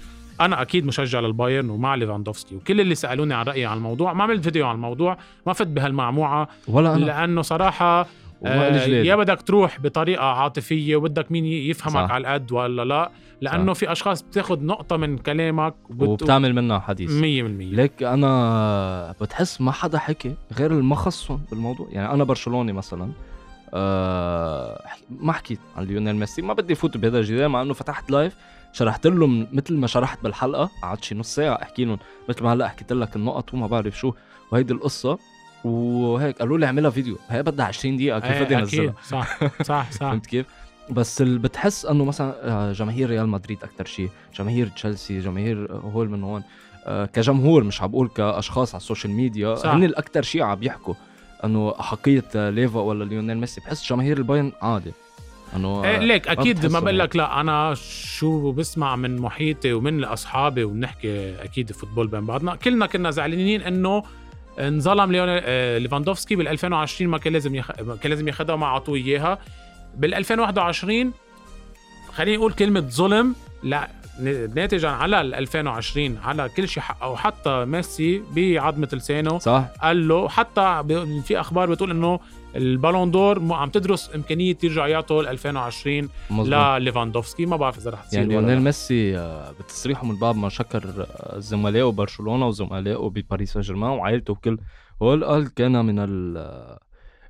أنا 0.42 0.62
أكيد 0.62 0.86
مشجع 0.86 1.20
للبايرن 1.20 1.70
ومع 1.70 1.96
ليفاندوفسكي 1.96 2.56
وكل 2.56 2.82
اللي 2.82 2.96
سألوني 2.96 3.34
عن 3.34 3.46
رأيي 3.46 3.66
عن 3.66 3.78
الموضوع 3.78 4.14
ما 4.14 4.24
عملت 4.24 4.44
فيديو 4.44 4.68
عن 4.68 4.76
الموضوع 4.76 5.18
ما 5.48 5.54
فت 5.54 5.68
بهالمعموعة 5.68 6.48
ولا 6.68 6.96
أنا. 6.96 7.06
لأنه 7.06 7.42
صراحة 7.42 8.08
آه 8.46 8.88
يا 8.88 9.16
بدك 9.16 9.42
تروح 9.42 9.80
بطريقة 9.80 10.26
عاطفية 10.26 10.96
وبدك 10.96 11.32
مين 11.32 11.46
يفهمك 11.46 11.94
صح. 11.94 12.12
على 12.12 12.22
القد 12.22 12.52
ولا 12.52 12.86
لا 12.86 13.12
لأنه 13.42 13.74
صح. 13.74 13.80
في 13.80 13.92
أشخاص 13.92 14.22
بتاخذ 14.22 14.64
نقطة 14.66 14.98
من 14.98 15.18
كلامك 15.18 15.74
وبت... 15.90 16.08
وبتعمل 16.08 16.54
منها 16.56 16.80
حديث 16.80 17.10
100% 17.10 17.14
ليك 17.24 18.04
أنا 18.04 19.16
بتحس 19.22 19.62
ما 19.62 19.72
حدا 19.72 19.98
حكي 19.98 20.36
غير 20.58 20.72
المخصص 20.72 21.32
بالموضوع 21.32 21.88
يعني 21.92 22.14
أنا 22.14 22.24
برشلوني 22.24 22.74
مثلا 22.74 23.12
أه 23.74 24.82
ما 25.10 25.34
حكيت 25.34 25.60
عن 25.78 25.84
ليونيل 25.84 26.16
ميسي 26.16 26.42
ما 26.42 26.54
بدي 26.54 26.76
فوت 26.76 26.98
بهذا 26.98 27.20
الجدال 27.20 27.50
مع 27.50 27.62
إنه 27.62 27.74
فتحت 27.74 28.12
live 28.12 28.36
شرحت 28.78 29.08
لهم 29.08 29.48
مثل 29.52 29.74
ما 29.74 29.88
شرحت 29.88 30.24
بالحلقة. 30.24 30.70
قعدت 30.82 31.04
شي 31.04 31.16
نص 31.16 31.36
ساعة 31.36 31.62
أحكي 31.62 31.86
لهم 31.86 32.00
مثل 32.30 32.44
ما 32.44 32.54
هلأ 32.54 32.68
حكيت 32.68 32.94
لك 32.94 33.16
النقط 33.16 33.54
وما 33.54 33.68
بعرف 33.68 33.98
شو. 33.98 34.14
وهيدي 34.52 34.74
القصة. 34.74 35.18
وهيك 35.64 36.40
قالوا 36.40 36.58
لي 36.58 36.66
اعملها 36.66 36.90
فيديو. 36.90 37.18
هي 37.28 37.44
بدها 37.44 37.66
20 37.66 37.98
دقيقة 37.98 38.20
كيف 38.20 38.42
بدي 38.42 38.58
أنزلها؟ 38.58 38.94
صح 39.10 39.40
صح 39.64 39.92
صح. 39.92 39.92
فهمت 40.00 40.26
كيف؟ 40.26 40.46
بس 40.90 41.22
اللي 41.22 41.40
بتحس 41.40 41.86
إنه 41.86 42.06
مثلا 42.06 42.36
آه، 42.44 42.72
جماهير 42.72 43.10
ريال 43.10 43.30
مدريد 43.30 43.64
أكثر 43.64 43.86
شيء 43.86 44.10
جماهير 44.36 44.68
تشيلسي 44.68 45.20
جماهير 45.20 45.72
هول 45.72 46.10
من 46.10 46.24
هون. 46.24 46.44
آه، 46.86 47.06
كجمهور 47.06 47.64
مش 47.64 47.82
عم 47.82 47.92
بقول 47.92 48.08
كأشخاص 48.08 48.76
على 48.76 48.82
السوشيال 48.82 49.14
ميديا. 49.14 49.56
هن 49.66 49.84
الاكثر 49.84 50.22
شيء 50.22 50.42
عم 50.42 50.64
يحكوا. 50.64 50.94
إنه 51.44 51.74
احقيه 51.80 52.50
ليفا 52.50 52.80
ولا 52.80 53.04
ليونيل 53.04 53.38
ميسي. 53.38 53.62
بحس 53.62 53.90
جماهير 53.90 54.18
الباين 54.18 54.52
عادي. 54.62 54.92
إنه 55.56 55.84
إيه 55.84 55.98
ليك 55.98 56.28
أكيد 56.28 56.66
ما 56.66 56.80
بقول 56.80 57.00
لك 57.00 57.16
لا 57.16 57.42
أنا 57.42 57.74
شو 58.18 58.52
بسمع 58.52 58.96
من 58.96 59.18
محيطي 59.18 59.74
ومن 59.74 60.04
أصحابي 60.04 60.64
وبنحكي 60.64 61.44
أكيد 61.44 61.72
football 61.72 62.08
بين 62.08 62.26
بعضنا. 62.26 62.56
كلنا 62.56 62.86
كنا 62.86 63.12
زعلانين 63.12 63.62
إنه 63.62 64.04
انظلم 64.60 65.12
آه، 65.16 65.78
ليفاندوفسكي 65.78 66.36
بال 66.36 66.48
2020 66.48 67.12
ما 67.12 67.18
كان 67.18 67.34
لازم 67.34 67.56
يخ... 67.56 67.72
كان 67.72 68.10
لازم 68.10 68.28
ياخذها 68.28 68.56
ما 68.56 68.66
أعطوه 68.66 68.96
إياها. 68.96 69.40
بال 69.98 70.14
2021 70.14 71.12
خليني 72.14 72.38
أقول 72.38 72.54
كلمة 72.54 72.80
ظلم 72.80 73.36
لا 73.64 73.90
ناتجا 74.56 74.90
على 74.90 75.22
ال 75.22 75.36
2020 75.36 76.18
على 76.24 76.50
كل 76.50 76.68
شيء 76.68 76.84
حقه 76.84 77.10
وحتى 77.10 77.66
ميسي 77.66 78.22
بعظمة 78.36 78.90
لسانه 78.94 79.38
صح. 79.40 79.66
قال 79.84 80.08
له 80.08 80.30
حتى 80.30 80.84
في 81.26 81.40
أخبار 81.40 81.70
بتقول 81.70 81.92
إنه 81.92 82.20
البالون 82.58 83.12
دور 83.12 83.54
عم 83.54 83.70
تدرس 83.70 84.16
إمكانية 84.16 84.58
يرجع 84.64 84.88
يعطوا 84.88 85.22
2020 85.22 86.10
لليفاندوفسكي 86.32 87.46
ما 87.46 87.56
بعرف 87.56 87.78
إذا 87.78 87.92
رح 87.92 88.04
تصير 88.04 88.20
يعني 88.20 88.34
ليونيل 88.34 88.62
ميسي 88.62 89.18
آه، 89.18 89.52
بتصريحه 89.60 90.06
من 90.06 90.16
بعد 90.16 90.36
ما 90.36 90.50
شكر 90.50 90.84
آه، 91.00 91.40
زملائه 91.40 91.92
برشلونة 91.92 92.48
وزملائه 92.48 93.10
بباريس 93.10 93.54
سان 93.54 93.62
جيرمان 93.62 93.90
وعائلته 93.90 94.34
وكل 94.34 94.58
هو 95.02 95.24
قال 95.24 95.54
كان 95.54 95.86
من 95.86 96.00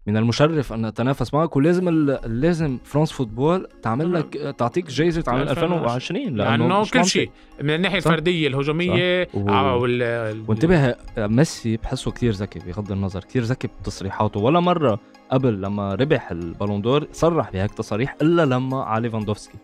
من 0.08 0.18
المشرف 0.18 0.74
أن 0.74 0.86
اتنافس 0.86 1.34
معك 1.34 1.56
ولازم 1.56 1.90
لازم 2.26 2.78
فرانس 2.84 3.12
فوتبول 3.12 3.68
تعمل 3.82 4.14
لك 4.14 4.56
تعطيك 4.58 4.88
جائزه 4.88 5.24
عام 5.28 5.42
2020 5.42 6.36
لأنه 6.36 6.86
كل 6.86 7.06
شيء. 7.06 7.30
من 7.62 7.70
الناحية 7.70 7.98
الفردية 7.98 8.48
الهجومية 8.48 9.28
و... 9.34 9.52
وال... 9.82 10.44
وانتبه 10.48 10.96
ميسي 11.18 11.78
بحسه 11.78 12.12
كثير 12.12 12.32
ذكي 12.32 12.60
بغض 12.60 12.92
النظر. 12.92 13.20
كثير 13.20 13.44
ذكي 13.44 13.70
بتصريحاته. 13.82 14.40
ولا 14.40 14.60
مرة 14.60 15.00
قبل 15.32 15.62
لما 15.62 15.96
ربح 15.96 16.32
البالون 16.32 16.82
دور 16.82 17.08
صرح 17.12 17.52
بهيك 17.52 17.74
تصاريح 17.74 18.16
إلا 18.22 18.46
لما 18.46 18.84
على 18.84 19.04
ليفاندوفسكي 19.04 19.58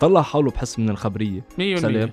طلع 0.00 0.22
حاله 0.22 0.50
بحس 0.50 0.78
من 0.78 0.90
الخبرية. 0.90 1.40
100% 1.58 2.10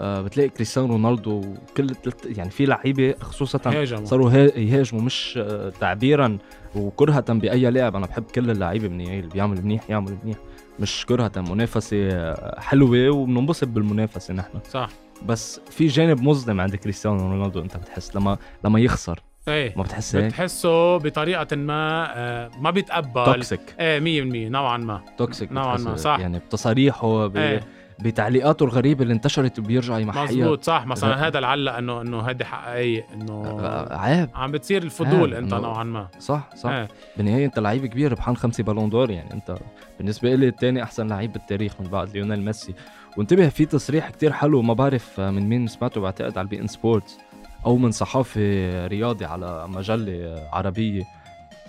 آه 0.00 0.20
بتلاقي 0.22 0.48
كريستيانو 0.48 0.88
رونالدو 0.88 1.40
وكل 1.40 1.90
يعني 2.24 2.50
في 2.50 2.64
لعيبة 2.66 3.14
خصوصا 3.20 3.84
صاروا 4.04 4.30
يهاجموا 4.32 5.02
مش 5.02 5.38
آه 5.42 5.72
تعبيرا. 5.80 6.38
وكرهة 6.74 7.32
بأي 7.32 7.70
لاعب 7.70 7.96
أنا 7.96 8.06
بحب 8.06 8.24
كل 8.34 8.50
اللعيبة 8.50 8.88
منيح 8.88 9.10
اللي 9.10 9.28
بيعمل 9.28 9.62
منيح 9.62 9.90
يعمل 9.90 10.16
منيح. 10.24 10.36
مش 10.80 11.06
كرهة 11.06 11.32
منافسة 11.36 12.34
حلوة 12.60 13.10
وبننبسط 13.10 13.68
بالمنافسة 13.68 14.34
نحن. 14.34 14.58
صح. 14.70 14.88
بس 15.26 15.60
في 15.70 15.86
جانب 15.86 16.22
مظلم 16.22 16.60
عند 16.60 16.76
كريستيانو 16.76 17.16
رونالدو. 17.18 17.60
أنت 17.60 17.76
بتحس 17.76 18.16
لما 18.16 18.38
لما 18.64 18.80
يخسر. 18.80 19.20
إيه. 19.48 19.74
ما 19.76 19.82
بتحس 19.82 20.16
هيك؟ 20.16 20.24
بتحسه 20.24 20.96
بطريقة 20.96 21.56
ما 21.56 22.12
آه 22.18 22.50
ما 22.60 22.70
بيتقبل. 22.70 23.24
toxic 23.24 23.60
إيه 23.80 24.22
100% 24.48 24.50
نوعا 24.50 24.76
ما. 24.78 25.00
toxic 25.18 25.52
نوعا 25.52 25.76
ما. 25.76 25.96
صح. 25.96 26.18
يعني 26.20 26.38
بتصاريحه 26.38 27.26
ب... 27.26 27.36
إيه. 27.36 27.60
بتعليقاته 28.02 28.64
الغريبة 28.64 29.02
اللي 29.02 29.14
انتشرت 29.14 29.58
وبيرجع 29.58 29.98
يمحيها. 29.98 30.24
مزبوط 30.24 30.64
صح. 30.64 30.86
مثلا 30.86 31.26
هذا 31.26 31.38
العلق 31.38 31.72
انه 31.72 32.00
إنه 32.00 32.20
هذه 32.20 32.44
حقيقيه 32.44 33.06
إنه 33.14 33.58
عيب. 33.90 34.30
عم 34.34 34.52
بتصير 34.52 34.82
الفضول 34.82 35.34
أنت 35.34 35.54
نوعا 35.54 35.84
ما. 35.84 36.08
صح 36.18 36.48
صح. 36.56 36.70
إيه. 36.70 36.88
بالنهاية 37.16 37.46
أنت 37.46 37.58
لعيب 37.58 37.86
كبير 37.86 38.12
ربحان 38.12 38.36
خمسة 38.36 38.64
بالون 38.64 38.90
دور 38.90 39.10
يعني. 39.10 39.32
أنت 39.32 39.58
بالنسبة 39.98 40.34
لي 40.34 40.48
الثاني 40.48 40.82
أحسن 40.82 41.06
لعيب 41.06 41.32
بالتاريخ 41.32 41.80
من 41.80 41.88
بعد 41.88 42.10
ليونيل 42.10 42.42
ميسي. 42.42 42.74
وانتبه 43.16 43.48
في 43.48 43.66
تصريح 43.66 44.10
كتير 44.10 44.32
حلو 44.32 44.62
ما 44.62 44.74
بعرف 44.74 45.20
من 45.20 45.48
مين 45.48 45.66
سمعته 45.66 46.00
بعتقد 46.00 46.38
على 46.38 46.44
البي 46.44 46.60
إن 46.60 46.66
سبورتس 46.66 47.18
أو 47.66 47.76
من 47.76 47.90
صحافي 47.90 48.70
رياضي 48.86 49.24
على 49.24 49.68
مجلة 49.68 50.48
عربية. 50.52 51.04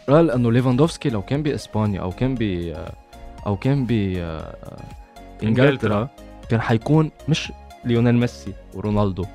قال 0.09 0.32
إنه 0.32 0.51
ليفاندوفسكي 0.51 1.09
لو 1.09 1.21
كان 1.21 1.43
بإسبانيا 1.43 2.01
أو 2.01 2.11
كان 2.11 2.36
ب 2.39 2.73
أو 3.47 3.55
كان 3.55 3.86
ب 3.86 3.91
إنجلترا 5.43 6.09
كان 6.49 6.61
حيكون 6.61 7.11
مش 7.29 7.51
ليونيل 7.85 8.15
ميسي 8.15 8.53
ورونالدو. 8.73 9.25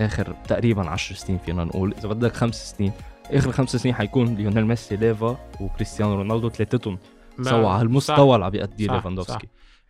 آخر 0.00 0.34
تقريبا 0.48 0.90
10 0.90 1.16
سنين 1.16 1.38
فينا 1.38 1.64
نقول. 1.64 1.94
إذا 1.98 2.08
بدك 2.08 2.36
خمس 2.36 2.74
سنين 2.76 2.92
آخر 3.30 3.52
خمس 3.52 3.76
سنين 3.76 3.94
حيكون 3.94 4.34
ليونيل 4.34 4.66
ميسي 4.66 4.96
ليفا 4.96 5.36
وكريستيانو 5.60 6.14
رونالدو 6.14 6.50
ثلاثتهم 6.50 6.98
سوا 7.42 7.68
على 7.68 7.82
المستوى 7.82 8.34
اللي 8.34 8.44
عم 8.44 8.50
بيأديه 8.50 8.88
ليفاندوفسكي. 8.88 9.48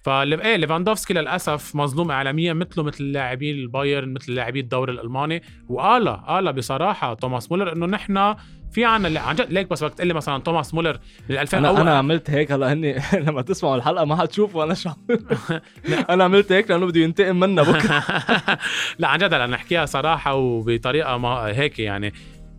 إيه 0.08 0.56
ليفاندوفسكي 0.56 1.14
للأسف 1.14 1.76
مظلوم 1.76 2.10
اعلاميا 2.10 2.52
مثله 2.52 2.84
مثل 2.84 3.04
لاعبين 3.04 3.54
البايرن 3.56 4.14
مثل 4.14 4.32
لاعبي 4.32 4.60
الدوري 4.60 4.92
الألماني. 4.92 5.42
وقال 5.68 6.08
قال 6.08 6.52
بصراحة 6.52 7.14
توماس 7.14 7.50
مولر 7.50 7.72
إنه 7.72 7.86
نحن 7.86 8.34
في 8.72 8.84
عنا 8.84 9.20
عن 9.20 9.34
جد 9.34 9.52
ليك 9.52 9.70
بس 9.70 9.84
بدك 9.84 9.94
تقول 9.94 10.08
لي 10.08 10.14
مثلا 10.14 10.38
توماس 10.38 10.74
مولر 10.74 10.98
بال 11.28 11.38
2000 11.38 11.58
أنا 11.58 11.80
أنا 11.80 11.98
عملت 11.98 12.30
هيك 12.30 12.52
هلا 12.52 12.72
هني 12.72 12.98
لما 13.26 13.42
تسمعوا 13.42 13.76
الحلقة 13.76 14.04
ما 14.04 14.16
حتشوفوا 14.16 14.64
أنا 14.64 14.74
شو 14.74 14.90
أنا 16.10 16.24
عملت 16.24 16.52
هيك 16.52 16.70
لأنه 16.70 16.86
بده 16.86 17.00
ينتقم 17.00 17.40
منا 17.40 17.62
بكرة. 17.62 18.04
لا 18.98 19.08
عن 19.08 19.18
جد 19.18 19.34
هلا 19.34 19.46
نحكيها 19.46 19.86
صراحة 19.86 20.34
وبطريقة 20.34 21.16
ما 21.16 21.28
هيك 21.44 21.78
يعني 21.78 22.12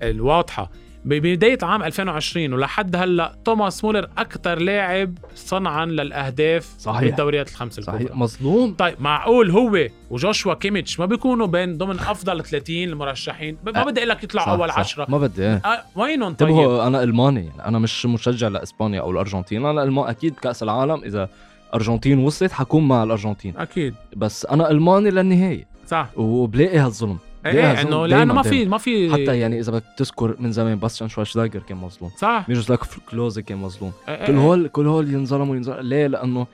الواضحة. 0.03 0.71
ببدايه 1.05 1.57
عام 1.63 1.83
2020 1.83 2.53
ولحد 2.53 2.95
هلأ 2.95 3.35
توماس 3.45 3.83
مولر 3.83 4.09
أكثر 4.17 4.59
لاعب 4.59 5.13
صنعا 5.35 5.85
للأهداف 5.85 6.75
صحيح. 6.79 7.01
بالدوريات 7.01 7.49
الخمس 7.49 7.79
الكبرى. 7.79 8.05
صحيح. 8.05 8.15
مظلوم. 8.15 8.73
طيب 8.73 8.95
معقول 8.99 9.51
هو 9.51 9.87
وجوشوا 10.09 10.53
كيميتش 10.53 10.99
ما 10.99 11.05
بيكونوا 11.05 11.47
بين 11.47 11.77
ضمن 11.77 11.99
أفضل 11.99 12.43
30 12.43 12.83
المرشحين؟ 12.83 13.57
ما 13.65 13.71
بدي 13.83 13.99
أقول 13.99 14.09
لك 14.09 14.23
يطلعوا 14.23 14.55
أول 14.57 14.69
10 14.69 15.05
ما 15.09 15.17
بدي. 15.17 15.45
أه 15.47 15.83
وينهم 15.95 16.33
طيب؟ 16.33 16.69
أنا 16.69 17.03
ألماني 17.03 17.45
يعني 17.45 17.65
أنا 17.65 17.79
مش 17.79 18.05
مشجع 18.05 18.47
لإسبانيا 18.47 19.01
أو 19.01 19.11
الأرجنتين. 19.11 19.65
أنا 19.65 19.83
ألمان 19.83 20.09
أكيد 20.09 20.35
كأس 20.35 20.63
العالم 20.63 21.03
إذا 21.03 21.29
أرجنتين 21.73 22.19
وصلت 22.19 22.51
حكون 22.51 22.87
مع 22.87 23.03
الأرجنتين. 23.03 23.57
أكيد. 23.57 23.95
بس 24.15 24.45
أنا 24.45 24.71
ألماني 24.71 25.09
للنهاية. 25.09 25.67
صح. 25.87 26.09
وبلاقي 26.15 26.77
هالظلم. 26.77 27.17
إيه 27.45 27.81
إنه 27.81 28.05
لأنه 28.05 28.33
ما 28.33 28.41
في 28.41 28.65
ما 28.65 28.77
في 28.77 29.13
حتى 29.13 29.39
يعني 29.39 29.59
إذا 29.59 29.71
بدك 29.71 29.83
تذكر 29.97 30.35
من 30.39 30.51
زمان 30.51 30.75
باستيان 30.75 31.09
شوارشلايجر 31.09 31.59
كان 31.59 31.77
مظلوم. 31.77 32.11
صح. 32.17 32.45
ميروسلاف 32.49 32.99
كلوزي 33.11 33.41
كان 33.41 33.57
مظلوم. 33.57 33.91
إيه 34.09 34.25
كل 34.25 34.33
إيه. 34.33 34.39
هول 34.39 34.67
كل 34.67 34.87
هول 34.87 35.13
ينظلموا 35.13 35.55
ينظلموا. 35.55 35.81
ليه؟ 35.81 36.07
لأنه 36.07 36.47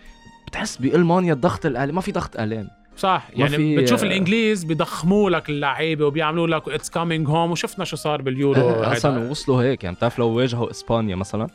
بتحس 0.48 0.78
بإلمانيا 0.78 1.34
الضغط 1.34 1.66
الاعلامي 1.66 1.96
ما 1.96 2.02
في 2.02 2.12
ضغط 2.12 2.38
اعلامي 2.38 2.70
صح. 2.98 3.28
يعني 3.36 3.78
بتشوف 3.78 4.04
الإنجليز 4.04 4.64
بيضخموا 4.64 5.30
لك 5.30 5.50
اللعيبة 5.50 6.06
وبيعملوا 6.06 6.48
لك 6.48 6.70
it's 6.70 6.90
coming 6.90 7.28
home 7.28 7.52
وشفنا 7.52 7.86
شو 7.86 7.96
صار 7.96 8.22
باليورو 8.22 8.70
أصلا 8.70 9.30
وصلوا 9.30 9.64
هيك. 9.64 9.84
يعني 9.84 9.96
بتعرف 9.96 10.20
لو 10.20 10.28
واجهوا 10.28 10.72
إسبانيا 10.72 11.16
مثلا 11.16 11.48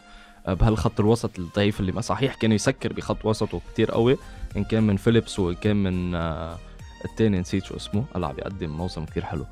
بهالخط 0.49 1.01
الوسط 1.01 1.39
الضعيف 1.39 1.81
اللي 1.81 1.93
ما 1.93 2.01
صحيح 2.01 2.35
كان 2.35 2.53
يسكر 2.53 2.93
بخط 2.93 3.25
وسطه 3.25 3.61
كتير 3.73 3.91
قوي. 3.91 4.17
إن 4.57 4.65
كان 4.65 4.83
من 4.83 4.97
فيليبس 4.97 5.39
وإن 5.39 5.55
كان 5.55 5.77
من 5.77 6.15
آه 6.15 6.57
الثاني 7.05 7.41
نسيت 7.41 7.65
شو 7.65 7.77
اسمه. 7.77 8.05
هلا 8.17 8.33
بيقدم 8.33 8.71
موسم 8.71 9.05
كتير 9.05 9.25
حلو. 9.25 9.47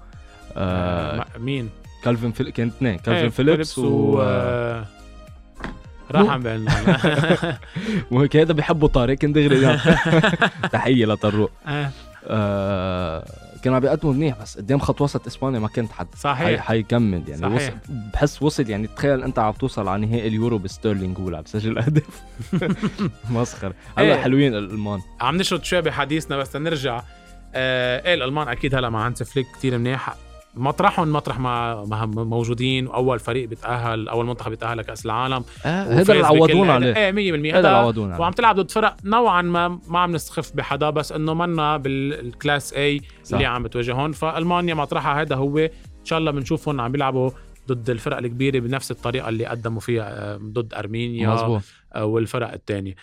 آه 0.56 1.26
مين؟ 1.38 1.70
كالفين 2.04 2.32
فيل... 2.32 2.50
كان 2.50 2.66
اثنين. 2.68 2.96
كالفين 2.96 3.14
إيه 3.22 3.28
فيليبس 3.28 3.78
و, 3.78 3.84
و... 3.86 4.20
راح 6.10 6.30
عم 6.30 6.42
بقول 6.42 6.68
وهيك 8.10 8.36
هذا 8.36 8.52
بيحبوا 8.52 8.88
طارق 8.88 9.14
كان 9.14 9.32
دغري 9.32 9.78
تحية 10.72 11.06
لطروق. 11.06 11.50
آه. 11.66 11.90
آه 12.26 13.24
كانوا 13.62 13.76
عم 13.76 13.82
بيقدموا 13.82 14.14
منيح 14.14 14.42
بس 14.42 14.58
قدام 14.58 14.78
خط 14.78 15.00
وسط 15.00 15.26
إسبانيا 15.26 15.58
ما 15.58 15.68
كنت 15.68 15.92
حد 15.92 16.06
صحيح. 16.16 16.60
حيكمل 16.60 17.22
يعني. 17.28 17.42
صحيح. 17.42 17.72
وصل 17.72 17.72
بحس 18.12 18.42
وصل 18.42 18.70
يعني 18.70 18.86
تخيل 18.86 19.22
أنت 19.22 19.38
عم 19.38 19.52
توصل 19.52 19.88
على 19.88 20.06
نهائي 20.06 20.28
اليورو 20.28 20.58
بستيرلينج 20.58 21.18
هو 21.18 21.36
عم 21.36 21.42
تسجل 21.42 21.78
اهداف 21.78 22.22
مسخر 23.30 23.72
هلا 23.98 24.14
إيه. 24.14 24.22
حلوين 24.22 24.54
الألمان. 24.54 25.00
عم 25.20 25.36
نشرد 25.36 25.64
شوي 25.64 25.80
بحديثنا 25.80 26.36
بس 26.36 26.56
نرجع 26.56 27.02
آه 27.54 28.06
إيه 28.06 28.14
الألمان 28.14 28.48
أكيد 28.48 28.74
هلا 28.74 28.90
مع 28.90 29.06
هانس 29.06 29.22
فليك 29.22 29.46
كثير 29.54 29.78
منيح. 29.78 30.14
مطرحهم 30.54 31.12
مطرح 31.12 31.40
ما 31.40 32.06
موجودين. 32.06 32.86
واول 32.86 33.18
فريق 33.18 33.48
بيتاهل 33.48 34.08
أول 34.08 34.26
منتخب 34.26 34.50
بيتاهل 34.50 34.78
لكأس 34.78 35.06
العالم. 35.06 35.44
آه 35.64 35.82
هذا 35.82 36.12
اللي 36.12 36.26
عوضونا 36.26 36.72
عليه. 36.72 36.96
إيه 36.96 37.12
100% 37.12 37.54
هذا 37.54 37.58
اللي 37.58 37.68
عوضونا 37.68 38.18
وعم 38.18 38.32
تلعب 38.32 38.60
ضد 38.60 38.70
فرق 38.70 38.96
نوعا 39.04 39.42
ما 39.42 39.80
ما 39.88 39.98
عم 39.98 40.12
نستخف 40.12 40.56
بحدا 40.56 40.90
بس 40.90 41.12
إنه 41.12 41.34
منا 41.34 41.76
بال 41.76 42.04
class 42.04 42.72
A 42.72 43.00
اللي 43.32 43.46
عم 43.46 43.62
بتواجههم. 43.62 44.12
فألمانيا 44.12 44.74
مطرحها 44.74 45.20
هذا 45.20 45.36
هو. 45.36 45.58
إن 45.58 45.70
شاء 46.04 46.18
الله 46.18 46.30
بنشوفهم 46.30 46.80
عم 46.80 46.92
بيلعبوا 46.92 47.30
ضد 47.68 47.90
الفرق 47.90 48.16
الكبيرة 48.16 48.58
بنفس 48.58 48.90
الطريقة 48.90 49.28
اللي 49.28 49.46
قدموا 49.46 49.80
فيها 49.80 50.36
ضد 50.36 50.74
أرمينيا 50.74 51.28
مزبوط. 51.34 51.62
والفرق 51.96 52.52
الثانية. 52.52 52.94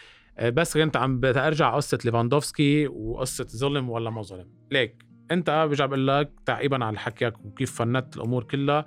بس 0.42 0.78
كنت 0.78 0.98
عم 0.98 1.22
ارجع 1.26 1.76
قصة 1.76 2.00
ليفاندوفسكي 2.06 2.88
وقصة 2.88 3.48
ظلم 3.58 3.90
ولا 3.90 4.10
ما 4.10 4.22
ظلم. 4.22 4.48
ليك 4.72 5.06
انت 5.32 5.66
برجع 5.70 5.86
بقول 5.86 6.08
لك 6.08 6.32
تعقيبا 6.46 6.86
على 6.86 7.00
حكيك 7.00 7.46
وكيف 7.46 7.76
فندت 7.76 8.18
الأمور 8.18 8.44
كلها. 8.44 8.86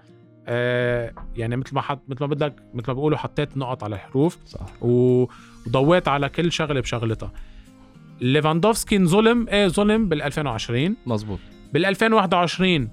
آه 0.48 1.12
يعني 1.36 1.56
مثل 1.56 1.74
ما 1.74 1.80
حط 1.80 2.02
مثل 2.08 2.20
ما 2.20 2.26
بدك 2.26 2.54
مثل 2.74 2.86
ما 2.88 2.94
بيقولوا 2.94 3.18
حطيت 3.18 3.56
نقط 3.56 3.84
على 3.84 3.94
الحروف 3.94 4.38
صح. 4.46 4.82
وضويت 4.82 6.08
على 6.08 6.28
كل 6.28 6.52
شغلة 6.52 6.80
بشغلتها. 6.80 7.32
ليفاندوفسكي 8.20 8.96
انظلم 8.96 9.48
إيه 9.48 9.68
ظلم 9.68 10.08
بال 10.08 10.22
2020 10.22 10.96
مزبوط 11.06 11.38
بال 11.72 11.84
2021 11.84 12.88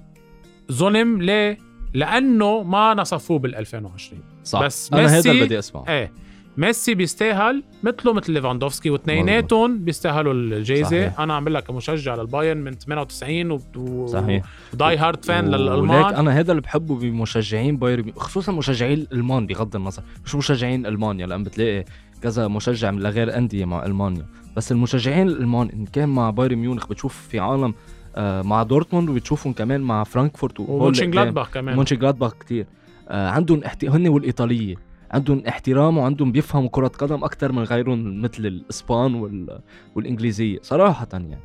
ظلم 0.72 1.22
ليه؟ 1.22 1.58
لأنه 1.94 2.64
ما 2.64 2.94
نصفوه 2.94 3.40
بال 3.40 3.56
2020 3.56 4.22
صح. 4.44 4.64
بس 4.64 4.94
أنا 4.94 5.06
هذا 5.06 5.32
اللي 5.32 5.46
بدي 5.46 5.60
أسمعه. 5.60 5.86
إيه. 5.88 6.12
ميسي 6.58 6.96
بيستاهل 6.96 7.64
مثله 7.84 8.14
مثل 8.14 8.32
ليفاندوفسكي 8.32 8.90
واثنيناتهم 8.90 9.84
بيستاهلوا 9.84 10.34
الجائزه. 10.34 11.06
أنا 11.06 11.34
عم 11.34 11.50
لك 11.50 11.64
كمشجع 11.64 12.16
للبايرن 12.16 12.58
من 12.58 12.72
98 12.74 13.52
و... 13.76 14.08
صحيح. 14.08 14.44
و 14.74 14.80
die 14.80 14.98
hard 14.98 15.26
fan 15.26 15.46
للألمان. 15.46 16.16
أنا 16.16 16.40
هذا 16.40 16.52
اللي 16.52 16.62
بحبه 16.62 17.00
بمشجعين 17.00 17.78
بايرن 17.78 18.12
خصوصا 18.12 18.52
مشجعين 18.52 19.00
الالمان 19.00 19.48
بغض 19.48 19.76
النظر. 19.76 20.04
مش 20.26 20.36
مشجعين 20.36 20.86
ألمانيا 20.86 21.28
لأن 21.28 21.44
بتلاقي 21.44 21.86
كذا 22.22 22.48
مشجع 22.48 22.92
من 22.92 23.08
غير 23.08 23.38
أندية 23.38 23.66
مع 23.66 23.86
ألمانيا. 23.86 24.26
بس 24.56 24.72
المشجعين 24.72 25.28
الألمان 25.28 25.70
إن 25.70 25.86
كان 25.86 26.10
مع 26.10 26.30
بايرن 26.30 26.56
ميونخ 26.56 26.88
بتشوف 26.88 27.28
في 27.28 27.40
عالم 27.40 27.74
آه، 28.16 28.42
مع 28.42 28.64
دورتموند 28.64 29.10
وبتشوفهم 29.10 29.54
كمان 29.54 29.82
مع 29.82 30.04
فرانكفورت 30.04 30.60
ومونشن 30.60 31.12
جلادباخ 31.12 31.50
كمان. 31.50 31.76
مونشن 31.76 31.98
جلادباخ 31.98 32.34
كثير 32.34 32.66
آه، 33.10 33.30
عندهم 33.30 33.64
احتي... 33.64 33.90
هن 33.90 34.08
والإيطالية. 34.08 34.76
عندهم 35.14 35.44
احترام 35.48 35.98
وعندهم 35.98 36.32
بيفهموا 36.32 36.70
كرة 36.72 36.88
قدم 36.88 37.24
أكثر 37.24 37.52
من 37.52 37.64
غيرهم 37.64 38.22
مثل 38.22 38.46
الإسبان 38.46 39.16
وال... 39.16 39.60
والإنجليزية 39.96 40.60
صراحة 40.62 41.08
يعني. 41.14 41.40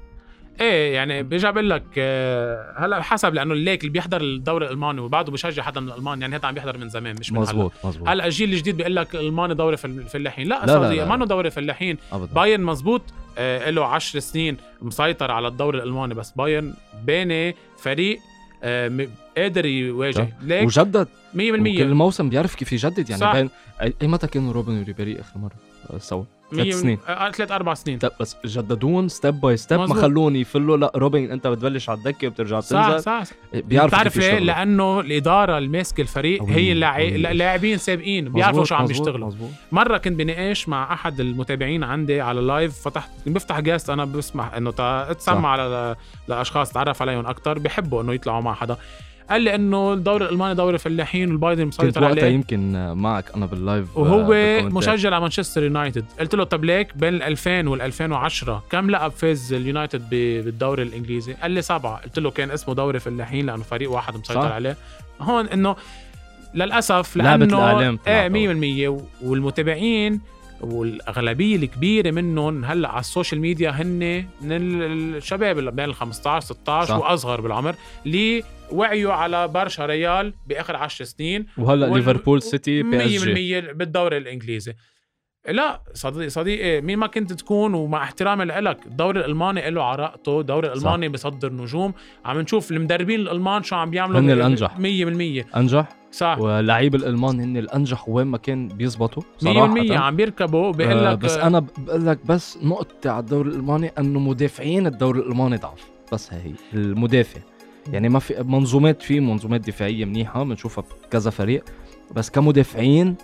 إيه 0.60 0.94
يعني 0.94 1.22
بيرجع 1.22 1.50
بقول 1.50 1.70
لك 1.70 1.84
آه، 1.98 2.74
هلأ 2.76 3.02
حسب 3.02 3.34
لأنه 3.34 3.54
الليك 3.54 3.80
اللي 3.80 3.92
بيحضر 3.92 4.20
الدوري 4.20 4.66
الألماني 4.66 5.00
وبعده 5.00 5.32
بيشجع 5.32 5.62
حدا 5.62 5.80
من 5.80 5.88
الالمان 5.88 6.22
يعني 6.22 6.36
هذا 6.36 6.46
عم 6.46 6.54
بيحضر 6.54 6.78
من 6.78 6.88
زمان 6.88 7.16
مش 7.20 7.32
من 7.32 7.40
مزبوط 7.40 7.72
هلا 7.72 7.88
مزبوط 7.88 8.08
هلأ 8.08 8.26
الجيل 8.26 8.52
الجديد 8.52 8.76
بيقول 8.76 8.96
لك 8.96 9.14
الألماني 9.14 9.54
دوري 9.54 9.76
فلاحين 9.76 10.48
لا, 10.48 10.66
لا, 10.66 11.16
ما 11.16 11.26
دوري 11.26 11.50
فلاحين 11.50 11.96
بايرن 12.34 12.62
مزبوط 12.62 13.02
آه 13.38 13.70
له 13.70 13.84
10 13.84 14.20
سنين 14.20 14.56
مسيطر 14.82 15.30
على 15.30 15.48
الدوري 15.48 15.78
الألماني 15.78 16.14
بس 16.14 16.30
بايرن 16.30 16.74
باني 17.04 17.54
فريق 17.76 18.18
آه 18.62 19.08
قادر 19.38 19.66
يواجه. 19.66 20.28
ليك 20.42 20.66
وجدد. 20.66 21.08
100% 21.34 21.38
كل 21.78 21.94
موسم 21.94 22.28
بيعرف 22.28 22.54
كيف 22.54 22.72
يجدد 22.72 23.10
يعني 23.10 23.20
صح. 23.20 23.32
بين 23.32 23.50
اي 23.80 24.08
متى 24.08 24.26
كانوا 24.26 24.52
روبن 24.52 24.80
وريبيري 24.80 25.20
آخر 25.20 25.38
مرة؟ 25.38 25.54
آه، 25.90 25.98
سوا. 25.98 26.24
ثلاث 26.50 26.80
سنين. 26.80 26.98
آه، 27.08 27.10
آه، 27.10 27.30
ثلاث 27.30 27.52
أربع 27.52 27.74
سنين. 27.74 27.98
طب 27.98 28.10
بس 28.20 28.36
جددون 28.44 29.08
step 29.08 29.40
by 29.40 29.56
step 29.56 29.80
ما 29.80 29.94
خلون 29.94 30.36
يفلوا 30.36 30.76
لا 30.76 30.92
روبن 30.96 31.30
أنت 31.30 31.46
بتبلش 31.46 31.88
على 31.88 31.98
الدكة 31.98 32.28
وبترجع 32.28 32.60
تنزل. 32.60 33.00
صح 33.02 33.22
صح. 33.22 33.32
إيه، 33.54 33.62
بيعرف 33.62 33.90
بتعرف 33.90 34.16
ليه؟ 34.16 34.38
لأنه 34.38 35.00
الإدارة 35.00 35.58
اللي 35.58 35.68
ماسكه 35.68 36.00
الفريق 36.00 36.42
هي 36.42 36.72
اللاعبين 36.72 37.78
سابقين 37.78 38.28
بيعرفوا 38.28 38.64
شو 38.64 38.74
عم 38.74 38.86
بيشتغلوا 38.86 39.32
مرة 39.72 39.98
كنت 39.98 40.18
بناقش 40.18 40.68
مع 40.68 40.92
أحد 40.92 41.20
المتابعين 41.20 41.84
عندي 41.84 42.20
على 42.20 42.40
ال 42.40 42.50
live 42.50 42.88
فتحت 42.88 43.10
بفتح 43.26 43.60
guest 43.60 43.90
أنا 43.90 44.04
بسمح 44.04 44.54
إنه 44.54 44.70
تسمع 45.12 45.48
على 45.48 45.96
لأشخاص 46.28 46.72
تعرف 46.72 47.02
عليهم 47.02 47.26
أكثر 47.26 47.58
بحبوا 47.58 48.02
إنه 48.02 48.14
يطلعوا 48.14 48.40
مع 48.40 48.54
حدا. 48.54 48.76
قال 49.30 49.42
لي 49.42 49.54
إنه 49.54 49.92
الدوري 49.92 50.24
الألماني 50.24 50.54
دوري 50.54 50.78
فلاحين 50.78 51.30
والبايرن 51.30 51.66
مسيطر 51.66 52.04
عليه 52.04 52.14
وقتها 52.14 52.28
يمكن 52.28 52.92
معك 52.92 53.24
أنا 53.36 53.46
بال 53.46 53.63
live 53.63 53.96
وهو 53.96 54.32
مشجع 54.68 55.18
لمانشستر 55.18 55.62
يونايتد. 55.62 56.04
قلت 56.20 56.34
له 56.34 56.44
طب 56.44 56.64
ليك 56.64 56.96
بين 56.96 57.14
ال 57.14 57.22
2000 57.22 57.68
وال 57.68 57.82
2010 57.82 58.62
كم 58.70 58.90
لقب 58.90 59.10
فاز 59.10 59.52
اليونايتد 59.52 60.10
بالدوري 60.10 60.82
الإنجليزي؟ 60.82 61.32
قال 61.32 61.50
لي 61.50 61.62
سبعة. 61.62 61.96
قلت 61.96 62.18
له 62.18 62.30
كان 62.30 62.50
اسمه 62.50 62.74
دوري 62.74 62.98
فلاحين 62.98 63.46
لأنه 63.46 63.62
فريق 63.62 63.90
واحد 63.90 64.16
مسيطر 64.16 64.42
صح. 64.42 64.52
عليه. 64.52 64.76
هون 65.20 65.46
إنه 65.46 65.76
للأسف 66.54 67.16
لأنه 67.16 67.98
إيه 68.06 68.28
100% 68.98 69.02
والمتابعين 69.22 70.20
والأغلبية 70.60 71.56
الكبيرة 71.56 72.10
منهم 72.10 72.64
هلأ 72.64 72.88
على 72.88 73.00
ال 73.00 73.06
social 73.06 73.40
media 73.40 73.70
هن 73.70 74.24
من 74.42 74.82
الشباب 74.82 75.58
اللي 75.58 75.70
بين 75.70 75.84
ال 75.84 75.94
15 75.94 76.46
16 76.46 76.88
صح. 76.88 76.96
وأصغر 76.96 77.40
بالعمر 77.40 77.74
اللي 78.06 78.42
وعيوا 78.72 79.12
على 79.12 79.48
برشا 79.48 79.86
ريال 79.86 80.34
بآخر 80.46 80.76
10 80.76 81.04
سنين 81.04 81.46
وهلأ 81.58 81.86
وال... 81.86 81.96
ليفربول 81.96 82.42
سيتي 82.42 82.82
PSG. 82.82 83.62
100% 83.62 83.72
بالدوري 83.74 84.16
الإنجليزي. 84.16 84.74
لا 85.48 85.82
صديقي 85.94 86.28
صديقي 86.28 86.80
مين 86.80 86.98
ما 86.98 87.06
كنت 87.06 87.32
تكون 87.32 87.74
ومع 87.74 88.02
احترامي 88.02 88.44
لك 88.44 88.86
الدوري 88.86 89.20
الألماني 89.20 89.70
له 89.70 89.82
عراقته 89.82 90.40
الدوري 90.40 90.68
الألماني 90.68 91.08
بيصدر 91.08 91.52
نجوم. 91.52 91.94
عم 92.24 92.40
نشوف 92.40 92.70
المدربين 92.70 93.20
الألمان 93.20 93.62
شو 93.62 93.76
عم 93.76 93.90
بيعملوا 93.90 94.20
هن 94.20 94.30
الأنجح. 94.30 94.76
100% 94.76 95.56
أنجح؟ 95.56 95.88
صح. 96.12 96.38
واللعيب 96.38 96.94
الألمان 96.94 97.40
هن 97.40 97.56
الأنجح 97.56 98.08
وين 98.08 98.26
ما 98.26 98.38
كان 98.38 98.68
بيزبطوا 98.68 99.22
صراحة. 99.38 99.74
100% 99.74 99.90
عم 99.90 100.16
بيركبوا. 100.16 100.72
بقول 100.72 101.04
لك 101.04 101.06
آه 101.06 101.14
بس 101.14 101.36
أنا 101.36 101.58
بقول 101.78 102.06
لك 102.06 102.18
بس 102.26 102.58
نقطتي 102.62 103.08
على 103.08 103.20
الدوري 103.20 103.48
الألماني 103.50 103.92
إنه 103.98 104.18
مدافعين 104.18 104.86
الدوري 104.86 105.20
الألماني 105.20 105.56
ضعف. 105.56 105.84
بس 106.12 106.32
هي 106.32 106.52
المدافع. 106.74 107.40
يعني 107.92 108.08
ما 108.08 108.18
في 108.18 108.42
منظومات 108.42 109.02
في 109.02 109.20
منظومات 109.20 109.60
دفاعية 109.60 110.04
منيحة 110.04 110.44
بنشوفها 110.44 110.84
بكذا 111.04 111.30
فريق. 111.30 111.64
بس 112.14 112.30
كمدافعين 112.30 113.16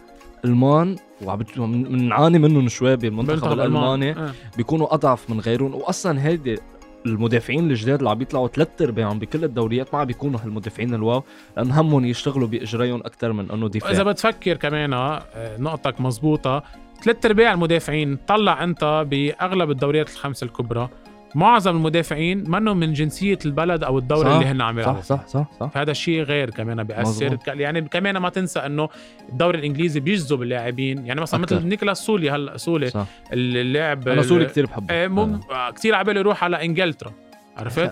ألمان 0.44 0.96
وعم 1.24 1.38
بنعاني 1.58 2.38
منهم 2.38 2.68
شوي 2.68 2.96
بالمنتخب 2.96 3.52
الألماني 3.52 4.10
آه. 4.10 4.32
بيكونوا 4.56 4.94
أضعف 4.94 5.30
من 5.30 5.40
غيرهم. 5.40 5.74
واصلا 5.74 6.26
هيدي 6.26 6.58
المدافعين 7.06 7.70
الجداد 7.70 7.98
اللي 7.98 8.10
عم 8.10 8.18
بيطلعوا 8.18 8.48
ثلاث 8.48 8.82
أرباعهم 8.82 9.18
بكل 9.18 9.44
الدوريات 9.44 9.94
ما 9.94 10.00
عم 10.00 10.06
بيكونوا 10.06 10.40
هالمدافعين 10.40 10.94
ال 10.94 11.01
wow 11.01 11.22
لأن 11.56 11.70
همهم 11.70 12.04
يشتغلوا 12.04 12.48
بإجريهم 12.48 13.00
أكثر 13.00 13.32
من 13.32 13.50
إنه 13.50 13.68
دفاع. 13.68 13.90
إذا 13.90 14.02
بتفكر 14.02 14.56
كمان 14.56 14.92
آه، 14.92 15.22
نقطك 15.58 16.00
مزبوطة. 16.00 16.62
ثلاث 17.02 17.26
أرباع 17.26 17.52
المدافعين 17.52 18.18
طلع 18.26 18.64
أنت 18.64 19.06
بأغلب 19.10 19.70
الدوريات 19.70 20.10
الخمسه 20.10 20.44
الكبرى. 20.44 20.88
معظم 21.34 21.76
المدافعين 21.76 22.50
منهم 22.50 22.76
من 22.76 22.92
جنسية 22.92 23.38
البلد 23.44 23.84
أو 23.84 23.98
الدوري 23.98 24.34
اللي 24.34 24.46
هن 24.46 24.60
عم 24.60 24.78
يلعبوا. 24.78 25.00
صح 25.00 25.16
صح 25.18 25.26
صح, 25.26 25.46
صح. 25.60 25.66
فهذا 25.66 25.90
الشيء 25.90 26.22
غير 26.22 26.50
كمان 26.50 26.82
بيأثر. 26.82 27.38
يعني 27.46 27.80
كمان 27.80 28.16
ما 28.16 28.28
تنسى 28.28 28.58
إنه 28.60 28.88
الدوري 29.28 29.58
الإنجليزي 29.58 30.00
بيجذب 30.00 30.42
اللاعبين. 30.42 31.06
يعني 31.06 31.20
مثلا 31.20 31.40
مثل 31.40 31.66
نيكولاس 31.66 31.98
سولي 31.98 32.30
هلا 32.30 32.56
سولي 32.56 32.90
صح. 32.90 33.06
اللاعب 33.32 34.08
أنا 34.08 34.22
سولي 34.22 34.44
كثير 34.44 34.66
بحبه. 34.66 34.94
إيه 34.94 35.08
مم... 35.08 35.40
كثير 35.76 35.94
عبالي 35.94 36.20
يروح 36.20 36.44
على 36.44 36.64
إنجلترا. 36.64 37.12
عرفت؟ 37.56 37.90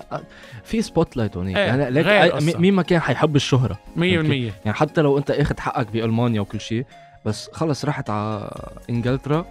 في 0.63 0.81
spotlight 0.81 1.37
هونيك. 1.37 1.57
إيه 1.57 1.63
يعني 1.63 1.91
ليك 1.91 2.57
مين 2.59 2.73
ما 2.73 2.81
كان 2.81 2.99
حيحب 2.99 3.35
الشهرة؟ 3.35 3.79
100% 3.95 3.99
يعني 3.99 4.51
حتى 4.65 5.01
لو 5.01 5.17
أنت 5.17 5.31
أخذ 5.31 5.59
حقك 5.59 5.91
بألمانيا 5.91 6.41
وكل 6.41 6.59
شيء 6.59 6.85
بس 7.25 7.49
خلص 7.53 7.85
رحت 7.85 8.09
على 8.09 8.51
إنجلترا. 8.89 9.45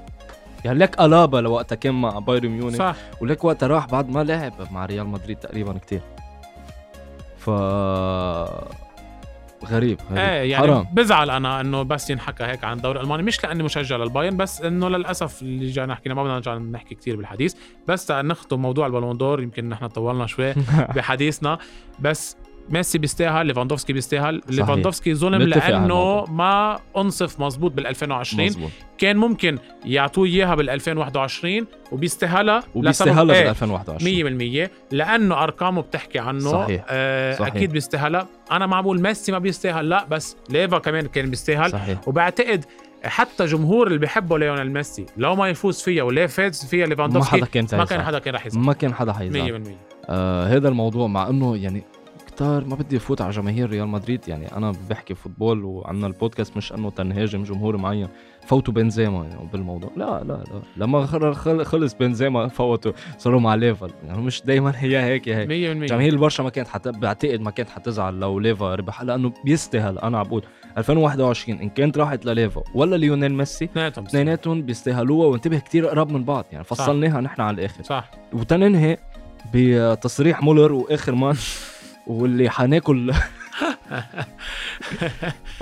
يعني 0.65 0.79
لك 0.79 1.01
ألابا 1.01 1.39
لوقتها 1.39 1.77
كان 1.77 1.95
مع 2.01 2.19
بايرن 2.19 2.49
ميونخ. 2.49 2.75
صح. 2.79 2.97
ولك 3.21 3.45
وقتها 3.45 3.67
راح 3.67 3.87
بعد 3.87 4.11
ما 4.11 4.25
لعب 4.25 4.53
مع 4.71 4.87
ريال 4.87 5.07
مدريد 5.07 5.37
تقريبا 5.37 5.73
كتير. 5.79 6.01
ف 7.39 7.51
غريب, 9.67 10.01
غريب. 10.11 10.19
إيه 10.19 10.51
يعني 10.51 10.67
حرام. 10.67 10.87
بزعل 10.93 11.31
أنا 11.31 11.61
إنه 11.61 11.83
بس 11.83 12.11
ينحكى 12.11 12.45
هيك 12.45 12.65
عن 12.65 12.77
الدوري 12.77 12.99
الألماني. 12.99 13.23
مش 13.23 13.45
لأني 13.45 13.63
مشجع 13.63 13.97
للبايرن 13.97 14.37
بس 14.37 14.61
إنه 14.63 14.89
للأسف 14.89 15.43
اللي 15.43 15.71
جاي 15.71 15.87
نحكي 15.87 16.09
ما 16.09 16.23
بدنا 16.23 16.35
نرجع 16.35 16.55
نحكي 16.55 16.95
كثير 16.95 17.17
بالحديث. 17.17 17.55
بس 17.89 18.11
نختم 18.11 18.63
موضوع 18.63 18.87
البالون 18.87 19.17
دور 19.17 19.43
يمكن 19.43 19.69
نحن 19.69 19.87
طولنا 19.87 20.27
شوي 20.27 20.53
بحديثنا. 20.97 21.59
بس 22.01 22.37
ميسي 22.71 22.99
بيستاهل 22.99 23.47
ليفاندوفسكي 23.47 23.93
بيستاهل. 23.93 24.43
ليفاندوفسكي 24.49 25.15
ظلم 25.15 25.43
لأنه 25.43 26.25
ما 26.25 26.79
أنصف 26.97 27.41
مزبوط 27.41 27.73
بال 27.73 27.87
2020 27.87 28.47
مزبوط. 28.47 28.71
كان 28.99 29.17
ممكن 29.17 29.59
يعطوه 29.85 30.27
إياها 30.27 30.55
بال 30.55 30.71
2021 30.71 31.67
وبيستاهلها 31.93 32.63
وبيستاهلها 32.75 33.25
بال 33.25 33.49
2021 33.49 34.69
100% 34.69 34.71
لأنه 34.91 35.43
أرقامه 35.43 35.83
بتحكي 35.83 36.19
عنه. 36.19 36.53
صحيح. 36.53 36.85
آه 36.89 37.35
صحيح. 37.35 37.55
أكيد 37.55 37.73
بيستاهلها. 37.73 38.27
أنا 38.53 38.67
ما 38.67 38.81
بقول 38.81 39.01
ميسي 39.01 39.33
ما 39.33 39.39
بيستاهل 39.39 39.89
لا 39.89 40.05
بس 40.05 40.37
ليفا 40.51 40.79
كمان 40.79 41.07
كان 41.07 41.31
بيستاهل. 41.31 41.71
صحيح. 41.71 42.09
وبعتقد 42.09 42.65
حتى 43.05 43.45
جمهور 43.45 43.87
اللي 43.87 43.99
بيحبوا 43.99 44.39
ليونيل 44.39 44.73
ميسي 44.73 45.07
لو 45.17 45.37
ما 45.37 45.49
يفوز 45.49 45.83
فيها 45.83 46.03
ولا 46.03 46.27
فاز 46.27 46.65
فيها 46.65 46.87
ليفاندوفسكي 46.87 47.37
ما 47.37 47.47
حدا 47.47 47.53
كان 47.53 47.67
ما 47.79 47.85
كان 47.85 48.03
حدا 48.03 48.19
كان 48.19 48.35
رح 48.35 48.47
يزعل 48.47 48.63
ما 48.63 48.73
كان 48.73 48.95
حدا 48.95 49.13
حيزعل 49.13 49.65
100% 49.65 49.69
آه 50.09 50.47
هذا 50.47 50.69
الموضوع 50.69 51.07
مع 51.07 51.29
إنه 51.29 51.57
يعني 51.57 51.83
كتار 52.35 52.65
ما 52.65 52.75
بدي 52.75 52.97
أفوت 52.97 53.21
على 53.21 53.31
جماهير 53.31 53.71
ريال 53.71 53.89
مدريد. 53.89 54.29
يعني 54.29 54.57
أنا 54.57 54.73
بحكي 54.91 55.15
football 55.15 55.65
وعندنا 55.65 56.07
البودكاست 56.07 56.57
مش 56.57 56.73
إنه 56.73 56.91
تنهاجم 56.91 57.43
جمهور 57.43 57.77
معين. 57.77 58.09
فوتوا 58.47 58.75
بنزيما 58.75 59.25
يعني 59.25 59.49
بالموضوع. 59.53 59.91
لا 59.97 60.25
لا 60.25 60.33
لا. 60.33 60.63
لما 60.77 61.07
خلص 61.65 61.95
بنزيما 61.95 62.49
فوتوا. 62.49 62.93
صاروا 63.19 63.41
مع 63.41 63.55
ليفل 63.55 63.91
يعني 64.07 64.23
مش 64.23 64.43
دائما 64.43 64.73
هي 64.83 65.03
هيك 65.03 65.29
هيك. 65.29 65.49
100% 65.87 65.89
جماهير 65.91 66.13
البرشا 66.13 66.43
ما 66.43 66.51
كانت 66.51 66.69
حت... 66.69 66.89
بعتقد 66.89 67.41
ما 67.41 67.51
كانت 67.51 67.71
حتزعل 67.71 68.21
لو 68.21 68.39
ليفا 68.39 68.75
ربح. 68.75 69.03
لأنه 69.03 69.33
بيستاهل. 69.45 69.99
أنا 69.99 70.19
عم 70.19 70.29
بقول 70.29 70.45
2021 70.79 71.59
إن 71.59 71.69
كانت 71.69 71.99
راحت 71.99 72.27
لليفا 72.27 72.63
ولا 72.75 72.97
ليونيل 72.97 73.35
ميسي 73.35 73.69
اثنيناتهم 73.77 74.63
بيستاهلوها 74.63 75.27
وانتبه 75.27 75.59
كتير 75.59 75.87
قراب 75.87 76.13
من 76.13 76.25
بعض. 76.25 76.45
يعني 76.53 76.65
فصلناها 76.65 77.21
نحن 77.21 77.41
على 77.41 77.55
الآخر. 77.55 77.83
صح. 77.83 78.11
وتننهي 78.33 78.97
بتصريح 79.55 80.43
مولر 80.43 80.73
وآخر 80.73 81.15
ماتش 81.15 81.72
واللي 82.07 82.51
حناكل 82.51 83.13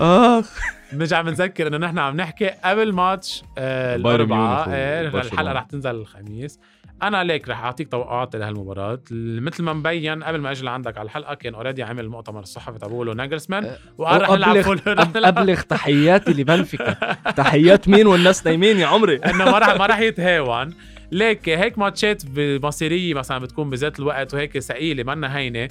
آخ. 0.00 0.58
بنرجع 0.92 1.22
بنذكر 1.22 1.66
إنه 1.66 1.76
نحن 1.76 1.98
عم 1.98 2.16
نحكي 2.16 2.46
قبل 2.64 2.92
ماتش 2.92 3.42
آه 3.58 3.96
الاربعاء 3.96 4.68
إيه 4.70 5.00
الحلقة 5.08 5.52
رح 5.52 5.62
تنزل 5.62 5.90
الخميس. 5.90 6.60
أنا 7.02 7.24
ليك 7.24 7.48
رح 7.48 7.60
أعطيك 7.64 7.88
توقعات 7.88 8.36
لهالمباراة. 8.36 9.00
مثل 9.10 9.62
ما 9.62 9.72
مبين 9.72 10.22
قبل 10.22 10.40
ما 10.40 10.50
أجي 10.50 10.64
لعندك 10.64 10.98
على 10.98 11.06
الحلقة 11.06 11.34
كان 11.34 11.54
already 11.54 11.82
عمل 11.82 12.04
المؤتمر 12.04 12.40
الصحفي 12.40 12.78
تبعوله 12.78 13.14
ناجلسمان 13.14 13.64
أه، 13.64 13.76
وقال 13.98 14.22
رح 14.22 14.30
نلعب 14.30 14.60
full 14.60 14.80
ابلغ 14.86 15.60
تحياتي 15.60 16.30
لبنفيكا. 16.32 16.92
تحيات 17.36 17.88
مين 17.88 18.06
والناس 18.06 18.46
نايمين 18.46 18.78
يا 18.78 18.86
عمري؟ 18.86 19.16
إنه 19.30 19.44
ما 19.44 19.58
رح 19.58 19.78
ما 19.78 19.86
رح 19.86 19.98
يتهاون. 19.98 20.74
ليك 21.12 21.48
هيك 21.48 21.78
ماتشات 21.78 22.22
بمصيريه 22.26 23.14
مثلا 23.14 23.38
بتكون 23.38 23.70
بذات 23.70 23.98
الوقت 24.00 24.34
وهيك 24.34 24.58
ثقيله 24.58 25.02
منا 25.02 25.36
هينة. 25.36 25.68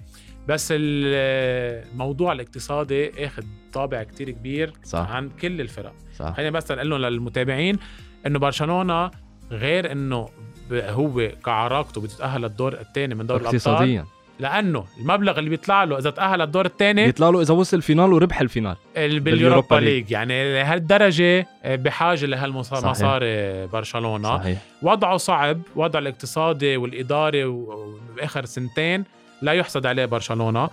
بس 0.49 0.73
الموضوع 0.75 2.31
الاقتصادي 2.31 3.25
اخذ 3.25 3.43
طابع 3.73 4.03
كتير 4.03 4.29
كبير 4.29 4.73
صح. 4.83 5.11
عن 5.11 5.29
كل 5.41 5.61
الفرق 5.61 5.93
صح. 6.15 6.33
خليني 6.35 6.51
بس 6.51 6.71
لهم 6.71 7.01
للمتابعين 7.01 7.77
إنه 8.25 8.39
برشلونة 8.39 9.11
غير 9.51 9.91
إنه 9.91 10.29
هو 10.71 11.31
كعراقته 11.45 12.01
بتتأهل 12.01 12.41
للدور 12.41 12.73
الثاني 12.73 13.15
من 13.15 13.25
دوري 13.25 13.41
الأبطال 13.41 13.55
اقتصاديا 13.55 14.05
لأنه 14.39 14.85
المبلغ 14.99 15.39
اللي 15.39 15.49
بيطلع 15.49 15.83
له 15.83 15.97
إذا 15.97 16.09
تأهل 16.09 16.39
للدور 16.39 16.65
الثاني 16.65 17.05
بيطلع 17.05 17.29
له 17.29 17.41
إذا 17.41 17.53
وصل 17.53 17.77
ال 17.77 17.84
final 17.84 18.13
وربح 18.13 18.41
ال 18.41 18.47
final 18.47 18.75
بال 18.95 19.15
Europa 19.15 19.75
League 19.75 20.11
يعني 20.11 20.53
لهالدرجة 20.53 21.47
بحاجة 21.65 22.25
لهالمصاري 22.25 23.67
برشلونة 23.67 24.37
صحيح. 24.37 24.61
وضعه 24.81 25.17
صعب 25.17 25.61
وضع 25.75 25.99
الاقتصادي 25.99 26.77
والإداري 26.77 27.45
وباخر 27.45 28.45
سنتين 28.45 29.03
لا 29.41 29.51
يحسد 29.51 29.85
عليه 29.85 30.05
برشلونة. 30.05 30.69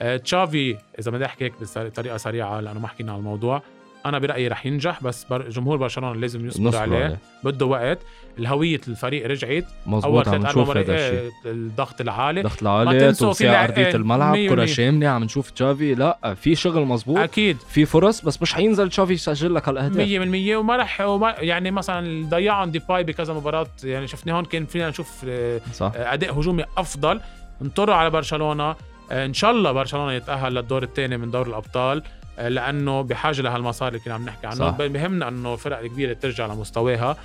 آه 0.00 0.16
تشافي 0.16 0.76
إذا 0.98 1.10
بدي 1.10 1.24
أحكي 1.24 1.44
هيك 1.44 1.52
بطريقه 1.76 2.16
سريعة 2.16 2.60
لأنه 2.60 2.80
ما 2.80 2.88
حكينا 2.88 3.12
عن 3.12 3.18
الموضوع. 3.18 3.62
أنا 4.06 4.18
برأيي 4.18 4.48
رح 4.48 4.66
ينجح 4.66 5.02
بس 5.02 5.24
بر... 5.24 5.48
جمهور 5.48 5.76
برشلونة 5.76 6.20
لازم 6.20 6.46
يصبر 6.46 6.76
عليه. 6.76 7.04
عليه. 7.04 7.18
بده 7.44 7.66
وقت. 7.66 7.98
الهوية 8.38 8.80
الفريق 8.88 9.26
رجعت. 9.26 9.64
مزبوط 9.86 10.28
عم 10.28 10.42
نشوف 10.42 10.76
هذا 10.76 10.94
الشيء 10.94 11.32
الضغط 11.46 12.00
العالي. 12.00 12.40
الضغط 12.40 12.62
العالي 12.62 13.12
توسيع 13.12 13.64
أرضية 13.64 13.94
الملعب 13.94 14.36
كرة 14.36 14.64
شاملة 14.64 15.08
عم 15.08 15.24
نشوف 15.24 15.50
تشافي. 15.50 15.94
لا 15.94 16.34
في 16.34 16.54
شغل 16.54 16.84
مزبوط 16.84 17.18
أكيد. 17.18 17.56
في 17.68 17.84
فرص 17.84 18.24
بس 18.24 18.42
مش 18.42 18.54
حينزل 18.54 18.90
تشافي 18.90 19.12
يسجل 19.12 19.54
لك 19.54 19.68
هالاهداف 19.68 20.08
100% 20.08 20.56
وما 20.56 20.76
رح 20.76 21.00
وما 21.00 21.34
يعني 21.38 21.70
مثلا 21.70 22.28
ضيعهم 22.28 22.70
ديباي 22.70 23.04
بكذا 23.04 23.34
مباراة. 23.34 23.66
يعني 23.84 24.06
شفنا 24.06 24.32
هون 24.32 24.44
كان 24.44 24.66
فينا 24.66 24.88
نشوف 24.88 25.24
آه، 25.28 25.60
صح. 25.74 25.92
أداء 25.94 26.40
هجومي 26.40 26.64
أفضل. 26.76 27.20
انطروا 27.62 27.94
على 27.94 28.10
برشلونة. 28.10 28.76
آه، 29.10 29.26
إن 29.26 29.34
شاء 29.34 29.50
الله 29.50 29.72
برشلونة 29.72 30.12
يتأهل 30.12 30.54
للدور 30.54 30.82
الثاني 30.82 31.16
من 31.16 31.30
دور 31.30 31.46
الأبطال 31.46 32.02
آه، 32.38 32.48
لأنه 32.48 33.02
بحاجة 33.02 33.42
لهالمصاري 33.42 33.88
اللي 33.88 34.00
كنا 34.04 34.14
عم 34.14 34.24
نحكي 34.24 34.46
عنه 34.46 34.70
بهمنا 34.70 35.28
إنه 35.28 35.54
الفرق 35.54 35.78
الكبيره 35.78 36.12
ترجع 36.12 36.46
لمستواها. 36.46 37.16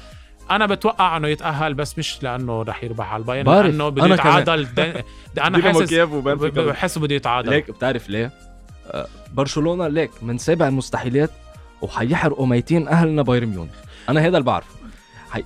أنا 0.51 0.65
بتوقع 0.65 1.17
إنه 1.17 1.27
يتأهل 1.27 1.73
بس 1.73 1.97
مش 1.97 2.23
لأنه 2.23 2.61
رح 2.61 2.83
يربح 2.83 3.13
على 3.13 3.21
البايرن 3.21 3.49
لأنه 3.49 3.89
بده 3.89 4.13
يتعادل. 4.13 4.67
أنا 5.38 5.61
حاسس 5.61 5.93
بحس 5.93 6.97
بده 6.97 7.15
يتعادل. 7.15 7.49
ليك 7.49 7.71
بتعرف 7.71 8.09
ليه؟ 8.09 8.31
آه، 8.91 9.07
برشلونة 9.33 9.88
ليك 9.88 10.11
من 10.21 10.38
سابع 10.38 10.67
المستحيلات 10.67 11.29
وحيحرقوا 11.81 12.45
ميتين 12.45 12.88
اهلنا 12.88 13.21
بايرن 13.21 13.47
ميونخ. 13.47 13.71
أنا 14.09 14.19
هذا 14.19 14.27
اللي 14.27 14.41
بعرفه. 14.41 14.74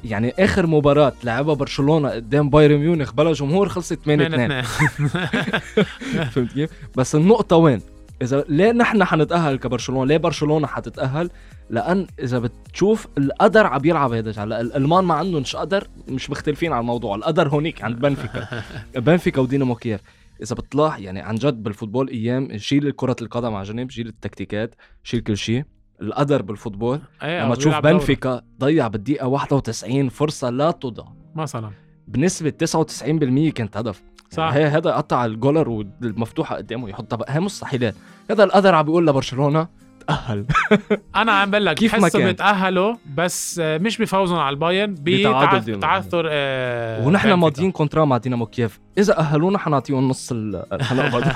يعني 0.03 0.33
آخر 0.39 0.67
مباراة 0.67 1.13
لعبها 1.23 1.53
برشلونة 1.53 2.09
قدام 2.09 2.49
بايرن 2.49 2.77
ميونخ 2.77 3.13
بلا 3.13 3.33
جمهور 3.33 3.69
خلصت 3.69 3.93
8 3.93 4.27
2 4.27 4.61
فهمت 6.31 6.53
كيف؟ 6.53 6.69
بس 6.95 7.15
النقطة 7.15 7.55
وين؟ 7.55 7.81
إذا 8.21 8.45
ليه 8.49 8.71
نحن 8.71 9.03
حنتأهل 9.03 9.57
كبرشلونة؟ 9.57 10.05
ليه 10.05 10.17
برشلونة 10.17 10.67
حتتأهل؟ 10.67 11.29
لأن 11.69 12.07
إذا 12.19 12.39
بتشوف 12.39 13.07
القدر 13.17 13.67
عم 13.67 13.81
يلعب 13.85 14.13
هذا 14.13 14.43
هلا 14.43 14.61
الألمان 14.61 15.03
ما 15.03 15.13
عندهم 15.13 15.43
قدر 15.55 15.87
مش 16.07 16.29
مختلفين 16.29 16.71
على 16.71 16.81
الموضوع. 16.81 17.15
القدر 17.15 17.47
هونيك 17.47 17.83
عند 17.83 17.99
بنفيكا. 18.05 18.63
بنفيكا 18.95 19.41
ودينامو 19.41 19.75
كييف 19.75 20.01
إذا 20.43 20.55
بتلاحظ 20.55 20.99
يعني 20.99 21.19
عن 21.19 21.35
جد 21.35 21.63
بال 21.63 21.72
football 21.72 22.09
أيام 22.09 22.57
شيل 22.57 22.91
كرة 22.91 23.15
القدم 23.21 23.53
على 23.53 23.67
جنب 23.67 23.89
شيل 23.89 24.07
التكتيكات 24.07 24.75
شيل 25.03 25.19
كل 25.19 25.37
شيء. 25.37 25.63
القدر 26.01 26.41
بال 26.41 26.52
football. 26.52 26.99
أيه 27.23 27.45
لما 27.45 27.55
تشوف 27.55 27.75
بنفيكا 27.75 28.41
ضيع 28.59 28.87
بالدقيقة 28.87 29.27
91 29.27 30.09
فرصة 30.09 30.49
لا 30.49 30.71
تضع. 30.71 31.03
مثلا. 31.35 31.71
بنسبة 32.07 32.49
99% 32.49 33.49
كانت 33.51 33.77
هدف. 33.77 34.03
صح. 34.31 34.51
هي 34.53 34.65
هذا 34.65 34.91
قطع 34.91 35.25
ال 35.25 35.32
goaler 35.32 35.69
والمفتوحة 35.69 36.55
قدامه 36.55 36.89
يحطها 36.89 37.17
بقى. 37.17 37.35
هي 37.35 37.39
مستحيلات. 37.39 37.95
هذا 38.31 38.43
القدر 38.43 38.75
عم 38.75 38.85
بيقول 38.85 39.07
لبرشلونة 39.07 39.67
بيتأهل. 40.09 40.45
أنا 41.21 41.31
عم 41.31 41.51
بقول 41.51 41.65
لك 41.65 41.77
كيف 41.77 41.95
ما 41.95 42.09
كان؟ 42.09 42.25
بيتأهلوا 42.25 42.95
بس 43.15 43.59
مش 43.59 43.97
بيفوزوا 43.97 44.37
على 44.37 44.53
البايرن 44.53 44.95
بتعثر 44.99 46.27
آه 46.29 47.07
ونحن 47.07 47.33
ماضيين 47.33 47.71
contrat 47.71 48.05
مع 48.05 48.17
دينامو 48.17 48.45
كييف. 48.45 48.79
إذا 48.97 49.17
أهلونا 49.17 49.57
حنعطيهم 49.57 50.07
نص 50.09 50.29
الحلقة 50.31 51.35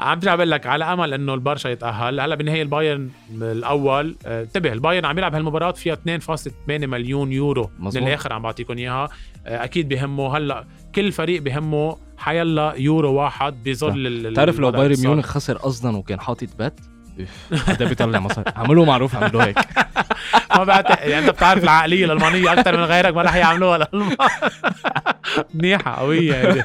عم 0.00 0.18
برجع 0.18 0.34
بقول 0.34 0.50
لك 0.50 0.66
على 0.66 0.84
أمل 0.84 1.14
إنه 1.14 1.34
البرشا 1.34 1.68
يتأهل. 1.68 2.20
هلأ 2.20 2.34
بالنهايه 2.34 2.62
البايرن 2.62 3.10
الأول 3.32 4.16
آه، 4.26 4.42
انتبه 4.42 4.72
البايرن 4.72 5.04
عم 5.04 5.18
يلعب 5.18 5.34
هالمباراة 5.34 5.72
فيها 5.72 5.94
2.8 5.94 6.50
مليون 6.68 7.32
يورو. 7.32 7.70
مزبوط. 7.78 8.02
من 8.02 8.08
الآخر 8.08 8.32
عم 8.32 8.42
بعطيكم 8.42 8.78
إياها. 8.78 9.08
آه، 9.46 9.64
أكيد 9.64 9.88
بهمه. 9.88 10.36
هلأ 10.36 10.64
كل 10.94 11.12
فريق 11.12 11.42
بهمه 11.42 11.96
حيلا 12.18 12.74
يورو 12.76 13.12
واحد 13.12 13.62
بظل 13.64 14.32
تعرف 14.36 14.58
لو 14.58 14.70
بايرن 14.70 15.00
ميونخ 15.00 15.26
خسر 15.26 15.56
قصدا 15.56 15.96
وكان 15.96 16.20
حاطط 16.20 16.48
bet 16.58 16.80
حدا 17.66 17.88
بيطلع 17.88 18.18
مصاري 18.18 18.52
عملوا 18.56 18.86
معروف 18.86 19.16
عملوا 19.16 19.44
هيك. 19.44 19.58
ما 20.56 20.64
بعتقد 20.64 21.08
يعني 21.08 21.18
انت 21.26 21.30
بتعرف 21.34 21.62
العقلية 21.64 22.04
الالمانيه 22.04 22.52
أكثر 22.52 22.76
من 22.76 22.84
غيرك 22.84 23.14
ما 23.14 23.22
رح 23.22 23.34
يعملوها 23.34 23.76
الالمان 23.76 24.16
منيحة 25.54 25.94
قوية 25.94 26.34
يعني. 26.34 26.60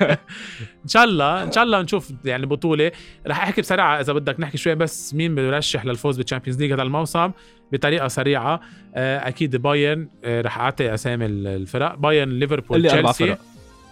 إن 0.84 0.88
شاء 0.88 1.04
الله 1.04 1.44
إن 1.44 1.52
شاء 1.52 1.64
الله 1.64 1.82
نشوف 1.82 2.12
يعني 2.26 2.46
بطولة. 2.46 2.92
رح 3.28 3.44
أحكي 3.44 3.62
بسرعة 3.62 4.00
إذا 4.00 4.14
بدك 4.14 4.40
نحكي 4.40 4.58
شوي 4.58 4.76
بس 4.76 5.14
مين 5.14 5.36
بيرشح 5.36 5.86
للفوز 5.86 6.18
بال 6.18 6.25
Champions 6.25 6.60
League 6.62 6.74
هذا 6.74 6.82
الموسم؟ 6.82 7.32
بطريقة 7.72 8.08
سريعة. 8.08 8.60
آه، 8.96 9.28
أكيد 9.28 9.56
بايرن 9.56 10.10
آه، 10.24 10.42
رح 10.42 10.60
أعطي 10.60 10.94
أسامي 10.94 11.26
الفرق. 11.26 11.96
بايرن 11.96 12.30
ليفربول 12.30 12.88
تشيلسي. 12.88 13.36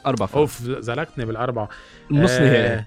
أربع 0.06 0.26
فرق. 0.26 0.38
أوف 0.38 0.62
زركتني 0.62 1.26
بالأربعة. 1.26 1.70
نص 2.12 2.32
نهائي. 2.32 2.74
آه، 2.74 2.86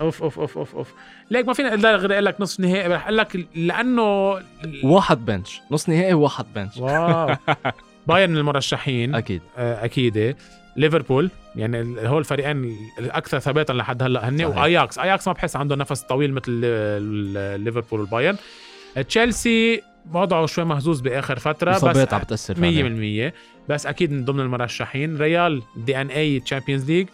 أوف 0.00 0.22
أوف 0.22 0.38
أوف 0.38 0.58
أوف 0.58 0.74
أوف. 0.74 0.94
ليك 1.30 1.46
ما 1.46 1.52
فينا 1.52 1.74
غير 1.74 2.12
أقول 2.12 2.24
لك 2.24 2.40
نص 2.40 2.60
نهائي 2.60 2.88
رح 2.88 3.02
أقول 3.04 3.16
لك 3.16 3.46
لأنه 3.54 4.38
واحد 4.84 5.24
bench. 5.24 5.60
نص 5.70 5.88
نهائي 5.88 6.14
واحد 6.14 6.44
bench. 6.54 6.76
Wow. 6.76 7.36
بايرن 8.06 8.36
المرشحين. 8.36 9.14
أكيد. 9.14 9.42
آه 9.58 9.84
أكيد. 9.84 10.36
ليفربول 10.76 11.30
يعني 11.56 12.08
هو 12.08 12.18
الفريقين 12.18 12.76
الأكثر 12.98 13.38
ثباتا 13.38 13.72
لحد 13.72 14.02
هلأ 14.02 14.28
هن 14.28 14.44
وآياكس. 14.44 14.98
آياكس 14.98 15.28
ما 15.28 15.34
بحس 15.34 15.56
عنده 15.56 15.76
نفس 15.76 16.00
طويل 16.02 16.32
مثل 16.32 16.52
ليفربول 17.64 18.00
والبايرن. 18.00 18.36
تشيلسي 19.08 19.82
وضعه 20.12 20.46
شوي 20.46 20.64
مهزوز 20.64 21.00
بآخر 21.00 21.38
فترة 21.38 21.72
بس 21.72 21.84
عم 22.12 22.20
بتاثر 22.20 22.54
100% 23.30 23.32
بس 23.68 23.86
أكيد 23.86 24.12
من 24.12 24.24
ضمن 24.24 24.40
المرشحين 24.40 25.16
ريال 25.16 25.62
DNA 25.76 26.10
Champions 26.10 26.90
League 26.90 27.06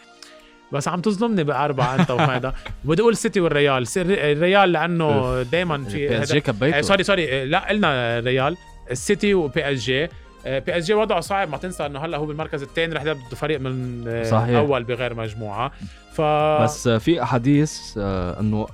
بس 0.73 0.89
عم 0.89 1.01
تظلمني 1.01 1.45
باربعه 1.45 1.95
أنت 2.01 2.11
وهذا 2.11 2.55
بدي 2.85 3.03
أقول 3.03 3.16
سيتي 3.16 3.41
والريال. 3.41 3.85
الريال 3.97 4.73
لأنه 4.73 5.43
دائما 5.43 5.85
في 5.85 6.09
PSG 6.09 6.41
كبيته 6.41 6.81
sorry 6.81 7.03
sorry. 7.05 7.45
لا 7.45 7.68
قلنا 7.68 8.21
ريال 8.21 8.57
السيتي 8.91 9.35
و 9.35 9.73
PSG 9.73 10.09
PSG 10.45 10.95
وضعه 10.95 11.21
صعب. 11.21 11.49
ما 11.51 11.57
تنسى 11.57 11.87
إنه 11.87 11.99
هلأ 12.05 12.16
هو 12.18 12.27
بالمركز 12.27 12.62
الثاني 12.62 12.95
رح 12.95 13.03
يبدأ 13.03 13.37
فريق 13.37 13.61
من 13.61 14.05
آه، 14.09 14.23
صحيح. 14.23 14.57
أول 14.59 14.85
بغير 14.85 15.14
مجموعة. 15.14 15.73
ف 16.12 16.21
بس 16.62 16.89
في 16.89 17.23
أحاديث 17.23 17.81
آه، 17.99 18.41
إنه 18.41 18.66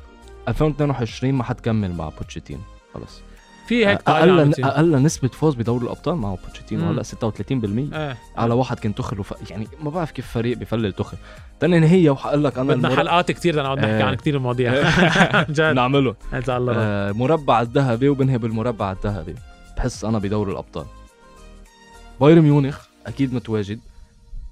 2022 0.48 1.34
ما 1.34 1.44
حتكمل 1.44 1.92
مع 1.92 2.08
بوتشيتين 2.08 2.60
خلص. 2.94 3.22
في 3.66 3.86
هيك 3.86 4.00
أقل 4.08 4.64
أقل 4.64 5.02
نسبة 5.02 5.28
فوز 5.28 5.54
بدوري 5.54 5.84
الأبطال 5.84 6.14
معه 6.14 6.38
بوتشيتينو 6.46 6.90
هلأ 6.90 7.02
36% 7.02 7.94
آه. 7.94 8.16
على 8.36 8.54
واحد 8.54 8.78
كان 8.78 8.94
تخل 8.94 9.20
وف... 9.20 9.50
يعني 9.50 9.68
ما 9.82 9.90
بعرف 9.90 10.10
كيف 10.10 10.26
فريق 10.26 10.58
بفلل 10.58 10.92
تخل. 10.92 11.16
تاني 11.60 11.86
هي 11.86 12.10
وحقول 12.10 12.44
لك 12.44 12.58
أنا 12.58 12.74
بدنا 12.74 12.88
المر... 12.88 12.98
حلقات 12.98 13.32
كثير 13.32 13.52
بدنا 13.52 13.64
نقعد 13.64 13.78
نحكي 13.78 13.90
آه. 13.90 14.02
عن 14.02 14.14
كثير 14.14 14.38
مواضيع 14.38 14.72
نعمله. 15.72 16.14
الله. 16.48 16.72
آه 16.76 17.12
مربع 17.12 17.60
الذهبي 17.60 18.08
وبنهي 18.08 18.38
بالمربع 18.38 18.92
الذهبي. 18.92 19.34
بحس 19.76 20.04
أنا 20.04 20.18
بدوري 20.18 20.52
الأبطال. 20.52 20.84
بايرن 22.20 22.40
ميونخ 22.42 22.78
أكيد 23.06 23.34
متواجد. 23.34 23.80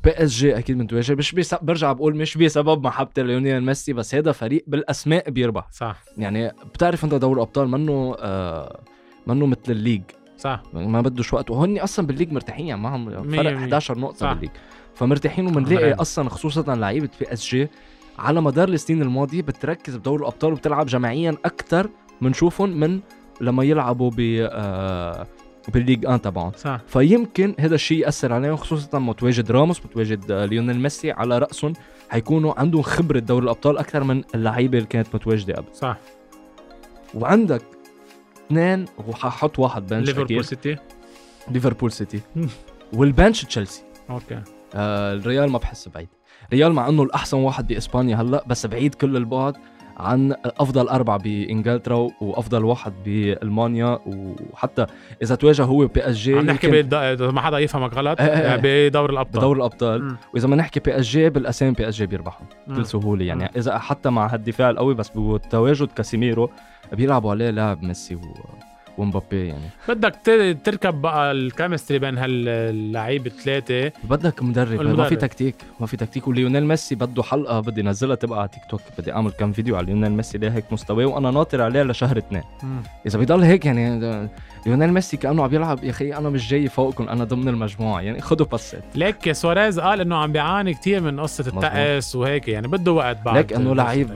PSG 0.05 0.59
أكيد 0.59 0.77
متواجد. 0.79 1.19
مش 1.19 1.33
بيس... 1.33 1.55
برجع 1.55 1.93
بقول 1.93 2.17
مش 2.17 2.37
بسبب 2.39 2.85
محبتي 2.87 3.23
ليونيل 3.23 3.63
ميسي 3.63 3.93
بس 3.93 4.15
هذا 4.15 4.33
فريق 4.33 4.65
بالأسماء 4.67 5.31
بيربح. 5.31 5.69
صح. 5.73 6.05
يعني 6.19 6.53
بتعرف 6.75 7.05
أنت 7.05 7.15
دوري 7.15 7.35
الأبطال 7.35 7.69
منه 7.69 8.17
آه 8.19 8.81
منه 9.27 9.47
مثل 9.47 9.61
ال 9.69 9.73
league. 9.73 10.03
صح. 10.39 10.63
ما 10.73 11.01
بدوش 11.01 11.35
وقت. 11.35 11.51
وهن 11.51 11.79
أصلا 11.79 12.07
بال 12.07 12.13
league 12.13 12.33
مرتاحين 12.33 12.67
يعني 12.67 12.81
معهم 12.81 13.31
فرق 13.31 13.57
11 13.57 13.99
نقطة 13.99 14.17
صح. 14.17 14.33
بال 14.33 14.37
league. 14.37 14.51
فمرتاحين 14.95 15.47
وبنلاقي 15.47 15.93
أصلا 15.93 16.29
خصوصا 16.29 16.75
لعيبة 16.77 17.09
PSG 17.19 17.69
على 18.19 18.41
مدار 18.41 18.69
السنين 18.69 19.03
الماضية 19.03 19.43
بتركز 19.43 19.97
بدوري 19.97 20.21
الأبطال 20.21 20.53
وبتلعب 20.53 20.87
جماعيا 20.87 21.37
أكثر 21.45 21.91
بنشوفهم 22.21 22.71
من 22.71 23.01
لما 23.41 23.65
يلعبوا 23.65 24.11
ب 24.11 24.21
آه 24.51 25.27
بالليج 25.69 26.07
ان 26.07 26.21
تبعهم 26.23 26.53
صح. 26.57 26.81
فيمكن 26.87 27.55
هذا 27.61 27.75
الشيء 27.75 27.99
يأثر 27.99 28.33
عليهم 28.33 28.57
خصوصا 28.57 28.99
متواجد 28.99 29.51
راموس 29.51 29.87
متواجد 29.87 30.31
آه، 30.31 30.45
ليونيل 30.45 30.81
ميسي 30.81 31.11
على 31.13 31.39
رأسهم. 31.39 31.73
حيكونوا 32.09 32.61
عندهم 32.61 32.83
خبرة 32.83 33.19
دوري 33.19 33.45
الأبطال 33.45 33.79
أكثر 33.79 34.05
من 34.05 34.23
اللعيبة 34.35 34.79
اللي 34.79 34.89
كانت 34.89 35.15
متواجدة 35.15 35.55
قبل. 35.55 35.75
صح. 35.75 35.97
وعندك 37.15 37.63
اثنين 38.47 38.85
وححط 39.09 39.59
واحد 39.59 39.87
bench 39.87 40.07
ليفربول 40.09 40.45
سيتي. 40.45 40.77
ليفربول 41.51 41.93
سيتي. 41.93 42.21
وال 42.93 43.08
bench 43.08 43.45
تشيلسي. 43.45 43.83
Okay. 44.11 44.43
آه 44.75 45.15
الريال 45.15 45.51
ما 45.51 45.59
بحس 45.59 45.89
بعيد. 45.89 46.09
ريال 46.53 46.73
مع 46.73 46.89
إنه 46.89 47.03
الأحسن 47.03 47.37
واحد 47.37 47.67
بإسبانيا 47.67 48.17
هلأ 48.17 48.45
بس 48.47 48.67
بعيد 48.67 48.95
كل 48.95 49.17
البعد. 49.17 49.57
عن 49.97 50.35
أفضل 50.45 50.89
أربعة 50.89 51.19
بإنجلترا 51.19 52.09
وأفضل 52.21 52.65
واحد 52.65 52.93
بألمانيا 53.05 53.99
وحتى 54.07 54.87
إذا 55.23 55.35
تواجه 55.35 55.65
هو 55.65 55.87
PSG 55.87 56.39
عم 56.39 56.47
نحكي 56.47 56.83
ما 57.21 57.41
حدا 57.41 57.59
يفهمك 57.59 57.95
غلط 57.95 58.21
آه 58.21 58.25
آه, 58.25 58.55
آه. 58.55 58.61
بدور 58.63 59.11
الأبطال 59.11 59.41
بدور 59.41 59.57
الأبطال 59.57 60.05
م. 60.05 60.17
وإذا 60.35 60.49
ما 60.49 60.57
نحكي 60.57 60.81
بي 60.81 60.99
إس 60.99 61.05
جي 61.05 61.31
بالأسامي 61.31 61.73
بي 61.73 61.89
إس 61.89 61.95
جي 61.95 62.07
بيربحهم 62.07 62.47
بكل 62.67 62.87
سهولة 62.87 63.25
يعني 63.25 63.45
م. 63.45 63.49
إذا 63.57 63.79
حتى 63.79 64.11
مع 64.11 64.27
هالدفاع 64.35 64.71
القوي 64.71 64.95
بس 64.95 65.11
بتواجد 65.17 65.89
كاسيميرو 65.89 66.51
بيلعبوا 66.93 67.31
عليه 67.31 67.51
لاعب 67.51 67.83
ميسي 67.83 68.15
و... 68.15 68.21
ومبابي 68.99 69.47
يعني. 69.47 69.71
بدك 69.89 70.15
تركب 70.65 70.95
بقى 70.95 71.33
ال 71.33 71.39
chemistry 71.39 71.99
بين 71.99 72.19
هاللعيبه 72.19 73.27
الثلاثه 73.27 73.93
بدك 74.05 74.43
مدرب 74.43 74.81
ما 74.83 75.09
في 75.09 75.17
تكتيك 75.17 75.57
ما 75.81 75.87
في 75.87 75.97
تكتيك. 75.97 76.29
وليونيل 76.29 76.67
ميسي 76.67 76.95
بده 76.95 77.23
حلقة 77.23 77.61
بدي 77.61 77.81
انزلها 77.81 78.17
تبقى 78.17 78.39
على 78.39 78.49
تيك 78.49 78.63
توك. 78.71 78.81
بدي 78.99 79.13
أعمل 79.13 79.31
كم 79.31 79.53
فيديو 79.53 79.77
على 79.77 79.87
ليونيل 79.87 80.13
ميسي 80.13 80.39
ليه 80.39 80.49
هيك 80.49 80.73
مستواه 80.73 81.07
وأنا 81.07 81.31
ناطر 81.31 81.63
عليه 81.63 81.83
لشهر 81.83 82.19
اثنين. 82.19 82.43
إذا 83.07 83.19
بيضل 83.19 83.43
هيك 83.43 83.67
يعني 83.67 84.01
ليونيل 84.67 84.93
ميسي 84.93 85.17
كأنه 85.17 85.45
عم 85.45 85.55
يلعب 85.55 85.85
يا 85.85 85.91
أخي 85.91 86.15
أنا 86.15 86.31
مش 86.31 86.51
جاي 86.51 86.69
فوقكم 86.69 87.09
أنا 87.09 87.25
ضمن 87.25 87.49
المجموعة. 87.49 88.01
يعني 88.01 88.21
خذوا 88.21 88.47
باسات 88.47 88.85
ليك 88.95 89.33
سواريز 89.33 89.81
قال 89.81 90.01
إنه 90.01 90.17
عم 90.17 90.33
بيعاني 90.33 90.75
كثير 90.75 91.01
من 91.01 91.21
قصة 91.21 91.45
الطقس 91.47 92.17
وهيك 92.17 92.49
يعني 92.49 92.69
بده 92.69 92.93
وقت 92.93 93.19
بعد. 93.25 93.37
ليك 93.37 93.53
إنه 93.53 93.75
لعيب 93.75 94.11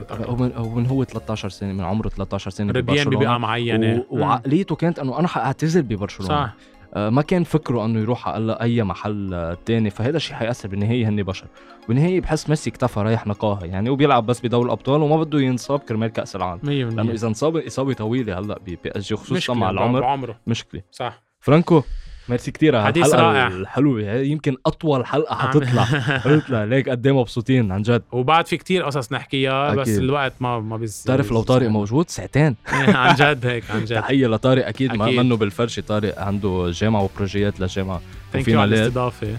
ومن 0.59 0.87
هو 0.87 1.05
13 1.05 1.49
سنة 1.49 1.73
من 1.73 1.85
عمره 1.85 2.09
13 2.09 2.51
سنة 2.51 2.73
ببرشلونة. 2.73 3.17
ببيئة 3.17 3.39
معينة. 3.39 4.05
و... 4.11 4.37
وعقليته 4.71 4.77
كانت 4.77 4.99
أنه 4.99 5.19
أنا 5.19 5.29
حاعتزل 5.29 5.83
ببرشلونة. 5.83 6.29
صح. 6.29 6.55
آه، 6.95 7.11
ما 7.11 7.23
كان 7.23 7.45
فكره 7.45 7.85
أنه 7.85 8.01
يروح 8.01 8.29
على 8.29 8.53
أي 8.61 8.83
محل 8.83 9.57
تاني 9.67 9.91
فهذا 9.91 10.17
الشيء 10.17 10.37
حيأثر 10.37 10.69
بالنهاية 10.69 11.09
هن 11.09 11.23
بشر. 11.23 11.47
بالنهاية 11.89 12.21
بحس 12.21 12.49
ميسي 12.49 12.71
اكتفى 12.71 13.01
رايح 13.01 13.27
نقاها 13.27 13.65
يعني 13.65 13.91
وبيلعب 13.91 14.27
بس 14.27 14.41
بدوري 14.41 14.67
الأبطال 14.67 15.03
وما 15.03 15.17
بده 15.17 15.41
ينصاب 15.41 15.81
كرمال 15.81 16.09
كأس 16.09 16.37
العالم. 16.37 16.61
لأنه 16.63 17.13
إذا 17.13 17.29
انصاب 17.29 17.57
إصابة 17.57 17.93
طويلة 17.93 18.39
هلأ 18.39 18.59
ب 18.59 18.79
PSG 18.87 19.17
خصوصا 19.17 19.55
مع 19.55 19.71
العمر. 19.71 20.01
بعمره. 20.01 20.39
مشكلة. 20.47 20.83
صح. 20.91 21.23
فرانكو؟ 21.41 21.83
ميرسي 22.29 22.51
كثير 22.51 22.83
حديث 22.85 23.15
رائع. 23.15 23.47
الحلوه 23.47 24.03
يمكن 24.13 24.57
أطول 24.67 25.07
حلقة 25.07 25.35
حتطلع. 25.37 25.85
حتطلع. 26.25 26.65
ليك 26.65 26.89
قد 26.89 27.07
إيه 27.07 27.17
مبسوطين 27.21 27.73
عن 27.73 27.83
جد. 27.83 28.03
وبعد 28.13 28.47
في 28.47 28.57
كتير 28.57 28.83
قصص 28.83 29.13
نحكيها 29.13 29.75
بس 29.75 29.89
الوقت 29.89 30.33
ما 30.41 30.61
ما 30.61 30.77
بيز 30.77 31.03
بتعرف 31.05 31.33
لو 31.33 31.43
طارق 31.43 31.69
موجود؟ 31.69 32.11
ساعتين. 32.11 32.57
عن 32.73 33.15
جد 33.15 33.47
هيك 33.47 33.71
عن 33.71 33.85
جد. 33.85 33.95
تحية 34.01 34.27
لطارق 34.27 34.67
أكيد, 34.67 34.89
أكيد. 34.91 35.01
ما 35.01 35.23
منه 35.23 35.37
بالفرشه 35.37 35.83
طارق 35.89 36.19
عنده 36.19 36.71
جامعة 36.75 37.03
وبروجيات 37.03 37.61
للجامعه 37.61 38.01
وفينا 38.35 38.61
على 38.61 38.75
الاستضافة. 38.75 39.37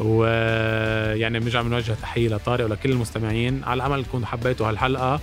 ويعني 0.00 1.40
بنرجع 1.40 1.62
بنوجه 1.62 1.92
تحية 2.02 2.28
لطارق 2.28 2.64
ولكل 2.64 2.90
المستمعين. 2.90 3.64
على 3.64 3.86
امل 3.86 4.04
تكونوا 4.04 4.26
حبيتوا 4.26 4.68
هالحلقة. 4.68 5.20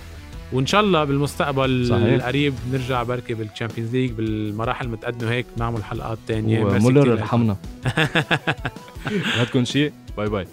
وإن 0.52 0.66
شاء 0.66 0.80
الله 0.80 1.04
بالمستقبل 1.04 1.86
صحيح. 1.88 2.02
القريب 2.02 2.54
نرجع 2.72 3.02
بركي 3.02 3.34
بال 3.34 3.45
Champions 3.45 3.94
League 3.96 4.10
بالمراحل 4.12 4.86
المتقدمه 4.86 5.30
هيك 5.30 5.46
نعمل 5.56 5.84
حلقات 5.84 6.18
ثانية 6.28 6.64
ومولر 6.64 7.12
ارحمنا 7.12 7.56
ما 9.38 9.44
تكون 9.44 9.64
شيء. 9.64 9.92
باي 10.16 10.28
باي. 10.28 10.46